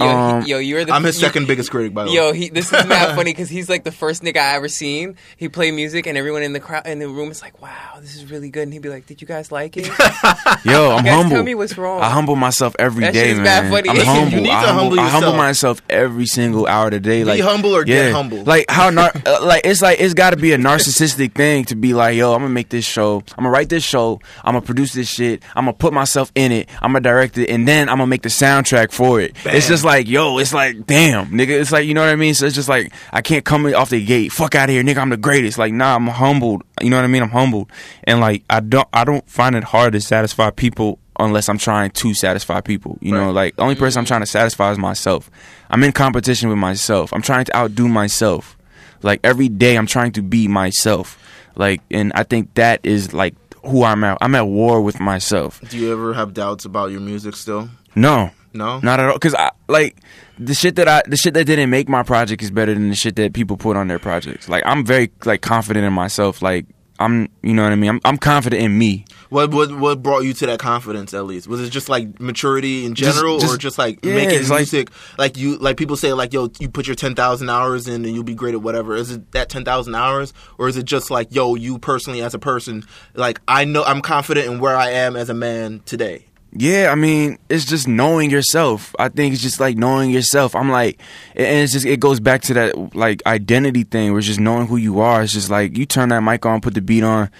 Yo, 0.00 0.06
Um, 0.06 0.42
he, 0.42 0.50
yo, 0.50 0.58
you're 0.58 0.84
the 0.84 0.92
I'm 0.92 1.04
his 1.04 1.16
you- 1.20 1.26
second 1.26 1.46
biggest 1.46 1.70
critic, 1.70 1.92
by 1.94 2.04
the 2.04 2.10
way. 2.10 2.16
Yo, 2.16 2.32
he, 2.32 2.48
this 2.48 2.72
is 2.72 2.86
mad 2.86 3.14
funny 3.16 3.32
because 3.32 3.48
he's 3.48 3.68
like 3.68 3.84
the 3.84 3.92
first 3.92 4.22
nigga 4.22 4.38
I 4.38 4.54
ever 4.56 4.68
seen. 4.68 5.16
He 5.36 5.48
play 5.48 5.70
music 5.70 6.06
and 6.06 6.16
everyone 6.18 6.42
in 6.42 6.52
the 6.52 6.60
crowd 6.60 6.86
in 6.86 6.98
the 6.98 7.08
room 7.08 7.30
is 7.30 7.42
like, 7.42 7.60
"Wow, 7.62 7.98
this 8.00 8.16
is 8.16 8.30
really 8.30 8.50
good." 8.50 8.64
And 8.64 8.72
he'd 8.72 8.82
be 8.82 8.88
like, 8.88 9.06
"Did 9.06 9.20
you 9.20 9.26
guys 9.28 9.52
like 9.52 9.76
it?" 9.76 9.86
Yo, 10.64 10.90
I'm 10.96 11.04
guys 11.04 11.14
humble. 11.14 11.30
tell 11.36 11.42
me 11.42 11.54
what's 11.54 11.76
wrong. 11.78 12.00
I 12.00 12.10
humble 12.10 12.36
myself 12.36 12.74
every 12.78 13.04
That 13.04 13.14
day, 13.14 13.28
shit's 13.28 13.36
man. 13.40 13.70
mad 13.70 13.70
funny. 13.70 13.88
I'm 13.90 13.96
You 14.00 14.04
humble. 14.04 14.36
need 14.40 14.46
to 14.46 14.52
I 14.52 14.56
humble, 14.66 14.74
humble 14.96 15.00
I 15.00 15.08
humble 15.08 15.32
myself 15.36 15.82
every 15.90 16.26
single 16.26 16.66
hour 16.66 16.86
of 16.86 16.92
the 16.92 17.00
day. 17.00 17.24
Like 17.24 17.38
be 17.38 17.42
humble 17.42 17.74
or 17.76 17.84
get 17.84 18.12
humble. 18.12 18.42
Like 18.44 18.66
how 18.70 18.90
nar- 18.90 19.12
uh, 19.26 19.44
like 19.44 19.62
it's 19.64 19.82
like 19.82 20.00
it's 20.00 20.14
got 20.14 20.30
to 20.30 20.36
be 20.36 20.52
a 20.52 20.58
narcissistic 20.58 21.32
thing 21.34 21.64
to 21.66 21.76
be 21.76 21.94
like, 21.94 22.16
yo, 22.16 22.32
I'm 22.34 22.40
gonna 22.42 22.54
make 22.54 22.68
this 22.68 22.84
show. 22.84 23.16
I'm 23.36 23.44
gonna 23.44 23.50
write 23.50 23.68
this 23.68 23.84
show. 23.84 24.20
I'm 24.44 24.54
gonna 24.54 24.62
produce 24.64 24.92
this 24.92 25.08
shit. 25.08 25.42
I'm 25.54 25.64
gonna 25.64 25.72
put 25.76 25.92
myself 25.92 26.32
in 26.34 26.52
it. 26.52 26.68
I'm 26.80 26.92
gonna 26.92 27.00
direct 27.00 27.36
it, 27.38 27.50
and 27.50 27.66
then 27.66 27.88
I'm 27.88 27.96
gonna 27.98 28.06
make 28.06 28.22
the 28.22 28.28
soundtrack 28.28 28.92
for 28.92 29.20
it. 29.20 29.34
It's 29.44 29.68
just 29.68 29.84
like, 29.84 29.89
yo, 29.98 30.38
it's 30.38 30.54
like, 30.54 30.86
damn, 30.86 31.30
nigga. 31.30 31.60
It's 31.60 31.72
like 31.72 31.86
you 31.86 31.94
know 31.94 32.00
what 32.00 32.10
I 32.10 32.16
mean. 32.16 32.34
So 32.34 32.46
it's 32.46 32.54
just 32.54 32.68
like 32.68 32.92
I 33.12 33.22
can't 33.22 33.44
come 33.44 33.66
off 33.74 33.90
the 33.90 34.04
gate. 34.04 34.32
Fuck 34.32 34.54
out 34.54 34.68
of 34.68 34.74
here, 34.74 34.82
nigga. 34.82 34.98
I'm 34.98 35.10
the 35.10 35.16
greatest. 35.16 35.58
Like, 35.58 35.72
nah, 35.72 35.96
I'm 35.96 36.06
humbled. 36.06 36.62
You 36.80 36.90
know 36.90 36.96
what 36.96 37.04
I 37.04 37.08
mean? 37.08 37.22
I'm 37.22 37.30
humbled, 37.30 37.70
and 38.04 38.20
like 38.20 38.44
I 38.48 38.60
don't 38.60 38.88
I 38.92 39.04
don't 39.04 39.28
find 39.28 39.56
it 39.56 39.64
hard 39.64 39.92
to 39.94 40.00
satisfy 40.00 40.50
people 40.50 40.98
unless 41.18 41.48
I'm 41.48 41.58
trying 41.58 41.90
to 41.90 42.14
satisfy 42.14 42.60
people. 42.60 42.98
You 43.00 43.12
know, 43.12 43.30
like 43.30 43.56
the 43.56 43.62
only 43.62 43.74
person 43.74 44.00
I'm 44.00 44.06
trying 44.06 44.20
to 44.20 44.26
satisfy 44.26 44.70
is 44.70 44.78
myself. 44.78 45.30
I'm 45.68 45.82
in 45.84 45.92
competition 45.92 46.48
with 46.48 46.58
myself. 46.58 47.12
I'm 47.12 47.22
trying 47.22 47.44
to 47.46 47.56
outdo 47.56 47.88
myself. 47.88 48.56
Like 49.02 49.20
every 49.24 49.48
day 49.48 49.76
I'm 49.76 49.86
trying 49.86 50.12
to 50.12 50.22
be 50.22 50.48
myself. 50.48 51.18
Like 51.56 51.80
and 51.90 52.12
I 52.14 52.22
think 52.22 52.54
that 52.54 52.80
is 52.82 53.12
like 53.12 53.34
who 53.64 53.84
I'm 53.84 54.04
at. 54.04 54.18
I'm 54.20 54.34
at 54.34 54.46
war 54.46 54.80
with 54.80 55.00
myself. 55.00 55.60
Do 55.68 55.78
you 55.78 55.92
ever 55.92 56.14
have 56.14 56.34
doubts 56.34 56.64
about 56.64 56.90
your 56.90 57.00
music 57.00 57.36
still? 57.36 57.68
No. 57.94 58.30
No. 58.52 58.80
Not 58.80 59.00
at 59.00 59.08
all. 59.08 59.18
Cause 59.18 59.34
I 59.34 59.50
like 59.68 59.96
the 60.38 60.54
shit 60.54 60.76
that 60.76 60.88
I 60.88 61.02
the 61.06 61.16
shit 61.16 61.34
that 61.34 61.44
didn't 61.44 61.70
make 61.70 61.88
my 61.88 62.02
project 62.02 62.42
is 62.42 62.50
better 62.50 62.74
than 62.74 62.88
the 62.88 62.94
shit 62.96 63.16
that 63.16 63.32
people 63.32 63.56
put 63.56 63.76
on 63.76 63.88
their 63.88 63.98
projects. 63.98 64.48
Like 64.48 64.62
I'm 64.66 64.84
very 64.84 65.10
like 65.24 65.40
confident 65.42 65.84
in 65.86 65.92
myself. 65.92 66.42
Like 66.42 66.66
I'm 66.98 67.28
you 67.42 67.54
know 67.54 67.62
what 67.62 67.72
I 67.72 67.76
mean? 67.76 67.90
I'm 67.90 68.00
I'm 68.04 68.18
confident 68.18 68.62
in 68.62 68.76
me. 68.76 69.04
What 69.30 69.52
what 69.52 69.70
what 69.78 70.02
brought 70.02 70.24
you 70.24 70.32
to 70.34 70.46
that 70.46 70.58
confidence? 70.58 71.14
At 71.14 71.24
least 71.24 71.46
was 71.46 71.60
it 71.60 71.70
just 71.70 71.88
like 71.88 72.18
maturity 72.20 72.84
in 72.84 72.94
Just- 72.94 73.16
general, 73.16 73.36
or 73.36 73.40
just- 73.40 73.60
just 73.60 73.78
like 73.78 74.04
yeah, 74.04 74.14
making 74.16 74.40
it's 74.40 74.50
like- 74.50 74.58
music? 74.58 74.90
Like, 75.16 75.38
you 75.38 75.56
like 75.58 75.76
people 75.76 75.96
say 75.96 76.12
like 76.12 76.32
yo, 76.32 76.50
you 76.58 76.68
put 76.68 76.86
your 76.88 76.96
ten 76.96 77.14
thousand 77.14 77.48
hours 77.48 77.86
in 77.86 78.04
and 78.04 78.12
you'll 78.14 78.24
be 78.24 78.34
great 78.34 78.54
at 78.54 78.60
whatever. 78.62 78.96
Is 78.96 79.12
it 79.12 79.30
that 79.32 79.48
ten 79.48 79.64
thousand 79.64 79.94
hours, 79.94 80.34
or 80.58 80.68
is 80.68 80.76
it 80.76 80.82
just 80.84 81.10
like 81.10 81.28
yo, 81.32 81.54
you 81.54 81.78
personally 81.78 82.20
as 82.22 82.34
a 82.34 82.38
person? 82.40 82.84
Like 83.14 83.40
I 83.46 83.64
know 83.64 83.84
I'm 83.84 84.02
confident 84.02 84.48
in 84.48 84.58
where 84.58 84.76
I 84.76 84.90
am 84.90 85.14
as 85.16 85.30
a 85.30 85.34
man 85.34 85.80
today. 85.86 86.26
Yeah, 86.52 86.90
I 86.90 86.96
mean, 86.96 87.38
it's 87.48 87.64
just 87.64 87.86
knowing 87.86 88.30
yourself. 88.30 88.94
I 88.98 89.08
think 89.08 89.34
it's 89.34 89.42
just 89.42 89.60
like 89.60 89.76
knowing 89.76 90.10
yourself. 90.10 90.56
I'm 90.56 90.70
like, 90.70 91.00
and 91.36 91.46
it's 91.46 91.72
just 91.72 91.86
it 91.86 92.00
goes 92.00 92.18
back 92.18 92.42
to 92.42 92.54
that 92.54 92.96
like 92.96 93.22
identity 93.24 93.84
thing, 93.84 94.10
where 94.10 94.18
it's 94.18 94.26
just 94.26 94.40
knowing 94.40 94.66
who 94.66 94.76
you 94.76 95.00
are. 95.00 95.22
It's 95.22 95.32
just 95.32 95.48
like 95.48 95.76
you 95.76 95.86
turn 95.86 96.08
that 96.08 96.22
mic 96.22 96.44
on, 96.44 96.60
put 96.60 96.74
the 96.74 96.80
beat 96.80 97.04
on. 97.04 97.30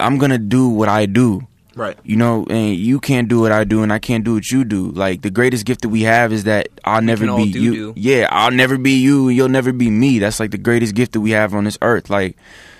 I'm 0.00 0.18
gonna 0.18 0.38
do 0.38 0.68
what 0.68 0.88
I 0.88 1.06
do. 1.06 1.46
Right. 1.78 1.96
You 2.02 2.16
know, 2.16 2.44
and 2.50 2.74
you 2.74 2.98
can't 2.98 3.28
do 3.28 3.40
what 3.40 3.52
I 3.52 3.62
do, 3.62 3.82
and 3.82 3.92
I 3.92 4.00
can't 4.00 4.24
do 4.24 4.34
what 4.34 4.50
you 4.50 4.64
do. 4.64 4.90
Like 4.90 5.22
the 5.22 5.30
greatest 5.30 5.64
gift 5.64 5.82
that 5.82 5.90
we 5.90 6.02
have 6.02 6.32
is 6.32 6.44
that 6.44 6.68
I'll 6.84 7.02
never 7.02 7.24
be 7.36 7.44
you. 7.44 7.74
do. 7.74 7.94
Yeah, 7.96 8.28
I'll 8.30 8.50
never 8.50 8.78
be 8.78 8.92
you, 8.92 9.28
and 9.28 9.36
you'll 9.36 9.48
never 9.48 9.72
be 9.72 9.90
me. 9.90 10.18
That's 10.18 10.40
like 10.40 10.50
the 10.50 10.58
greatest 10.58 10.94
gift 10.94 11.12
that 11.12 11.20
we 11.20 11.30
have 11.32 11.54
on 11.54 11.64
this 11.64 11.78
earth. 11.82 12.10
Like, 12.10 12.36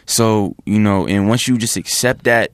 so 0.07 0.57
you 0.65 0.81
know, 0.81 1.07
and 1.07 1.29
once 1.29 1.47
you 1.47 1.59
just 1.59 1.77
accept 1.77 2.25
that, 2.25 2.51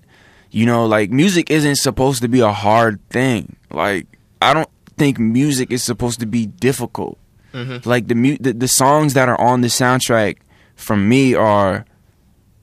you 0.54 0.66
know, 0.66 0.86
like 0.86 1.10
music 1.10 1.50
isn't 1.50 1.76
supposed 1.76 2.22
to 2.22 2.28
be 2.28 2.40
a 2.40 2.52
hard 2.52 3.00
thing. 3.10 3.56
Like, 3.70 4.06
I 4.40 4.54
don't 4.54 4.68
think 4.96 5.18
music 5.18 5.72
is 5.72 5.82
supposed 5.82 6.20
to 6.20 6.26
be 6.26 6.46
difficult. 6.46 7.18
Mm-hmm. 7.52 7.88
Like 7.88 8.06
the, 8.06 8.14
mu- 8.14 8.38
the 8.38 8.52
the 8.52 8.68
songs 8.68 9.14
that 9.14 9.28
are 9.28 9.40
on 9.40 9.62
the 9.62 9.68
soundtrack 9.68 10.38
from 10.76 11.08
me 11.08 11.34
are 11.34 11.84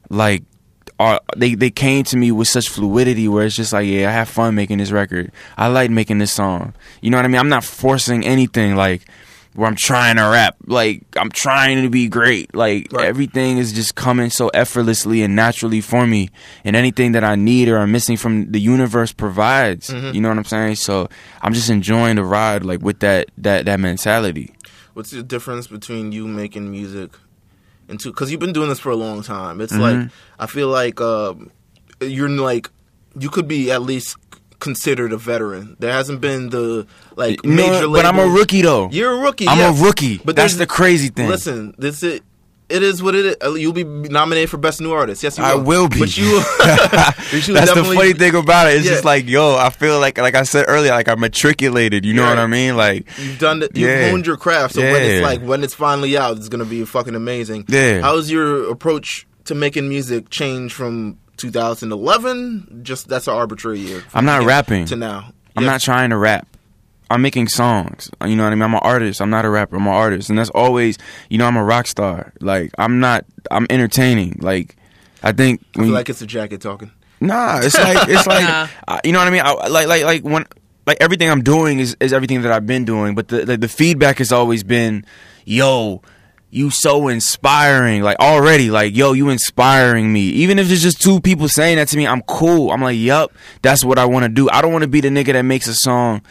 like 0.10 0.44
are 1.00 1.20
they 1.36 1.56
they 1.56 1.70
came 1.70 2.04
to 2.06 2.18
me 2.18 2.32
with 2.32 2.48
such 2.48 2.70
fluidity 2.70 3.28
where 3.28 3.46
it's 3.46 3.56
just 3.56 3.74
like 3.74 3.88
yeah 3.88 4.10
I 4.10 4.12
have 4.12 4.30
fun 4.30 4.54
making 4.54 4.78
this 4.78 4.92
record 4.92 5.32
I 5.58 5.68
like 5.68 5.90
making 5.90 6.20
this 6.20 6.32
song 6.32 6.74
you 7.02 7.10
know 7.10 7.18
what 7.18 7.26
I 7.26 7.30
mean 7.30 7.40
I'm 7.40 7.50
not 7.50 7.64
forcing 7.64 8.26
anything 8.26 8.76
like 8.76 9.02
where 9.54 9.68
I'm 9.68 9.76
trying 9.76 10.16
to 10.16 10.22
rap 10.24 10.56
like 10.66 11.04
I'm 11.18 11.30
trying 11.30 11.84
to 11.84 11.90
be 11.90 12.08
great 12.08 12.56
like 12.56 12.88
Right. 12.92 13.06
everything 13.06 13.58
is 13.58 13.74
just 13.74 13.96
coming 13.96 14.30
so 14.30 14.48
effortlessly 14.50 15.24
and 15.24 15.36
naturally 15.36 15.82
for 15.82 16.08
me 16.08 16.30
and 16.64 16.76
anything 16.76 17.12
that 17.12 17.24
I 17.24 17.36
need 17.36 17.68
or 17.68 17.78
I'm 17.78 17.92
missing 17.92 18.16
from 18.18 18.52
the 18.52 18.60
universe 18.62 19.12
provides 19.12 19.90
you 19.90 20.22
know 20.22 20.30
what 20.30 20.38
I'm 20.38 20.46
saying 20.46 20.76
so 20.76 21.10
I'm 21.42 21.54
just 21.54 21.70
enjoying 21.70 22.16
the 22.16 22.24
ride 22.24 22.64
like 22.64 22.82
with 22.82 23.00
that 23.02 23.30
that 23.40 23.66
that 23.66 23.80
mentality 23.80 24.54
What's 24.94 25.12
the 25.12 25.24
difference 25.24 25.68
between 25.68 26.12
you 26.12 26.28
making 26.28 26.70
music 26.70 27.12
and 27.88 27.98
two? 28.00 28.12
Because 28.12 28.30
you've 28.30 28.42
been 28.42 28.52
doing 28.54 28.68
this 28.70 28.80
for 28.80 28.90
a 28.90 28.96
long 28.96 29.22
time. 29.24 29.62
It's 29.62 29.72
Mm-hmm. 29.74 30.02
like 30.02 30.10
I 30.38 30.48
feel 30.48 30.68
like 30.68 31.00
um, 31.00 31.50
you're 32.02 32.28
like 32.30 32.70
you 33.18 33.30
could 33.30 33.48
be 33.48 33.72
at 33.72 33.82
least 33.82 34.18
considered 34.62 35.12
a 35.12 35.18
veteran. 35.18 35.76
There 35.80 35.92
hasn't 35.92 36.22
been 36.22 36.50
the 36.50 36.88
like 37.18 37.44
You 37.44 37.52
major. 37.52 37.90
what? 37.90 37.98
but 37.98 38.06
I'm 38.06 38.18
a 38.20 38.26
rookie 38.26 38.62
though 38.62 38.90
You're 38.90 39.12
a 39.18 39.20
rookie. 39.20 39.48
I'm 39.50 39.60
a 39.60 39.78
rookie 39.84 40.20
But 40.24 40.38
that's 40.38 40.56
the 40.56 40.66
crazy 40.68 41.10
thing 41.10 41.28
Listen, 41.28 41.76
this 41.78 42.02
is. 42.04 42.22
It 42.70 42.84
is 42.84 43.04
what 43.04 43.16
it 43.16 43.26
is. 43.26 43.36
Uh, 43.44 43.54
You'll 43.56 43.74
be 43.74 43.84
nominated 43.84 44.50
for 44.50 44.56
best 44.56 44.80
new 44.80 44.94
artist. 44.94 45.22
Yes, 45.24 45.38
you 45.38 45.44
I 45.44 45.56
will. 45.56 45.64
will 45.66 45.88
be. 45.90 46.00
But 46.00 46.16
you, 46.18 46.24
you 46.30 47.54
That's 47.54 47.74
the 47.74 47.84
funny 47.94 48.14
thing 48.14 48.34
about 48.34 48.68
it. 48.70 48.76
It's 48.78 48.86
Yeah. 48.86 48.92
just 48.94 49.04
like, 49.04 49.28
yo, 49.28 49.58
I 49.58 49.70
feel 49.72 50.00
like, 50.00 50.18
like 50.18 50.36
I 50.36 50.44
said 50.44 50.64
earlier, 50.70 50.92
like 50.92 51.10
I'm 51.10 51.20
matriculated. 51.20 52.06
You 52.06 52.14
know 52.14 52.24
Yeah. 52.24 52.30
what 52.30 52.40
I 52.40 52.48
mean? 52.48 52.78
Like, 52.78 53.08
You've 53.20 53.40
done 53.40 53.62
it. 53.64 53.76
You've 53.76 54.10
honed 54.10 54.26
your 54.26 54.38
craft. 54.38 54.76
So 54.76 54.82
when 54.82 55.02
it's 55.04 55.22
like 55.22 55.42
when 55.42 55.66
it's 55.66 55.74
finally 55.74 56.18
out, 56.18 56.38
it's 56.38 56.48
gonna 56.48 56.64
be 56.64 56.86
fucking 56.86 57.14
amazing. 57.14 57.66
Yeah. 57.68 58.00
How's 58.02 58.32
your 58.32 58.70
approach 58.72 59.28
to 59.46 59.54
making 59.54 59.90
music 59.90 60.30
change 60.30 60.72
from 60.74 61.18
2011? 61.38 62.82
Just 62.84 63.08
that's 63.08 63.28
an 63.28 63.34
arbitrary 63.34 63.80
year. 63.80 64.04
I'm 64.14 64.26
not 64.26 64.44
rapping. 64.46 64.86
to 64.86 64.96
now. 64.96 65.34
I'm 65.56 65.64
Yeah. 65.64 65.72
not 65.72 65.82
trying 65.82 66.10
to 66.12 66.18
rap. 66.18 66.48
I'm 67.10 67.22
making 67.22 67.50
songs. 67.50 68.10
You 68.26 68.36
know 68.38 68.44
what 68.44 68.54
I 68.54 68.56
mean? 68.56 68.62
I'm 68.64 68.74
an 68.74 68.80
artist. 68.84 69.22
I'm 69.22 69.30
not 69.30 69.44
a 69.44 69.50
rapper. 69.50 69.76
I'm 69.76 69.82
an 69.86 69.90
artist, 69.94 70.30
and 70.30 70.40
that's 70.40 70.50
always, 70.52 70.98
you 71.30 71.38
know, 71.38 71.46
I'm 71.46 71.58
a 71.58 71.64
rock 71.64 71.88
star. 71.88 72.32
Like, 72.40 72.72
I'm 72.78 73.02
not. 73.02 73.26
I'm 73.52 73.68
entertaining. 73.70 74.40
Like, 74.42 74.78
I 75.22 75.34
think 75.34 75.62
I 75.76 75.80
feel 75.80 75.88
you- 75.88 75.94
like 75.94 76.10
it's 76.10 76.22
a 76.22 76.26
jacket 76.26 76.62
talking. 76.62 76.92
Nah, 77.20 77.60
it's 77.62 77.78
like 77.78 78.08
it's 78.10 78.26
like 78.26 78.44
Nah. 78.48 78.68
uh, 78.88 79.00
you 79.04 79.12
know 79.12 79.20
what 79.20 79.28
I 79.28 79.32
mean. 79.32 79.42
I, 79.44 79.68
like 79.68 79.88
like 79.88 80.04
like 80.04 80.24
when 80.24 80.46
like 80.88 80.98
everything 81.02 81.30
I'm 81.30 81.44
doing 81.44 81.80
is 81.80 81.96
is 82.00 82.14
everything 82.14 82.42
that 82.44 82.52
I've 82.52 82.66
been 82.66 82.86
doing, 82.86 83.14
but 83.14 83.28
the 83.28 83.46
the, 83.46 83.58
the 83.58 83.68
feedback 83.68 84.18
has 84.20 84.32
always 84.32 84.64
been, 84.64 85.06
yo. 85.46 86.02
You 86.54 86.70
so 86.70 87.08
inspiring, 87.08 88.04
like 88.04 88.20
already, 88.20 88.70
like 88.70 88.94
yo, 88.96 89.14
you 89.14 89.30
inspiring 89.30 90.12
me. 90.12 90.22
Even 90.22 90.60
if 90.60 90.70
it's 90.70 90.82
just 90.82 91.02
two 91.02 91.22
people 91.22 91.48
saying 91.48 91.78
that 91.78 91.88
to 91.90 91.98
me, 91.98 92.06
I'm 92.06 92.22
cool. 92.24 92.72
I'm 92.72 92.82
like, 92.82 92.98
yup, 92.98 93.32
that's 93.62 93.86
what 93.86 93.98
I 93.98 94.04
want 94.04 94.24
to 94.24 94.30
do. 94.30 94.50
I 94.50 94.62
don't 94.62 94.74
want 94.74 94.84
to 94.84 94.90
be 94.90 95.00
the 95.00 95.08
nigga 95.08 95.32
that 95.32 95.44
makes 95.44 95.68
a 95.68 95.74
song, 95.74 96.22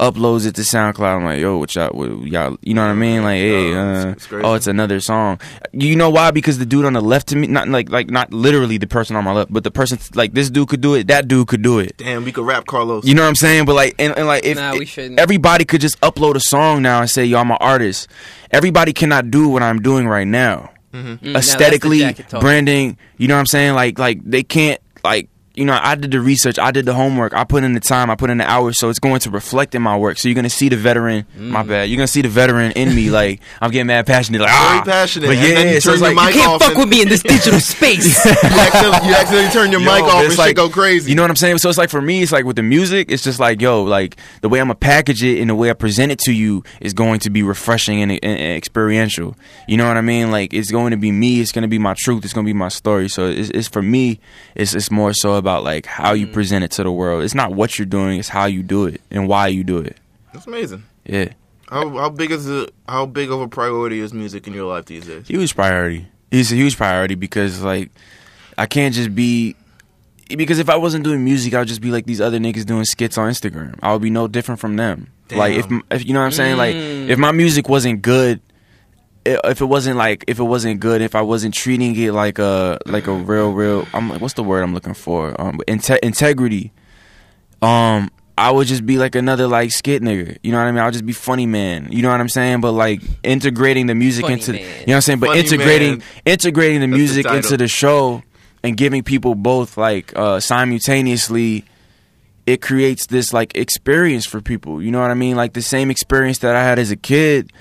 uploads 0.00 0.46
it 0.46 0.54
to 0.56 0.62
SoundCloud. 0.62 1.16
I'm 1.18 1.24
like, 1.24 1.38
yo, 1.38 1.58
what 1.58 1.74
y'all, 1.74 1.90
what, 1.90 2.26
y'all, 2.26 2.56
you 2.62 2.72
know 2.74 2.82
what 2.82 2.90
I 2.90 2.94
mean? 2.94 3.22
Like, 3.22 3.36
hey, 3.38 3.74
uh, 3.74 3.90
it's- 4.10 4.14
it's 4.24 4.32
oh, 4.32 4.54
it's 4.54 4.66
another 4.66 4.98
song. 4.98 5.38
You 5.72 5.94
know 5.94 6.08
why? 6.10 6.30
Because 6.30 6.58
the 6.58 6.64
dude 6.66 6.84
on 6.86 6.94
the 6.94 7.00
left 7.02 7.28
to 7.28 7.36
me, 7.36 7.46
not 7.46 7.68
like 7.68 7.90
like 7.90 8.10
not 8.10 8.32
literally 8.32 8.78
the 8.78 8.86
person 8.86 9.14
on 9.14 9.24
my 9.24 9.32
left, 9.32 9.52
but 9.52 9.62
the 9.62 9.70
person 9.70 9.98
like 10.14 10.32
this 10.32 10.48
dude 10.50 10.68
could 10.68 10.80
do 10.80 10.94
it, 10.94 11.08
that 11.08 11.28
dude 11.28 11.46
could 11.48 11.62
do 11.62 11.78
it. 11.78 11.96
Damn, 11.98 12.24
we 12.24 12.32
could 12.32 12.46
rap 12.46 12.66
Carlos. 12.66 13.04
You 13.04 13.14
know 13.14 13.22
what 13.22 13.28
I'm 13.28 13.36
saying? 13.36 13.66
But 13.66 13.74
like, 13.76 13.94
and, 13.98 14.16
and 14.16 14.26
like, 14.26 14.44
if 14.44 14.56
Nah, 14.56 14.72
we 14.72 14.86
shouldn't. 14.86 15.20
everybody 15.20 15.64
could 15.64 15.80
just 15.82 16.00
upload 16.00 16.34
a 16.34 16.40
song 16.40 16.82
now 16.82 17.00
and 17.02 17.10
say, 17.10 17.24
"Yo, 17.24 17.38
I'm 17.38 17.50
an 17.50 17.58
artist." 17.60 18.08
Everybody 18.50 18.92
cannot 18.92 19.30
do 19.30 19.48
what 19.48 19.62
I'm 19.62 19.80
doing 19.80 20.08
right 20.08 20.26
now. 20.26 20.70
Mm, 20.92 21.22
now 21.22 21.32
that's 21.34 21.46
Aesthetically, 21.50 22.00
jacket 22.00 22.30
branding. 22.40 22.96
You 23.16 23.28
know 23.28 23.34
what 23.34 23.40
I'm 23.40 23.46
saying? 23.46 23.74
Like, 23.74 23.98
like 23.98 24.20
they 24.24 24.42
can't 24.42 24.80
like. 25.04 25.28
You 25.52 25.64
know, 25.64 25.76
I 25.82 25.96
did 25.96 26.12
the 26.12 26.20
research, 26.20 26.60
I 26.60 26.70
did 26.70 26.84
the 26.86 26.94
homework, 26.94 27.34
I 27.34 27.42
put 27.42 27.64
in 27.64 27.72
the 27.72 27.80
time, 27.80 28.08
I 28.08 28.14
put 28.14 28.30
in 28.30 28.38
the 28.38 28.48
hours, 28.48 28.78
so 28.78 28.88
it's 28.88 29.00
going 29.00 29.18
to 29.20 29.30
reflect 29.30 29.74
in 29.74 29.82
my 29.82 29.96
work. 29.96 30.16
So 30.16 30.28
you're 30.28 30.36
gonna 30.36 30.48
see 30.48 30.68
the 30.68 30.76
veteran. 30.76 31.26
My 31.36 31.64
bad. 31.64 31.90
You're 31.90 31.96
gonna 31.96 32.06
see 32.06 32.22
the 32.22 32.28
veteran 32.28 32.72
in 32.72 32.94
me. 32.94 33.10
Like 33.20 33.40
I'm 33.60 33.70
getting 33.72 33.88
mad 33.88 34.06
passionate. 34.06 34.40
Like 34.42 34.50
ah, 34.52 34.82
passionate, 34.84 35.26
But 35.26 35.36
yeah, 35.38 35.72
you 35.72 35.80
so 35.80 35.92
it's 35.92 36.00
like, 36.00 36.12
you 36.14 36.40
can't 36.40 36.62
Fuck 36.62 36.76
with 36.76 36.88
me 36.88 37.02
in 37.02 37.08
this 37.08 37.22
digital 37.24 37.58
space. 37.58 38.24
you, 38.24 38.30
accidentally, 38.30 39.08
you 39.08 39.14
accidentally 39.14 39.50
turn 39.52 39.72
your 39.72 39.80
Yo, 39.80 39.92
mic 39.92 40.04
off 40.04 40.22
it's 40.22 40.30
and 40.30 40.38
like- 40.38 40.48
shit 40.50 40.56
go 40.56 40.68
crazy. 40.70 41.10
You 41.10 41.16
know 41.16 41.22
what 41.22 41.30
I'm 41.30 41.36
saying? 41.36 41.58
So 41.58 41.68
it's 41.68 41.76
like 41.78 41.90
for 41.90 42.00
me, 42.00 42.22
it's 42.22 42.30
like 42.30 42.44
with 42.44 42.54
the 42.56 42.62
music, 42.62 43.10
it's 43.10 43.24
just 43.24 43.40
like 43.40 43.60
yo, 43.60 43.82
like 43.82 44.16
the 44.42 44.48
way 44.48 44.60
I'm 44.60 44.68
gonna 44.68 44.76
package 44.76 45.24
it 45.24 45.40
and 45.40 45.50
the 45.50 45.54
way 45.56 45.70
I 45.70 45.72
present 45.72 46.12
it 46.12 46.20
to 46.20 46.32
you 46.32 46.62
is 46.80 46.92
going 46.92 47.18
to 47.20 47.30
be 47.30 47.42
refreshing 47.42 48.00
and, 48.00 48.12
and, 48.12 48.22
and 48.22 48.56
experiential. 48.56 49.34
You 49.66 49.76
know 49.78 49.88
what 49.88 49.96
I 49.96 50.02
mean? 50.02 50.30
Like 50.30 50.54
it's 50.54 50.70
going 50.70 50.92
to 50.92 50.96
be 50.96 51.10
me. 51.10 51.40
It's 51.40 51.50
going 51.52 51.62
to 51.62 51.68
be 51.68 51.78
my 51.78 51.94
truth. 51.98 52.24
It's 52.24 52.32
going 52.32 52.46
to 52.46 52.48
be 52.48 52.56
my 52.56 52.68
story. 52.68 53.08
So 53.08 53.26
it's, 53.26 53.50
it's 53.50 53.68
for 53.68 53.82
me. 53.82 54.20
It's 54.54 54.72
it's 54.74 54.90
more 54.90 55.12
so 55.12 55.39
about 55.40 55.64
like 55.64 55.86
how 55.86 56.12
you 56.12 56.28
present 56.28 56.62
it 56.64 56.70
to 56.72 56.84
the 56.84 56.92
world. 56.92 57.24
It's 57.24 57.34
not 57.34 57.52
what 57.52 57.78
you're 57.78 57.86
doing. 57.86 58.20
It's 58.20 58.28
how 58.28 58.44
you 58.46 58.62
do 58.62 58.86
it 58.86 59.00
and 59.10 59.26
why 59.26 59.48
you 59.48 59.64
do 59.64 59.78
it. 59.78 59.96
That's 60.32 60.46
amazing. 60.46 60.84
Yeah, 61.04 61.30
How 61.68 61.88
how 61.98 62.10
big 62.10 62.30
is 62.30 62.48
it? 62.48 62.72
How 62.88 63.06
big 63.06 63.30
of 63.32 63.40
a 63.40 63.48
priority 63.48 63.98
is 63.98 64.12
music 64.14 64.46
in 64.46 64.52
your 64.54 64.66
life 64.66 64.84
these 64.86 65.06
days? 65.06 65.26
huge 65.26 65.54
priority. 65.56 66.06
It's 66.30 66.52
a 66.52 66.54
huge 66.54 66.76
priority 66.76 67.16
because 67.16 67.60
like 67.62 67.90
I 68.56 68.66
can't 68.66 68.94
just 68.94 69.12
be 69.14 69.56
because 70.28 70.60
if 70.60 70.68
I 70.70 70.76
wasn't 70.76 71.02
doing 71.02 71.24
music, 71.24 71.54
I'd 71.54 71.66
just 71.66 71.80
be 71.80 71.90
like 71.90 72.06
these 72.06 72.20
other 72.20 72.38
niggas 72.38 72.64
doing 72.64 72.84
skits 72.84 73.18
on 73.18 73.28
Instagram. 73.28 73.76
I 73.82 73.92
would 73.92 74.02
be 74.02 74.10
no 74.10 74.28
different 74.28 74.60
from 74.60 74.76
them. 74.76 75.08
Like 75.32 75.54
if, 75.54 75.66
if 75.90 76.06
you 76.06 76.12
know 76.12 76.20
what 76.20 76.26
I'm 76.26 76.32
saying, 76.32 76.56
like 76.56 76.74
Mm. 76.76 77.08
if 77.08 77.18
my 77.18 77.32
music 77.32 77.68
wasn't 77.68 78.02
good, 78.02 78.40
if 79.24 79.60
it 79.60 79.66
wasn't 79.66 79.96
like 79.96 80.24
if 80.28 80.38
it 80.38 80.44
wasn't 80.44 80.80
good, 80.80 81.02
if 81.02 81.14
I 81.14 81.22
wasn't 81.22 81.54
treating 81.54 81.94
it 81.96 82.12
like 82.12 82.38
a 82.38 82.78
like 82.86 83.06
a 83.06 83.12
real 83.12 83.52
real, 83.52 83.86
I'm 83.92 84.08
like, 84.08 84.20
what's 84.20 84.34
the 84.34 84.42
word 84.44 84.62
I'm 84.62 84.74
looking 84.74 84.94
for? 84.94 85.38
Um, 85.40 85.60
inte- 85.68 85.98
integrity. 86.02 86.72
Um, 87.62 88.10
I 88.38 88.50
would 88.50 88.66
just 88.66 88.86
be 88.86 88.96
like 88.96 89.14
another 89.14 89.46
like 89.46 89.70
skit 89.70 90.02
nigga. 90.02 90.38
You 90.42 90.52
know 90.52 90.58
what 90.58 90.64
I 90.66 90.72
mean? 90.72 90.80
I'll 90.82 90.90
just 90.90 91.04
be 91.04 91.12
funny 91.12 91.44
man. 91.44 91.88
You 91.92 92.00
know 92.00 92.10
what 92.10 92.20
I'm 92.20 92.28
saying? 92.30 92.62
But 92.62 92.72
like 92.72 93.02
integrating 93.22 93.86
the 93.86 93.94
music 93.94 94.22
Funny 94.22 94.34
into, 94.34 94.52
man. 94.52 94.62
you 94.62 94.68
know 94.86 94.92
what 94.92 94.94
I'm 94.96 95.00
saying? 95.02 95.20
But 95.20 95.26
Funny 95.28 95.40
integrating 95.40 95.98
man. 95.98 96.02
integrating 96.24 96.80
the 96.80 96.86
That's 96.86 96.96
music 96.98 97.24
title. 97.24 97.36
into 97.38 97.56
the 97.58 97.68
show 97.68 98.22
and 98.62 98.76
giving 98.76 99.02
people 99.02 99.34
both 99.34 99.76
like 99.76 100.12
uh 100.16 100.40
simultaneously 100.40 101.64
it 102.46 102.60
creates 102.62 103.06
this 103.06 103.32
like 103.32 103.54
experience 103.56 104.26
for 104.26 104.40
people 104.40 104.82
you 104.82 104.90
know 104.90 105.00
what 105.00 105.10
i 105.10 105.14
mean 105.14 105.34
like 105.36 105.52
the 105.54 105.62
same 105.62 105.90
experience 105.90 106.38
that 106.38 106.54
i 106.56 106.62
had 106.62 106.78
as 106.78 106.90
a 106.90 106.96
kid 106.96 107.52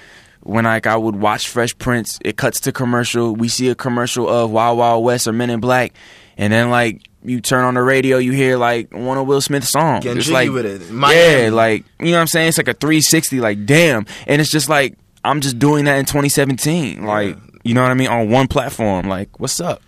when 0.41 0.63
like 0.65 0.87
i 0.87 0.95
would 0.95 1.15
watch 1.15 1.47
fresh 1.47 1.77
prince 1.77 2.17
it 2.23 2.37
cuts 2.37 2.59
to 2.61 2.71
commercial 2.71 3.33
we 3.35 3.47
see 3.47 3.69
a 3.69 3.75
commercial 3.75 4.27
of 4.29 4.49
wild 4.51 4.77
wild 4.77 5.03
west 5.03 5.27
or 5.27 5.33
men 5.33 5.49
in 5.49 5.59
black 5.59 5.93
and 6.37 6.51
then 6.53 6.69
like 6.69 7.01
you 7.23 7.41
turn 7.41 7.65
on 7.65 7.73
the 7.73 7.81
radio 7.81 8.17
you 8.17 8.31
hear 8.31 8.57
like 8.57 8.93
one 8.93 9.17
of 9.17 9.27
will 9.27 9.41
smith's 9.41 9.69
songs 9.69 10.03
Getting 10.03 10.19
it's 10.19 10.29
like 10.29 10.49
with 10.51 10.65
it. 10.65 10.81
yeah 10.91 11.49
like 11.51 11.83
you 11.99 12.07
know 12.07 12.11
what 12.13 12.21
i'm 12.21 12.27
saying 12.27 12.47
it's 12.47 12.57
like 12.57 12.69
a 12.69 12.73
360 12.73 13.39
like 13.41 13.65
damn 13.65 14.05
and 14.27 14.39
it's 14.41 14.49
just 14.51 14.69
like 14.69 14.97
i'm 15.25 15.41
just 15.41 15.59
doing 15.59 15.85
that 15.85 15.97
in 15.97 16.05
2017 16.05 17.03
like 17.05 17.37
you 17.63 17.73
know 17.73 17.81
what 17.81 17.91
i 17.91 17.93
mean 17.93 18.07
on 18.07 18.29
one 18.29 18.47
platform 18.47 19.07
like 19.09 19.37
what's 19.39 19.59
up 19.59 19.81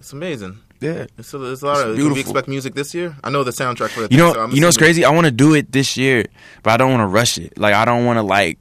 It's 0.00 0.12
amazing. 0.12 0.58
yeah 0.80 1.06
It's 1.16 1.32
a, 1.32 1.42
it's 1.52 1.62
a 1.62 1.66
lot 1.66 1.76
It's 1.78 1.80
of. 1.80 1.84
Can 1.84 1.90
we 1.92 1.96
beautiful. 1.96 2.20
expect 2.20 2.48
music 2.48 2.74
this 2.74 2.92
year? 2.94 3.16
I 3.24 3.30
know 3.30 3.42
the 3.44 3.52
soundtrack 3.52 3.88
for 3.88 4.00
the. 4.00 4.08
You 4.14 4.18
thing, 4.18 4.18
know, 4.18 4.32
so 4.34 4.40
I'm 4.42 4.50
you 4.52 4.60
know 4.60 4.66
what's 4.66 4.76
assuming- 4.76 4.88
crazy? 4.88 5.04
I 5.06 5.10
want 5.10 5.24
to 5.24 5.30
do 5.30 5.54
it 5.54 5.72
this 5.72 5.96
year, 5.96 6.26
but 6.62 6.74
I 6.74 6.76
don't 6.76 6.90
want 6.92 7.00
to 7.00 7.06
rush 7.06 7.38
it. 7.38 7.56
Like 7.56 7.72
I 7.72 7.86
don't 7.86 8.04
want 8.04 8.18
to 8.18 8.22
like 8.22 8.58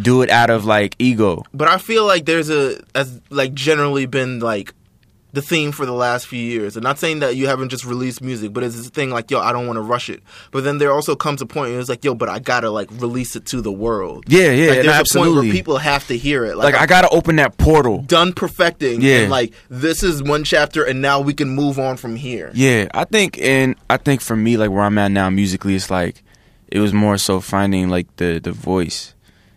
do 0.00 0.22
it 0.22 0.30
out 0.30 0.50
of 0.50 0.64
like 0.64 0.96
ego. 0.98 1.44
But 1.52 1.68
I 1.68 1.78
feel 1.78 2.06
like 2.06 2.24
there's 2.24 2.50
a 2.50 2.82
as 2.94 3.20
like 3.30 3.54
generally 3.54 4.06
been 4.06 4.40
like 4.40 4.74
the 5.32 5.42
theme 5.42 5.72
for 5.72 5.86
the 5.86 5.92
last 5.92 6.26
few 6.26 6.38
years. 6.38 6.76
I'm 6.76 6.82
not 6.82 6.98
saying 6.98 7.20
that 7.20 7.36
you 7.36 7.46
haven't 7.46 7.70
just 7.70 7.86
released 7.86 8.20
music, 8.20 8.52
but 8.52 8.62
it's 8.62 8.76
this 8.76 8.90
thing 8.90 9.08
like, 9.10 9.30
yo, 9.30 9.40
I 9.40 9.52
don't 9.52 9.66
want 9.66 9.78
to 9.78 9.82
rush 9.82 10.10
it. 10.10 10.22
But 10.50 10.64
then 10.64 10.76
there 10.76 10.92
also 10.92 11.16
comes 11.16 11.40
a 11.40 11.46
point 11.46 11.70
where 11.70 11.80
it's 11.80 11.88
like, 11.88 12.04
yo, 12.04 12.14
but 12.14 12.28
I 12.28 12.38
gotta 12.38 12.70
like 12.70 12.90
release 12.90 13.34
it 13.34 13.46
to 13.46 13.62
the 13.62 13.72
world. 13.72 14.24
Yeah, 14.28 14.50
yeah, 14.50 14.66
like, 14.68 14.74
there's 14.82 14.86
a 14.88 14.92
absolutely. 14.92 15.34
point 15.34 15.46
where 15.46 15.52
people 15.52 15.78
have 15.78 16.06
to 16.08 16.18
hear 16.18 16.44
it. 16.44 16.56
like 16.56 16.74
Like, 16.74 16.82
I 16.82 16.86
gotta 16.86 17.08
open 17.08 17.36
that 17.36 17.56
portal. 17.56 18.02
done 18.02 18.34
perfecting. 18.34 19.00
Yeah. 19.00 19.20
And 19.20 19.30
like 19.30 19.54
this 19.70 20.02
is 20.02 20.22
one 20.22 20.44
chapter, 20.44 20.84
and 20.84 21.00
now 21.00 21.20
we 21.20 21.32
can 21.32 21.48
move 21.48 21.78
on 21.78 21.96
from 21.96 22.16
here. 22.16 22.50
Yeah, 22.54 22.88
I 22.92 23.04
think, 23.04 23.40
and 23.40 23.76
I 23.88 23.96
think 23.96 24.20
for 24.20 24.36
me, 24.36 24.58
like 24.58 24.70
where 24.70 24.82
I'm 24.82 24.98
at 24.98 25.12
now 25.12 25.30
musically, 25.30 25.74
it's 25.74 25.90
like 25.90 26.22
it 26.68 26.78
was 26.80 26.92
more 26.92 27.16
so 27.16 27.40
finding 27.40 27.88
like 27.88 28.14
the 28.16 28.38
the 28.38 28.52
voice. 28.52 29.14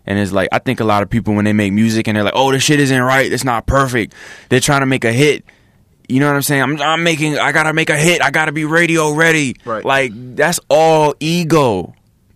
And 0.08 0.20
it's 0.20 0.32
like 0.32 0.50
I 0.52 0.60
think 0.60 0.80
a 0.80 0.86
lot 0.86 1.04
of 1.04 1.10
people 1.10 1.34
when 1.34 1.46
they 1.46 1.54
make 1.54 1.74
music 1.74 2.08
and 2.08 2.16
they're 2.16 2.24
like, 2.24 2.36
"Oh, 2.36 2.52
this 2.52 2.64
shit 2.64 2.80
isn't 2.80 3.02
right. 3.02 3.32
It's 3.32 3.44
not 3.44 3.66
perfect." 3.66 4.14
They're 4.50 4.60
trying 4.60 4.82
to 4.82 4.86
make 4.86 5.04
a 5.04 5.12
hit. 5.12 5.44
You 6.08 6.20
know 6.20 6.28
what 6.28 6.36
I'm 6.36 6.44
saying? 6.44 6.62
I'm, 6.62 6.82
I'm 6.82 7.04
making. 7.04 7.38
I 7.40 7.52
gotta 7.52 7.74
make 7.74 7.90
a 7.90 7.98
hit. 7.98 8.22
I 8.22 8.30
gotta 8.32 8.52
be 8.52 8.66
radio 8.66 9.12
ready. 9.12 9.56
Right. 9.66 9.84
Like 9.84 10.12
that's 10.36 10.60
all 10.70 11.16
ego. 11.20 11.96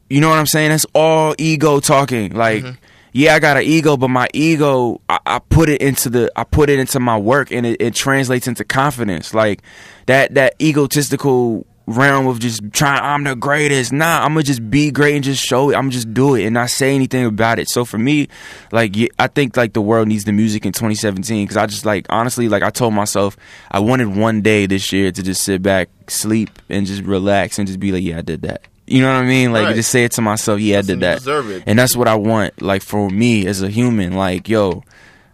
You 0.10 0.22
know 0.22 0.30
what 0.30 0.40
I'm 0.40 0.48
saying? 0.48 0.70
That's 0.70 0.88
all 0.96 1.36
ego 1.38 1.80
talking. 1.80 2.34
Like, 2.34 2.64
mm-hmm. 2.64 2.76
yeah, 3.14 3.36
I 3.36 3.40
got 3.40 3.58
an 3.58 3.64
ego, 3.64 3.96
but 3.96 4.08
my 4.08 4.28
ego, 4.34 5.02
I, 5.08 5.20
I 5.26 5.40
put 5.40 5.70
it 5.70 5.82
into 5.82 6.10
the, 6.10 6.32
I 6.36 6.44
put 6.44 6.70
it 6.70 6.80
into 6.80 7.00
my 7.00 7.18
work, 7.18 7.52
and 7.52 7.66
it, 7.66 7.80
it 7.80 7.94
translates 7.94 8.48
into 8.48 8.66
confidence. 8.66 9.36
Like 9.36 9.62
that, 10.08 10.34
that 10.34 10.56
egotistical 10.60 11.68
realm 11.90 12.28
of 12.28 12.40
just 12.40 12.62
trying, 12.72 13.02
I'm 13.02 13.24
the 13.24 13.36
greatest. 13.36 13.92
Nah, 13.92 14.24
I'm 14.24 14.34
gonna 14.34 14.44
just 14.44 14.70
be 14.70 14.92
great 14.92 15.16
and 15.16 15.24
just 15.24 15.44
show 15.44 15.70
it. 15.72 15.76
I'm 15.76 15.90
just 15.90 16.14
do 16.14 16.36
it 16.36 16.46
and 16.46 16.54
not 16.54 16.70
say 16.70 16.96
anything 16.96 17.26
about 17.26 17.60
it. 17.60 17.70
So 17.70 17.84
for 17.86 17.98
me, 17.98 18.28
like, 18.72 18.96
I 19.18 19.28
think 19.28 19.58
like 19.58 19.74
the 19.74 19.82
world 19.82 20.08
needs 20.08 20.24
the 20.26 20.32
music 20.32 20.66
in 20.66 20.72
2017 20.72 21.46
because 21.46 21.58
I 21.58 21.66
just 21.66 21.86
like 21.86 22.06
honestly, 22.10 22.48
like 22.50 22.64
I 22.64 22.70
told 22.70 22.94
myself, 22.94 23.36
I 23.72 23.80
wanted 23.80 24.16
one 24.16 24.42
day 24.42 24.66
this 24.66 24.92
year 24.94 25.12
to 25.12 25.24
just 25.24 25.44
sit 25.44 25.62
back, 25.62 25.90
sleep, 26.08 26.50
and 26.70 26.86
just 26.86 27.04
relax 27.04 27.58
and 27.60 27.68
just 27.68 27.80
be 27.80 27.92
like, 27.92 28.04
yeah, 28.04 28.20
I 28.20 28.22
did 28.22 28.44
that. 28.44 28.64
You 28.88 29.02
know 29.02 29.14
what 29.14 29.22
I 29.24 29.26
mean? 29.28 29.52
Like 29.54 29.66
Right. 29.66 29.76
just 29.76 29.92
say 29.92 30.04
it 30.04 30.14
to 30.14 30.22
myself, 30.22 30.60
yeah, 30.60 30.80
I 30.80 30.82
did 30.82 31.00
that. 31.02 31.20
deserve 31.20 31.50
it. 31.52 31.64
And 31.68 31.78
that's 31.78 31.96
what 31.96 32.08
I 32.08 32.16
want, 32.16 32.62
like 32.62 32.82
for 32.82 33.10
me 33.10 33.46
as 33.46 33.62
a 33.62 33.70
human. 33.70 34.14
Like, 34.14 34.50
yo, 34.50 34.84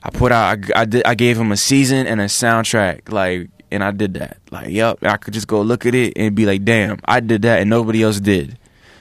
I 0.03 0.09
put 0.09 0.31
out, 0.31 0.59
I, 0.75 0.81
I 0.81 0.85
did, 0.85 1.05
I 1.05 1.15
gave 1.15 1.37
him 1.37 1.51
a 1.53 1.57
season 1.57 2.05
and 2.05 2.19
a 2.19 2.25
soundtrack, 2.25 3.11
like, 3.11 3.49
and 3.75 3.83
I 3.83 3.91
did 3.91 4.15
that. 4.15 4.37
Like, 4.51 4.69
yep, 4.69 4.99
I 5.03 5.17
could 5.17 5.33
just 5.33 5.47
go 5.47 5.61
look 5.61 5.85
at 5.85 5.93
it 5.93 6.13
and 6.15 6.33
be 6.35 6.45
like, 6.45 6.65
damn, 6.65 6.99
I 7.05 7.19
did 7.19 7.43
that, 7.43 7.61
and 7.61 7.69
nobody 7.69 8.01
else 8.01 8.19
did. 8.19 8.57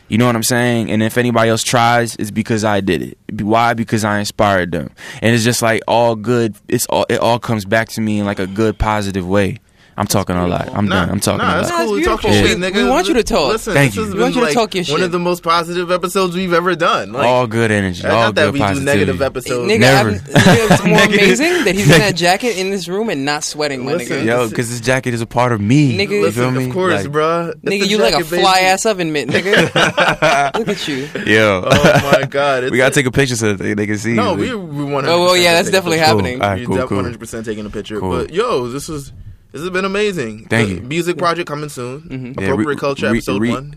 You 0.08 0.18
know 0.18 0.26
what 0.26 0.36
I'm 0.36 0.42
saying? 0.42 0.90
And 0.90 1.02
if 1.02 1.16
anybody 1.16 1.48
else 1.48 1.62
tries, 1.62 2.14
it's 2.16 2.30
because 2.30 2.62
I 2.62 2.80
did 2.80 3.02
it. 3.02 3.42
Why? 3.42 3.72
Because 3.72 4.04
I 4.04 4.18
inspired 4.18 4.70
them. 4.72 4.90
And 5.22 5.34
it's 5.34 5.44
just 5.44 5.62
like 5.62 5.82
all 5.88 6.14
good. 6.14 6.56
It's 6.68 6.86
all 6.86 7.06
it 7.08 7.18
all 7.20 7.38
comes 7.38 7.64
back 7.64 7.88
to 7.90 8.02
me 8.02 8.18
in 8.18 8.26
like 8.26 8.38
a 8.38 8.46
good, 8.46 8.78
positive 8.78 9.26
way. 9.26 9.60
I'm 9.96 10.06
talking 10.08 10.34
a 10.36 10.46
lot. 10.48 10.68
I'm 10.74 10.86
Nah, 10.86 11.00
done. 11.06 11.10
I'm 11.10 11.20
talking 11.20 11.38
nah, 11.38 11.60
a 11.60 11.62
lot. 11.62 11.68
Nah, 11.68 11.76
cool. 11.78 11.82
it's 11.82 11.92
We 11.92 12.04
talk 12.04 12.20
beautiful. 12.22 12.30
your 12.40 12.48
shit, 12.48 12.58
We- 12.58 12.64
nigga. 12.66 12.84
we 12.84 12.90
want 12.90 13.06
you 13.08 13.14
to 13.14 13.22
talk. 13.22 13.52
Listen, 13.52 13.74
Thank 13.74 13.94
this 13.94 13.96
you. 14.08 14.12
We 14.14 14.20
want 14.20 14.34
been, 14.34 14.34
you 14.34 14.40
to 14.40 14.40
like, 14.46 14.54
talk 14.54 14.74
your 14.74 14.84
One 14.86 15.02
of 15.02 15.12
the 15.12 15.18
most 15.20 15.42
positive 15.44 15.90
episodes 15.92 16.34
we've 16.34 16.52
ever 16.52 16.74
done. 16.74 17.12
Like, 17.12 17.26
all 17.26 17.46
good 17.46 17.70
energy. 17.70 18.04
All 18.04 18.10
not 18.26 18.34
that 18.34 18.44
good 18.46 18.54
we 18.54 18.58
positivity. 18.60 18.90
do 18.90 18.98
negative 18.98 19.22
episodes. 19.22 19.70
Nigga, 19.72 19.78
Never. 19.80 20.08
I'm, 20.10 20.14
nigga, 20.18 20.70
it's 20.72 20.84
more 20.84 20.98
amazing 21.04 21.64
that 21.64 21.74
he's 21.76 21.90
in 21.90 21.98
that 22.00 22.16
jacket 22.16 22.58
in 22.58 22.70
this 22.70 22.88
room 22.88 23.08
and 23.08 23.24
not 23.24 23.44
sweating, 23.44 23.84
my 23.84 23.92
Listen, 23.94 24.22
nigga. 24.22 24.26
Yo, 24.26 24.48
because 24.48 24.68
this 24.68 24.80
jacket 24.80 25.14
is 25.14 25.20
a 25.20 25.26
part 25.26 25.52
of 25.52 25.60
me. 25.60 25.96
Nigga, 25.96 26.10
you 26.10 26.30
feel 26.32 26.46
Listen, 26.48 26.56
me? 26.56 26.66
of 26.66 26.72
course, 26.72 27.04
Like, 27.04 27.12
bruh. 27.12 27.50
It's 27.50 27.60
Nigga, 27.60 27.88
you 27.88 27.98
like 27.98 28.14
a 28.14 28.16
jacket, 28.18 28.30
baby. 28.30 28.42
fly 28.42 28.58
ass 28.60 28.86
oven 28.86 29.12
mitt, 29.12 29.28
nigga. 29.28 29.54
Look 30.58 30.68
at 30.68 30.88
you. 30.88 31.08
Yo, 31.26 31.62
Oh 31.70 32.10
my 32.12 32.26
god! 32.26 32.64
we 32.70 32.78
gotta 32.78 32.94
take 32.94 33.06
a 33.06 33.12
picture 33.12 33.36
so 33.36 33.54
they, 33.54 33.74
they 33.74 33.86
can 33.86 33.98
see. 33.98 34.14
No, 34.14 34.34
we 34.34 34.54
we 34.54 34.84
want. 34.84 35.06
Oh, 35.06 35.20
well, 35.24 35.36
yeah, 35.36 35.52
that's 35.54 35.70
definitely 35.70 35.98
happening. 35.98 36.42
All 36.42 36.48
right, 36.50 36.60
You're 36.60 36.86
cool, 36.88 37.02
100% 37.02 37.44
taking 37.44 37.64
a 37.66 37.70
picture. 37.70 38.00
But 38.00 38.32
yo, 38.32 38.68
this 38.68 38.88
is 38.88 39.12
this 39.54 39.62
has 39.62 39.70
been 39.70 39.84
amazing. 39.86 40.46
Thank 40.48 40.68
The 40.68 40.74
you. 40.74 40.80
Music 40.82 41.16
project 41.16 41.46
coming 41.48 41.68
soon. 41.70 42.00
Mhm. 42.02 42.40
Yeah, 42.40 42.44
Appropriate 42.48 42.66
re- 42.68 42.76
culture 42.76 43.10
re- 43.10 43.18
episode 43.18 43.40
re- 43.40 43.50
one. 43.50 43.76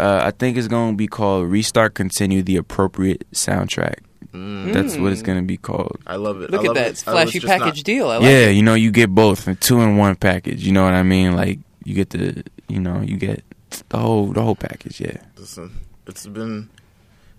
Uh, 0.00 0.22
I 0.24 0.30
think 0.32 0.56
it's 0.56 0.68
gonna 0.68 0.96
be 0.96 1.06
called 1.06 1.48
"Restart 1.50 1.92
Continue 1.94 2.42
the 2.42 2.56
Appropriate 2.56 3.26
Soundtrack." 3.32 3.98
That's 4.32 4.96
what 4.96 5.12
it's 5.12 5.22
gonna 5.22 5.42
be 5.42 5.56
called. 5.56 5.98
I 6.06 6.16
love 6.16 6.40
it. 6.42 6.50
Look 6.50 6.60
I 6.60 6.64
at 6.64 6.66
love 6.68 6.74
that 6.76 6.90
it. 6.92 7.04
I 7.06 7.12
flashy 7.12 7.38
just 7.40 7.46
package 7.46 7.76
not- 7.78 7.84
deal. 7.84 8.08
I 8.08 8.16
like 8.16 8.24
yeah, 8.24 8.46
it. 8.48 8.52
you 8.52 8.62
know, 8.62 8.74
you 8.74 8.90
get 8.90 9.10
both, 9.14 9.46
a 9.48 9.54
two 9.54 9.80
in 9.80 9.96
one 9.96 10.16
package. 10.16 10.64
You 10.64 10.72
know 10.72 10.84
what 10.84 10.94
I 10.94 11.02
mean? 11.02 11.34
Like 11.36 11.58
you 11.84 11.94
get 11.94 12.10
the, 12.10 12.42
you 12.68 12.80
know, 12.80 13.00
you 13.00 13.16
get 13.16 13.42
the 13.88 13.98
whole 13.98 14.28
the 14.32 14.42
whole 14.42 14.54
package. 14.56 15.00
Yeah. 15.00 15.16
Listen, 15.36 15.72
it's 16.06 16.26
been. 16.26 16.68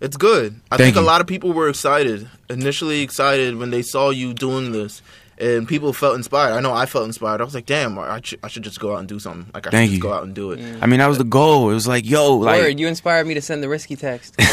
It's 0.01 0.15
good. 0.15 0.55
I 0.71 0.77
Thank 0.77 0.95
think 0.95 1.03
a 1.03 1.05
lot 1.07 1.19
of 1.19 1.27
people 1.27 1.51
were 1.51 1.67
excited, 1.67 2.29
initially 2.49 3.01
excited 3.01 3.57
when 3.57 3.69
they 3.69 3.81
saw 3.81 4.11
you 4.11 4.33
doing 4.33 4.71
this, 4.71 5.01
and 5.39 5.67
people 5.67 5.93
felt 5.93 6.15
inspired. 6.15 6.53
I 6.53 6.59
know 6.59 6.73
I 6.73 6.85
felt 6.85 7.05
inspired. 7.05 7.41
I 7.41 7.43
was 7.43 7.55
like, 7.55 7.65
"Damn, 7.65 7.97
I, 7.97 8.19
sh- 8.23 8.35
I 8.43 8.47
should 8.47 8.63
just 8.63 8.79
go 8.79 8.93
out 8.93 8.99
and 8.99 9.07
do 9.07 9.19
something. 9.19 9.49
Like 9.53 9.67
I 9.67 9.69
Thank 9.69 9.89
should 9.89 9.93
you. 9.95 9.99
just 9.99 10.09
go 10.09 10.13
out 10.13 10.23
and 10.23 10.35
do 10.35 10.51
it." 10.51 10.59
I 10.81 10.85
mean, 10.85 10.99
that 10.99 11.07
was 11.07 11.17
the 11.17 11.23
goal. 11.23 11.69
It 11.69 11.73
was 11.73 11.87
like, 11.87 12.07
yo, 12.07 12.35
like, 12.35 12.61
Word, 12.61 12.79
you 12.79 12.87
inspired 12.87 13.25
me 13.27 13.33
to 13.35 13.41
send 13.41 13.63
the 13.63 13.69
risky 13.69 13.95
text. 13.95 14.35
no, 14.39 14.45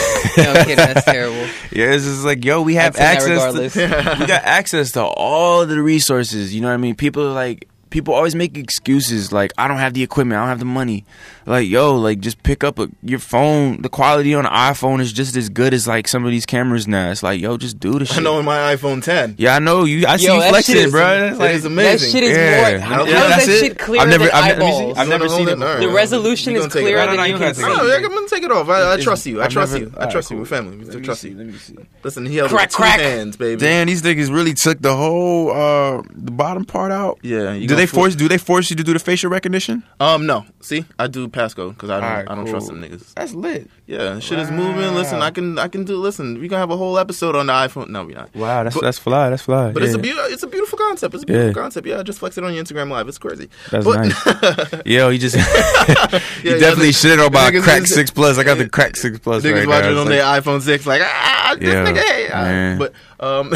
I'm 0.45 0.65
kidding. 0.65 0.77
That's 0.77 1.05
terrible. 1.05 1.37
yeah, 1.73 1.93
it's 1.93 2.05
just 2.05 2.25
like, 2.25 2.45
yo, 2.45 2.63
we 2.63 2.75
have 2.75 2.97
I'd 2.97 3.21
send 3.21 3.39
that 3.39 3.49
access. 3.49 3.75
To, 3.75 3.81
regardless. 3.83 4.21
we 4.21 4.27
got 4.27 4.45
access 4.45 4.93
to 4.93 5.03
all 5.03 5.67
the 5.67 5.83
resources. 5.83 6.55
You 6.55 6.61
know 6.61 6.69
what 6.69 6.75
I 6.75 6.79
mean? 6.79 6.95
People 6.95 7.27
are 7.27 7.33
like 7.33 7.69
people 7.97 8.13
always 8.13 8.35
make 8.35 8.59
excuses 8.59 9.33
like 9.33 9.55
I 9.57 9.67
don't 9.69 9.79
have 9.79 9.95
the 9.95 10.03
equipment, 10.03 10.37
I 10.37 10.43
don't 10.43 10.51
have 10.51 10.59
the 10.59 10.67
money. 10.67 11.07
Like 11.47 11.67
yo, 11.67 11.97
like 11.97 12.21
just 12.21 12.43
pick 12.43 12.63
up 12.63 12.79
a, 12.79 12.89
your 13.03 13.19
phone. 13.21 13.81
The 13.81 13.89
quality 13.89 14.35
on 14.35 14.45
the 14.45 14.51
iPhone 14.51 15.01
is 15.01 15.13
just 15.15 15.35
as 15.35 15.49
good 15.49 15.73
as 15.73 15.87
like 15.89 16.07
some 16.07 16.25
of 16.27 16.31
these 16.31 16.45
cameras 16.45 16.87
now. 16.87 17.11
It's 17.11 17.23
like 17.23 17.41
yo, 17.41 17.57
just 17.57 17.81
do 17.81 17.99
the 17.99 18.05
shit. 18.05 18.19
I 18.19 18.21
know 18.21 18.39
in 18.39 18.45
my 18.45 18.75
iPhone 18.77 19.03
10. 19.03 19.37
Yeah, 19.39 19.57
I 19.57 19.61
know 19.61 19.85
you. 19.85 20.07
I 20.07 20.19
see 20.19 20.27
Yo, 20.27 20.35
you 20.35 20.41
that 20.41 20.51
flexing, 20.51 20.75
shit 20.75 20.85
is- 20.87 20.91
bro. 20.93 21.27
It's 21.29 21.37
It 21.37 21.41
like, 21.41 21.55
is 21.55 21.65
amazing. 21.65 21.93
That 22.07 22.13
shit 22.13 22.25
is 22.25 22.37
Yeah. 22.37 22.61
more. 22.61 22.71
Yeah, 22.71 22.79
How 22.81 23.05
yeah, 23.07 23.39
is 23.39 23.47
that 23.47 23.49
it. 23.55 23.61
shit 23.61 23.79
clearer 23.79 24.03
I've 24.03 24.09
never- 24.11 24.25
than 24.25 24.35
I've 24.35 24.45
never- 24.59 24.61
let 24.61 24.67
me 24.67 24.73
see. 24.73 24.79
eyeballs? 24.83 24.99
I've 24.99 25.09
never 25.09 25.29
seen 25.31 25.49
it. 25.49 25.53
it? 25.53 25.59
The 25.59 25.79
You 25.83 25.97
resolution 25.97 26.57
is 26.57 26.67
clearer 26.67 26.99
than 26.99 27.07
No, 27.07 27.15
no, 27.17 27.23
you 27.23 27.33
you 27.33 27.39
can 27.39 27.41
gotta 27.41 27.55
see. 27.55 27.63
take 27.63 27.71
it 27.73 27.77
No, 27.77 27.87
yeah, 27.87 27.95
I'm 27.97 28.09
gonna 28.15 28.29
take 28.29 28.43
it 28.43 28.53
off. 28.53 28.69
I, 28.69 28.93
I 28.93 29.01
trust 29.01 29.25
you. 29.27 29.43
I 29.43 29.47
trust 29.49 29.79
you. 29.79 29.93
I 29.97 30.07
trust 30.07 30.31
you. 30.31 30.37
cool. 30.37 30.43
We're 30.43 30.47
family. 30.47 30.85
Let 30.85 30.97
I 30.97 31.01
trust 31.01 31.25
you. 31.25 31.37
let 31.39 31.47
me 31.47 31.53
see. 31.57 31.77
Listen, 32.03 32.27
he 32.27 32.37
held 32.37 32.51
Crack, 32.51 32.71
two 32.71 32.83
hands, 32.83 33.37
baby. 33.37 33.61
Damn, 33.61 33.87
these 33.87 34.03
niggas 34.03 34.33
really 34.35 34.53
took 34.55 34.83
the 34.83 34.95
whole 34.97 35.51
uh 35.53 36.03
the 36.13 36.33
bottom 36.33 36.65
part 36.65 36.91
out. 36.93 37.19
Yeah. 37.23 37.55
Do 37.55 37.67
gonna 37.67 37.86
they 37.87 37.93
force? 37.93 38.15
Do 38.17 38.29
they 38.29 38.39
force 38.39 38.71
you 38.71 38.77
to 38.77 38.85
do 38.85 38.93
the 38.93 38.99
facial 38.99 39.31
recognition? 39.31 39.83
Um, 40.01 40.27
no. 40.27 40.45
See, 40.61 40.85
I 40.99 41.07
do 41.07 41.29
passcode 41.29 41.71
because 41.75 41.91
I 41.91 42.01
don't. 42.01 42.09
Alright, 42.11 42.31
I 42.31 42.35
don't 42.35 42.45
cool. 42.45 42.53
trust 42.53 42.67
them 42.69 42.83
niggas. 42.83 43.15
That's 43.15 43.33
lit. 43.35 43.71
Yeah, 43.87 44.19
shit 44.19 44.39
is 44.39 44.51
moving. 44.51 44.95
Listen, 44.95 45.23
I 45.23 45.31
can. 45.31 45.59
I 45.59 45.69
can 45.69 45.85
do. 45.85 45.97
Listen, 45.97 46.41
we 46.41 46.49
gonna 46.49 46.61
have 46.61 46.71
a 46.71 46.77
whole 46.77 46.99
episode 46.99 47.37
on 47.37 47.47
the 47.47 47.53
iPhone. 47.53 47.89
No, 47.89 48.05
we 48.05 48.15
not. 48.15 48.35
Wow, 48.35 48.65
that's 48.65 48.75
But- 48.75 48.83
that's 48.83 48.99
fly. 48.99 49.31
That's 49.31 49.43
fly. 49.43 49.73
But 49.73 49.83
it's 49.85 49.95
a 49.95 49.99
beautiful. 49.99 50.33
It's 50.33 50.43
a 50.43 50.47
beautiful 50.49 50.79
concept. 50.79 51.15
It's 51.15 51.23
a 51.23 51.27
beautiful 51.27 51.49
Yeah. 51.49 51.53
concept. 51.55 51.87
Yeah, 51.87 52.03
just 52.03 52.19
flex 52.19 52.37
it 52.37 52.45
on 52.45 52.53
your 52.55 52.65
Instagram 52.65 52.91
live. 52.91 53.07
It's 53.09 53.19
crazy. 53.19 53.49
That's 53.71 53.85
But- 53.85 54.07
nice. 54.09 54.83
Yo, 54.87 55.09
you 55.11 55.19
just 55.19 55.37
he 55.37 55.43
yeah, 55.43 56.59
definitely 56.59 56.87
the- 56.89 56.93
shit 56.93 57.21
on 57.21 57.33
my 57.33 57.51
crack 57.63 57.83
is- 57.83 57.95
six 57.95 58.11
plus. 58.11 58.39
I 58.39 58.45
got 58.45 58.59
the 58.59 58.69
crack 58.69 58.97
six 58.97 59.19
plus 59.19 59.43
Niggas 59.45 59.55
right 59.55 59.69
watching 59.69 59.95
now. 59.95 60.01
on 60.01 60.07
It's 60.13 60.17
their 60.17 60.25
iPhone 60.25 60.61
six, 60.63 60.87
like 60.87 61.03
ah, 61.05 61.57
this 61.59 61.69
Yeah, 61.69 61.85
nigga, 61.87 61.97
hey, 61.99 62.29
ah. 62.33 62.77
but 62.79 62.93
um, 63.25 63.53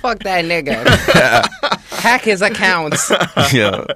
Fuck 0.00 0.20
that 0.24 0.44
nigga. 0.44 0.86
Hack 2.00 2.22
his 2.22 2.40
accounts. 2.42 3.10
Yo, 3.52 3.86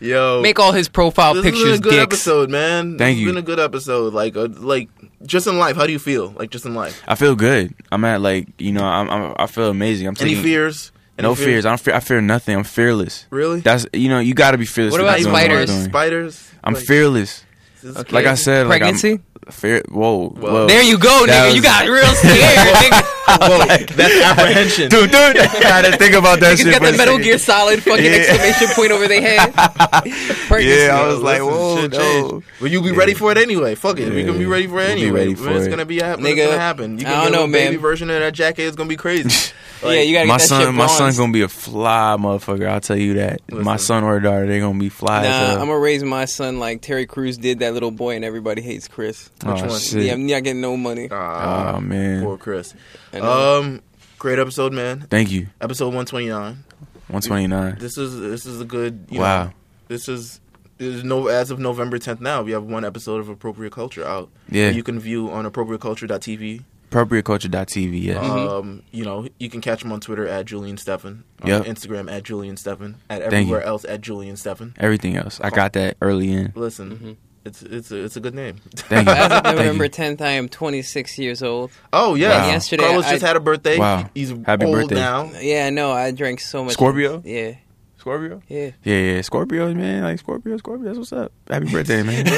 Yo, 0.00 0.40
Make 0.42 0.58
all 0.58 0.72
his 0.72 0.88
profile 0.88 1.34
this 1.34 1.44
has 1.44 1.52
pictures 1.52 1.64
been 1.64 1.74
a 1.80 1.82
good 1.82 1.90
dicks. 1.90 2.02
episode, 2.02 2.50
man. 2.50 2.98
Thank 2.98 3.16
this 3.16 3.20
you. 3.20 3.26
Has 3.28 3.34
been 3.36 3.42
a 3.44 3.46
good 3.46 3.60
episode. 3.60 4.12
Like, 4.12 4.36
uh, 4.36 4.48
like 4.50 4.88
just 5.24 5.46
in 5.46 5.58
life. 5.58 5.76
How 5.76 5.86
do 5.86 5.92
you 5.92 5.98
feel? 6.00 6.30
Like 6.30 6.50
just 6.50 6.64
in 6.66 6.74
life. 6.74 7.00
I 7.06 7.14
feel 7.14 7.36
good. 7.36 7.72
I'm 7.92 8.04
at 8.04 8.20
like 8.20 8.48
you 8.58 8.72
know 8.72 8.84
I'm, 8.84 9.08
I'm 9.08 9.34
I 9.38 9.46
feel 9.46 9.68
amazing. 9.70 10.08
I'm 10.08 10.16
Any 10.20 10.30
taking, 10.30 10.42
fears? 10.42 10.90
Any 11.18 11.28
No 11.28 11.34
fears. 11.36 11.64
I 11.64 11.68
don't 11.68 11.80
fear. 11.80 11.94
I 11.94 12.00
fear 12.00 12.20
nothing. 12.20 12.56
I'm 12.56 12.64
fearless. 12.64 13.26
Really? 13.30 13.60
That's 13.60 13.86
you 13.92 14.08
know 14.08 14.18
you 14.18 14.34
got 14.34 14.52
to 14.52 14.58
be 14.58 14.66
fearless. 14.66 14.92
What 14.92 15.00
about 15.00 15.18
doing 15.20 15.32
what 15.32 15.42
I'm 15.42 15.46
spiders? 15.48 15.70
doing. 15.70 15.84
Spiders. 15.84 16.50
I'm 16.64 16.74
Like, 16.74 16.84
fearless. 16.84 17.44
this 17.82 17.90
is 17.92 17.96
Okay. 17.98 18.12
Like 18.14 18.24
I 18.26 18.30
crazy. 18.30 18.42
said, 18.42 18.66
Pregnancy? 18.66 19.10
Like 19.12 19.20
I'm 19.20 19.31
fear. 19.50 19.82
Whoa, 19.90 20.28
whoa. 20.30 20.66
There 20.66 20.82
you 20.82 20.98
go, 20.98 21.26
That 21.26 21.32
nigga. 21.32 21.46
was- 21.46 21.56
You 21.56 21.62
got 21.62 21.88
real 21.88 22.14
scared, 22.14 22.58
nigga. 22.76 23.02
Whoa, 23.32 23.86
that's 23.96 24.20
apprehension. 24.24 24.88
dude, 24.90 25.10
dude. 25.10 25.36
I 25.38 25.46
had 25.46 25.84
to 25.90 25.96
think 25.96 26.14
about 26.14 26.40
that 26.40 26.58
Niggas 26.58 26.62
shit. 26.62 26.80
got 26.80 26.90
the 26.92 26.96
Metal. 26.98 27.18
Gear 27.18 27.38
Solid 27.38 27.82
fucking 27.82 28.04
Yeah. 28.04 28.10
exclamation 28.12 28.68
point 28.74 28.92
over 28.92 29.08
their 29.08 29.20
head. 29.20 29.54
Pregnancy. 30.48 30.84
Yeah, 30.86 31.00
I 31.00 31.06
was 31.06 31.18
Yo, 31.18 31.24
like, 31.24 31.40
listen, 31.42 31.54
whoa, 31.54 31.80
shit 31.82 31.92
no. 31.92 31.98
changed. 31.98 32.46
Well, 32.60 32.70
you 32.70 32.82
be 32.82 32.92
ready 32.92 33.14
for 33.14 33.30
it 33.32 33.38
anyway. 33.38 33.74
Fuck 33.74 33.98
it, 34.00 34.10
we 34.12 34.20
Yeah. 34.20 34.26
gonna 34.26 34.38
be 34.38 34.46
ready 34.46 34.66
for 34.66 34.80
it 34.80 34.86
We'll 34.88 34.94
be 34.96 35.02
anyway. 35.02 35.18
ready 35.20 35.34
for 35.34 35.50
it's 35.50 35.66
it. 35.66 35.70
gonna 35.70 35.84
be 35.86 35.98
happen. 36.00 36.24
Nigga, 36.24 36.36
It's 36.38 36.46
gonna 36.46 36.58
happen. 36.58 36.98
You 36.98 37.06
I 37.06 37.10
don't 37.10 37.32
know, 37.32 37.38
little 37.40 37.52
baby 37.52 37.72
man. 37.76 37.80
version 37.80 38.10
of 38.10 38.20
that 38.20 38.32
jacket. 38.34 38.62
is 38.62 38.76
gonna 38.76 38.88
be 38.88 38.96
crazy. 38.96 39.52
Yeah, 39.90 40.00
you 40.02 40.12
gotta 40.14 40.26
my 40.26 40.34
get 40.34 40.40
that 40.42 40.46
son, 40.48 40.62
shit 40.66 40.74
my 40.74 40.86
son's 40.86 41.18
gonna 41.18 41.32
be 41.32 41.42
a 41.42 41.48
fly 41.48 42.16
motherfucker. 42.18 42.68
I'll 42.68 42.80
tell 42.80 42.96
you 42.96 43.14
that. 43.14 43.40
My 43.50 43.76
son 43.76 44.04
or 44.04 44.20
daughter, 44.20 44.46
they're 44.46 44.60
gonna 44.60 44.78
be 44.78 44.88
fly. 44.88 45.22
Nah. 45.22 45.52
I'm 45.54 45.58
gonna 45.68 45.78
raise 45.78 46.02
my 46.04 46.24
son 46.24 46.58
like 46.58 46.82
Terry 46.82 47.06
Crews 47.06 47.36
did 47.38 47.58
that 47.60 47.74
little 47.74 47.90
boy, 47.90 48.14
and 48.16 48.24
everybody 48.24 48.62
hates 48.62 48.88
Chris. 48.88 49.30
oh, 49.44 49.52
Which 49.54 49.62
one? 49.62 49.80
Shit. 49.80 50.04
Yeah, 50.04 50.12
I'm 50.12 50.26
not 50.26 50.42
getting 50.44 50.60
no 50.60 50.76
money. 50.76 51.08
Ah, 51.10 51.74
oh 51.76 51.80
man. 51.80 52.22
poor 52.22 52.38
Chris. 52.38 52.74
I 53.12 53.18
know. 53.20 53.58
Um, 53.60 53.82
great 54.18 54.38
episode, 54.38 54.72
man. 54.72 55.00
Thank 55.10 55.30
you. 55.30 55.48
Episode 55.60 55.86
129. 55.94 56.64
129. 57.08 57.76
This 57.78 57.98
is 57.98 58.18
this 58.20 58.46
is 58.46 58.60
a 58.60 58.64
good. 58.64 59.06
You 59.10 59.20
Wow. 59.20 59.44
Know, 59.44 59.52
this 59.88 60.08
is. 60.08 60.40
There's 60.78 61.04
no 61.04 61.28
as 61.28 61.52
of 61.52 61.60
November 61.60 61.98
10th 61.98 62.20
now. 62.20 62.42
We 62.42 62.50
have 62.52 62.64
one 62.64 62.84
episode 62.84 63.20
of 63.20 63.28
Appropriate 63.28 63.72
Culture 63.72 64.04
out. 64.04 64.30
Yeah. 64.50 64.70
You 64.70 64.82
can 64.82 64.98
view 64.98 65.30
on 65.30 65.44
appropriateculture.tv. 65.48 66.64
Appropriateculture.tv. 66.92 68.02
Yeah. 68.02 68.20
Uh-huh. 68.20 68.58
Um, 68.58 68.82
you 68.90 69.04
know, 69.04 69.26
you 69.38 69.48
can 69.50 69.60
catch 69.60 69.82
him 69.84 69.92
on 69.92 70.00
Twitter 70.00 70.26
at 70.26 70.46
Julian 70.46 70.76
Stefan, 70.76 71.24
on 71.42 71.48
Yep. 71.48 71.64
Instagram 71.64 72.10
at 72.10 72.22
Julian 72.22 72.56
Stefan, 72.56 72.96
at 73.10 73.20
Thank 73.22 73.32
everywhere 73.32 73.60
you. 73.60 73.66
else 73.66 73.84
at 73.84 74.00
Julian 74.00 74.36
Stefan. 74.36 74.74
Everything 74.78 75.16
else, 75.16 75.40
I 75.40 75.50
got 75.50 75.72
that 75.74 75.96
early 76.02 76.32
in. 76.32 76.52
Listen, 76.54 77.16
it's 77.44 77.62
it's 77.62 77.90
a, 77.90 78.04
it's 78.04 78.16
a 78.16 78.20
good 78.20 78.34
name. 78.34 78.56
Thank 78.76 79.08
you. 79.08 79.14
As 79.16 79.32
of 79.32 79.44
November 79.44 79.84
you. 79.84 79.90
10th, 79.90 80.20
I 80.20 80.32
am 80.32 80.48
26 80.48 81.18
years 81.18 81.42
old. 81.42 81.70
oh 81.92 82.14
yeah, 82.14 82.42
Wow. 82.42 82.46
Yesterday, 82.48 82.84
Carlos 82.84 83.06
I- 83.06 83.10
just 83.12 83.22
had 83.24 83.36
a 83.36 83.40
birthday. 83.40 83.78
Wow. 83.78 84.08
he's 84.14 84.30
Happy 84.44 84.64
old 84.66 84.74
birthday. 84.74 84.94
now. 84.94 85.30
Yeah, 85.40 85.70
no, 85.70 85.90
I 85.90 86.10
drank 86.12 86.40
so 86.40 86.64
much. 86.64 86.74
Scorpio? 86.74 87.22
Yeah, 87.24 87.54
Scorpio. 88.02 88.42
yeah. 88.48 88.70
Yeah, 88.82 88.96
yeah. 88.98 89.18
Scorpios, 89.20 89.74
man. 89.76 90.02
Like 90.02 90.18
Scorpio, 90.18 90.56
Scorpio. 90.58 90.84
That's 90.86 90.98
what's 90.98 91.12
up. 91.12 91.30
Happy 91.48 91.70
birthday, 91.70 92.02
man. 92.02 92.26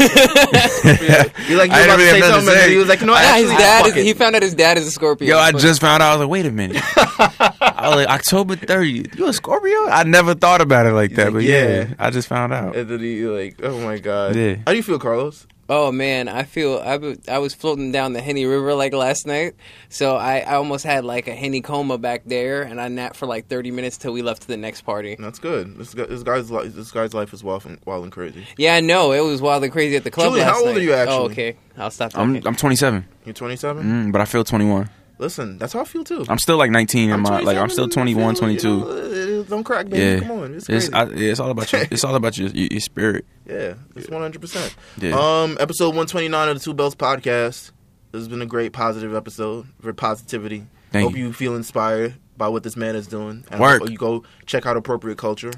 He 1.44 1.56
like 1.56 1.70
you 1.70 1.76
I 1.76 1.80
about 1.84 1.96
to 1.96 1.96
didn't 1.96 1.98
really 1.98 2.10
say 2.10 2.20
have 2.20 2.20
nothing 2.20 2.20
to 2.20 2.20
something, 2.20 2.48
and 2.48 2.48
say. 2.60 2.70
he 2.70 2.76
was 2.76 2.88
like, 2.88 3.00
you 3.00 3.06
know, 3.06 3.12
what, 3.12 3.22
Yeah, 3.22 3.36
his 3.38 3.50
actually, 3.50 3.90
dad. 3.90 3.96
Is, 3.98 4.04
he 4.04 4.12
found 4.14 4.36
out 4.36 4.42
his 4.42 4.54
dad 4.54 4.78
is 4.78 4.86
a 4.86 4.90
Scorpio. 4.90 5.28
Yo, 5.28 5.38
I 5.38 5.52
But- 5.52 5.60
just 5.62 5.80
found 5.80 6.02
out. 6.02 6.12
I 6.12 6.16
was 6.16 6.20
like, 6.20 6.30
wait 6.30 6.46
a 6.46 6.50
minute. 6.50 6.76
I 6.96 7.88
was 7.88 7.96
like, 7.96 8.08
October 8.08 8.56
30th. 8.56 9.16
You 9.18 9.26
a 9.26 9.32
Scorpio? 9.32 9.88
I 9.88 10.04
never 10.04 10.34
thought 10.34 10.60
about 10.60 10.86
it 10.86 10.92
like 10.92 11.12
that, 11.14 11.24
like, 11.26 11.32
but 11.34 11.42
yeah. 11.44 11.66
yeah. 11.88 11.94
I 11.98 12.10
just 12.10 12.28
found 12.28 12.52
out. 12.52 12.76
And 12.76 12.88
then 12.88 13.00
he 13.00 13.24
like, 13.26 13.58
oh 13.62 13.78
my 13.80 13.98
god. 13.98 14.36
Yeah. 14.36 14.56
How 14.66 14.72
do 14.72 14.76
you 14.76 14.82
feel, 14.82 14.98
Carlos? 14.98 15.46
Oh 15.68 15.90
man, 15.90 16.28
I 16.28 16.42
feel 16.42 16.78
I 16.78 17.16
I 17.26 17.38
was 17.38 17.54
floating 17.54 17.90
down 17.90 18.12
the 18.12 18.20
Henny 18.20 18.44
River 18.44 18.74
like 18.74 18.92
last 18.92 19.26
night, 19.26 19.54
so 19.88 20.16
I, 20.16 20.40
I 20.40 20.56
almost 20.56 20.84
had 20.84 21.04
like 21.04 21.26
a 21.26 21.34
Henny 21.34 21.62
coma 21.62 21.96
back 21.96 22.22
there, 22.26 22.62
and 22.62 22.80
I 22.80 22.88
napped 22.88 23.16
for 23.16 23.26
like 23.26 23.48
thirty 23.48 23.70
minutes 23.70 23.96
till 23.96 24.12
we 24.12 24.20
left 24.20 24.42
to 24.42 24.48
the 24.48 24.58
next 24.58 24.82
party. 24.82 25.16
That's 25.18 25.38
good. 25.38 25.78
This 25.78 25.94
guy, 25.94 26.04
this 26.04 26.22
guy's 26.22 26.50
li- 26.50 26.68
this 26.68 26.90
guy's 26.90 27.14
life 27.14 27.32
is 27.32 27.42
wild 27.42 27.64
and, 27.64 27.78
wild 27.86 28.04
and 28.04 28.12
crazy. 28.12 28.46
Yeah, 28.58 28.74
I 28.74 28.80
know 28.80 29.12
it 29.12 29.20
was 29.20 29.40
wild 29.40 29.64
and 29.64 29.72
crazy 29.72 29.96
at 29.96 30.04
the 30.04 30.10
club. 30.10 30.28
Julian, 30.28 30.46
last 30.46 30.56
how 30.56 30.60
old 30.64 30.74
night. 30.74 30.80
are 30.80 30.82
you 30.82 30.92
actually? 30.92 31.16
Oh, 31.16 31.24
okay, 31.30 31.56
I'll 31.78 31.90
stop. 31.90 32.12
I'm. 32.14 32.36
I'm 32.46 32.56
27, 32.56 33.06
You're 33.24 33.32
27. 33.32 33.84
mm, 33.84 34.12
but 34.12 34.20
I 34.20 34.26
feel 34.26 34.44
21. 34.44 34.90
Listen, 35.18 35.58
that's 35.58 35.72
how 35.72 35.80
I 35.80 35.84
feel 35.84 36.02
too. 36.02 36.24
I'm 36.28 36.38
still 36.38 36.56
like 36.56 36.70
19 36.70 37.10
in 37.10 37.20
my 37.20 37.40
like 37.40 37.56
I'm 37.56 37.70
still 37.70 37.88
21, 37.88 38.34
22. 38.34 38.68
you 38.68 38.84
know, 38.84 39.42
don't 39.44 39.62
crack, 39.64 39.88
baby. 39.88 40.22
Yeah, 40.22 40.28
Come 40.28 40.38
on, 40.42 40.54
it's 40.54 40.68
it's. 40.68 40.92
I, 40.92 41.04
yeah, 41.04 41.30
it's 41.30 41.40
all 41.40 41.50
about 41.50 41.72
your 41.72 41.82
it's 41.90 42.02
all 42.04 42.14
about 42.16 42.36
your 42.36 42.48
your, 42.48 42.68
your 42.70 42.80
spirit. 42.80 43.24
yeah, 43.46 43.74
it's 43.94 44.08
100. 44.08 44.40
percent 44.40 44.74
Yeah. 44.98 45.12
Um, 45.12 45.56
episode 45.60 45.88
129 45.88 46.48
of 46.48 46.58
the 46.58 46.64
Two 46.64 46.74
Bells 46.74 46.96
podcast. 46.96 47.70
This 48.10 48.20
has 48.20 48.28
been 48.28 48.42
a 48.42 48.46
great 48.46 48.72
positive 48.72 49.14
episode 49.14 49.66
for 49.80 49.92
positivity. 49.92 50.66
Thank 50.90 51.04
hope 51.10 51.16
you. 51.16 51.26
you. 51.26 51.32
feel 51.32 51.56
inspired 51.56 52.14
by 52.36 52.48
what 52.48 52.62
this 52.62 52.76
man 52.76 52.96
is 52.96 53.06
doing. 53.06 53.44
And 53.50 53.60
Work. 53.60 53.88
you 53.88 53.96
go 53.96 54.24
check 54.46 54.66
out 54.66 54.76
appropriate 54.76 55.18
culture. 55.18 55.52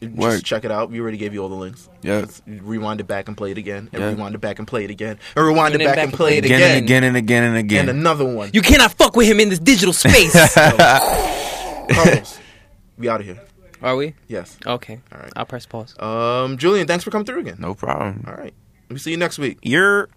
Just 0.00 0.14
Work. 0.16 0.42
check 0.44 0.64
it 0.64 0.70
out. 0.70 0.90
We 0.90 0.98
already 1.00 1.18
gave 1.18 1.34
you 1.34 1.42
all 1.42 1.48
the 1.50 1.54
links. 1.56 1.88
Yeah. 2.02 2.22
Just 2.22 2.42
rewind 2.46 3.00
it 3.00 3.06
back 3.06 3.28
and 3.28 3.36
play 3.36 3.50
it 3.50 3.58
again. 3.58 3.90
And 3.92 4.02
Yeah. 4.02 4.08
rewind 4.10 4.34
it 4.34 4.38
back 4.40 4.58
and 4.58 4.66
play 4.66 4.84
it 4.84 4.90
again. 4.90 5.18
And 5.36 5.44
rewind 5.44 5.74
And 5.74 5.82
it 5.82 5.84
then 5.86 5.94
back 5.94 6.04
and 6.04 6.12
play 6.14 6.38
it 6.38 6.44
Again 6.46 6.56
again. 6.60 6.70
and 6.76 6.84
again 6.84 7.04
and 7.04 7.16
again 7.18 7.42
and 7.44 7.56
again. 7.58 7.88
And 7.90 7.98
another 7.98 8.24
one. 8.24 8.50
you 8.54 8.62
cannot 8.62 8.92
fuck 8.94 9.14
with 9.14 9.26
him 9.28 9.40
in 9.40 9.50
this 9.50 9.58
digital 9.58 9.92
space. 9.92 10.32
Carlos, 11.90 12.38
we 12.96 13.08
out 13.08 13.20
of 13.20 13.26
here. 13.26 13.40
Are 13.82 13.96
we? 13.96 14.14
Yes. 14.28 14.56
Okay. 14.66 15.00
All 15.12 15.20
right. 15.20 15.32
I'll 15.36 15.46
press 15.46 15.66
pause. 15.66 15.94
Um, 15.98 16.58
Julian, 16.58 16.86
thanks 16.86 17.04
for 17.04 17.10
coming 17.10 17.24
through 17.26 17.40
again. 17.40 17.56
no 17.58 17.74
problem. 17.74 18.24
All 18.26 18.34
right. 18.34 18.54
We 18.88 18.98
see 18.98 19.10
you 19.10 19.16
next 19.16 19.38
week. 19.38 19.58
You're 19.62 20.08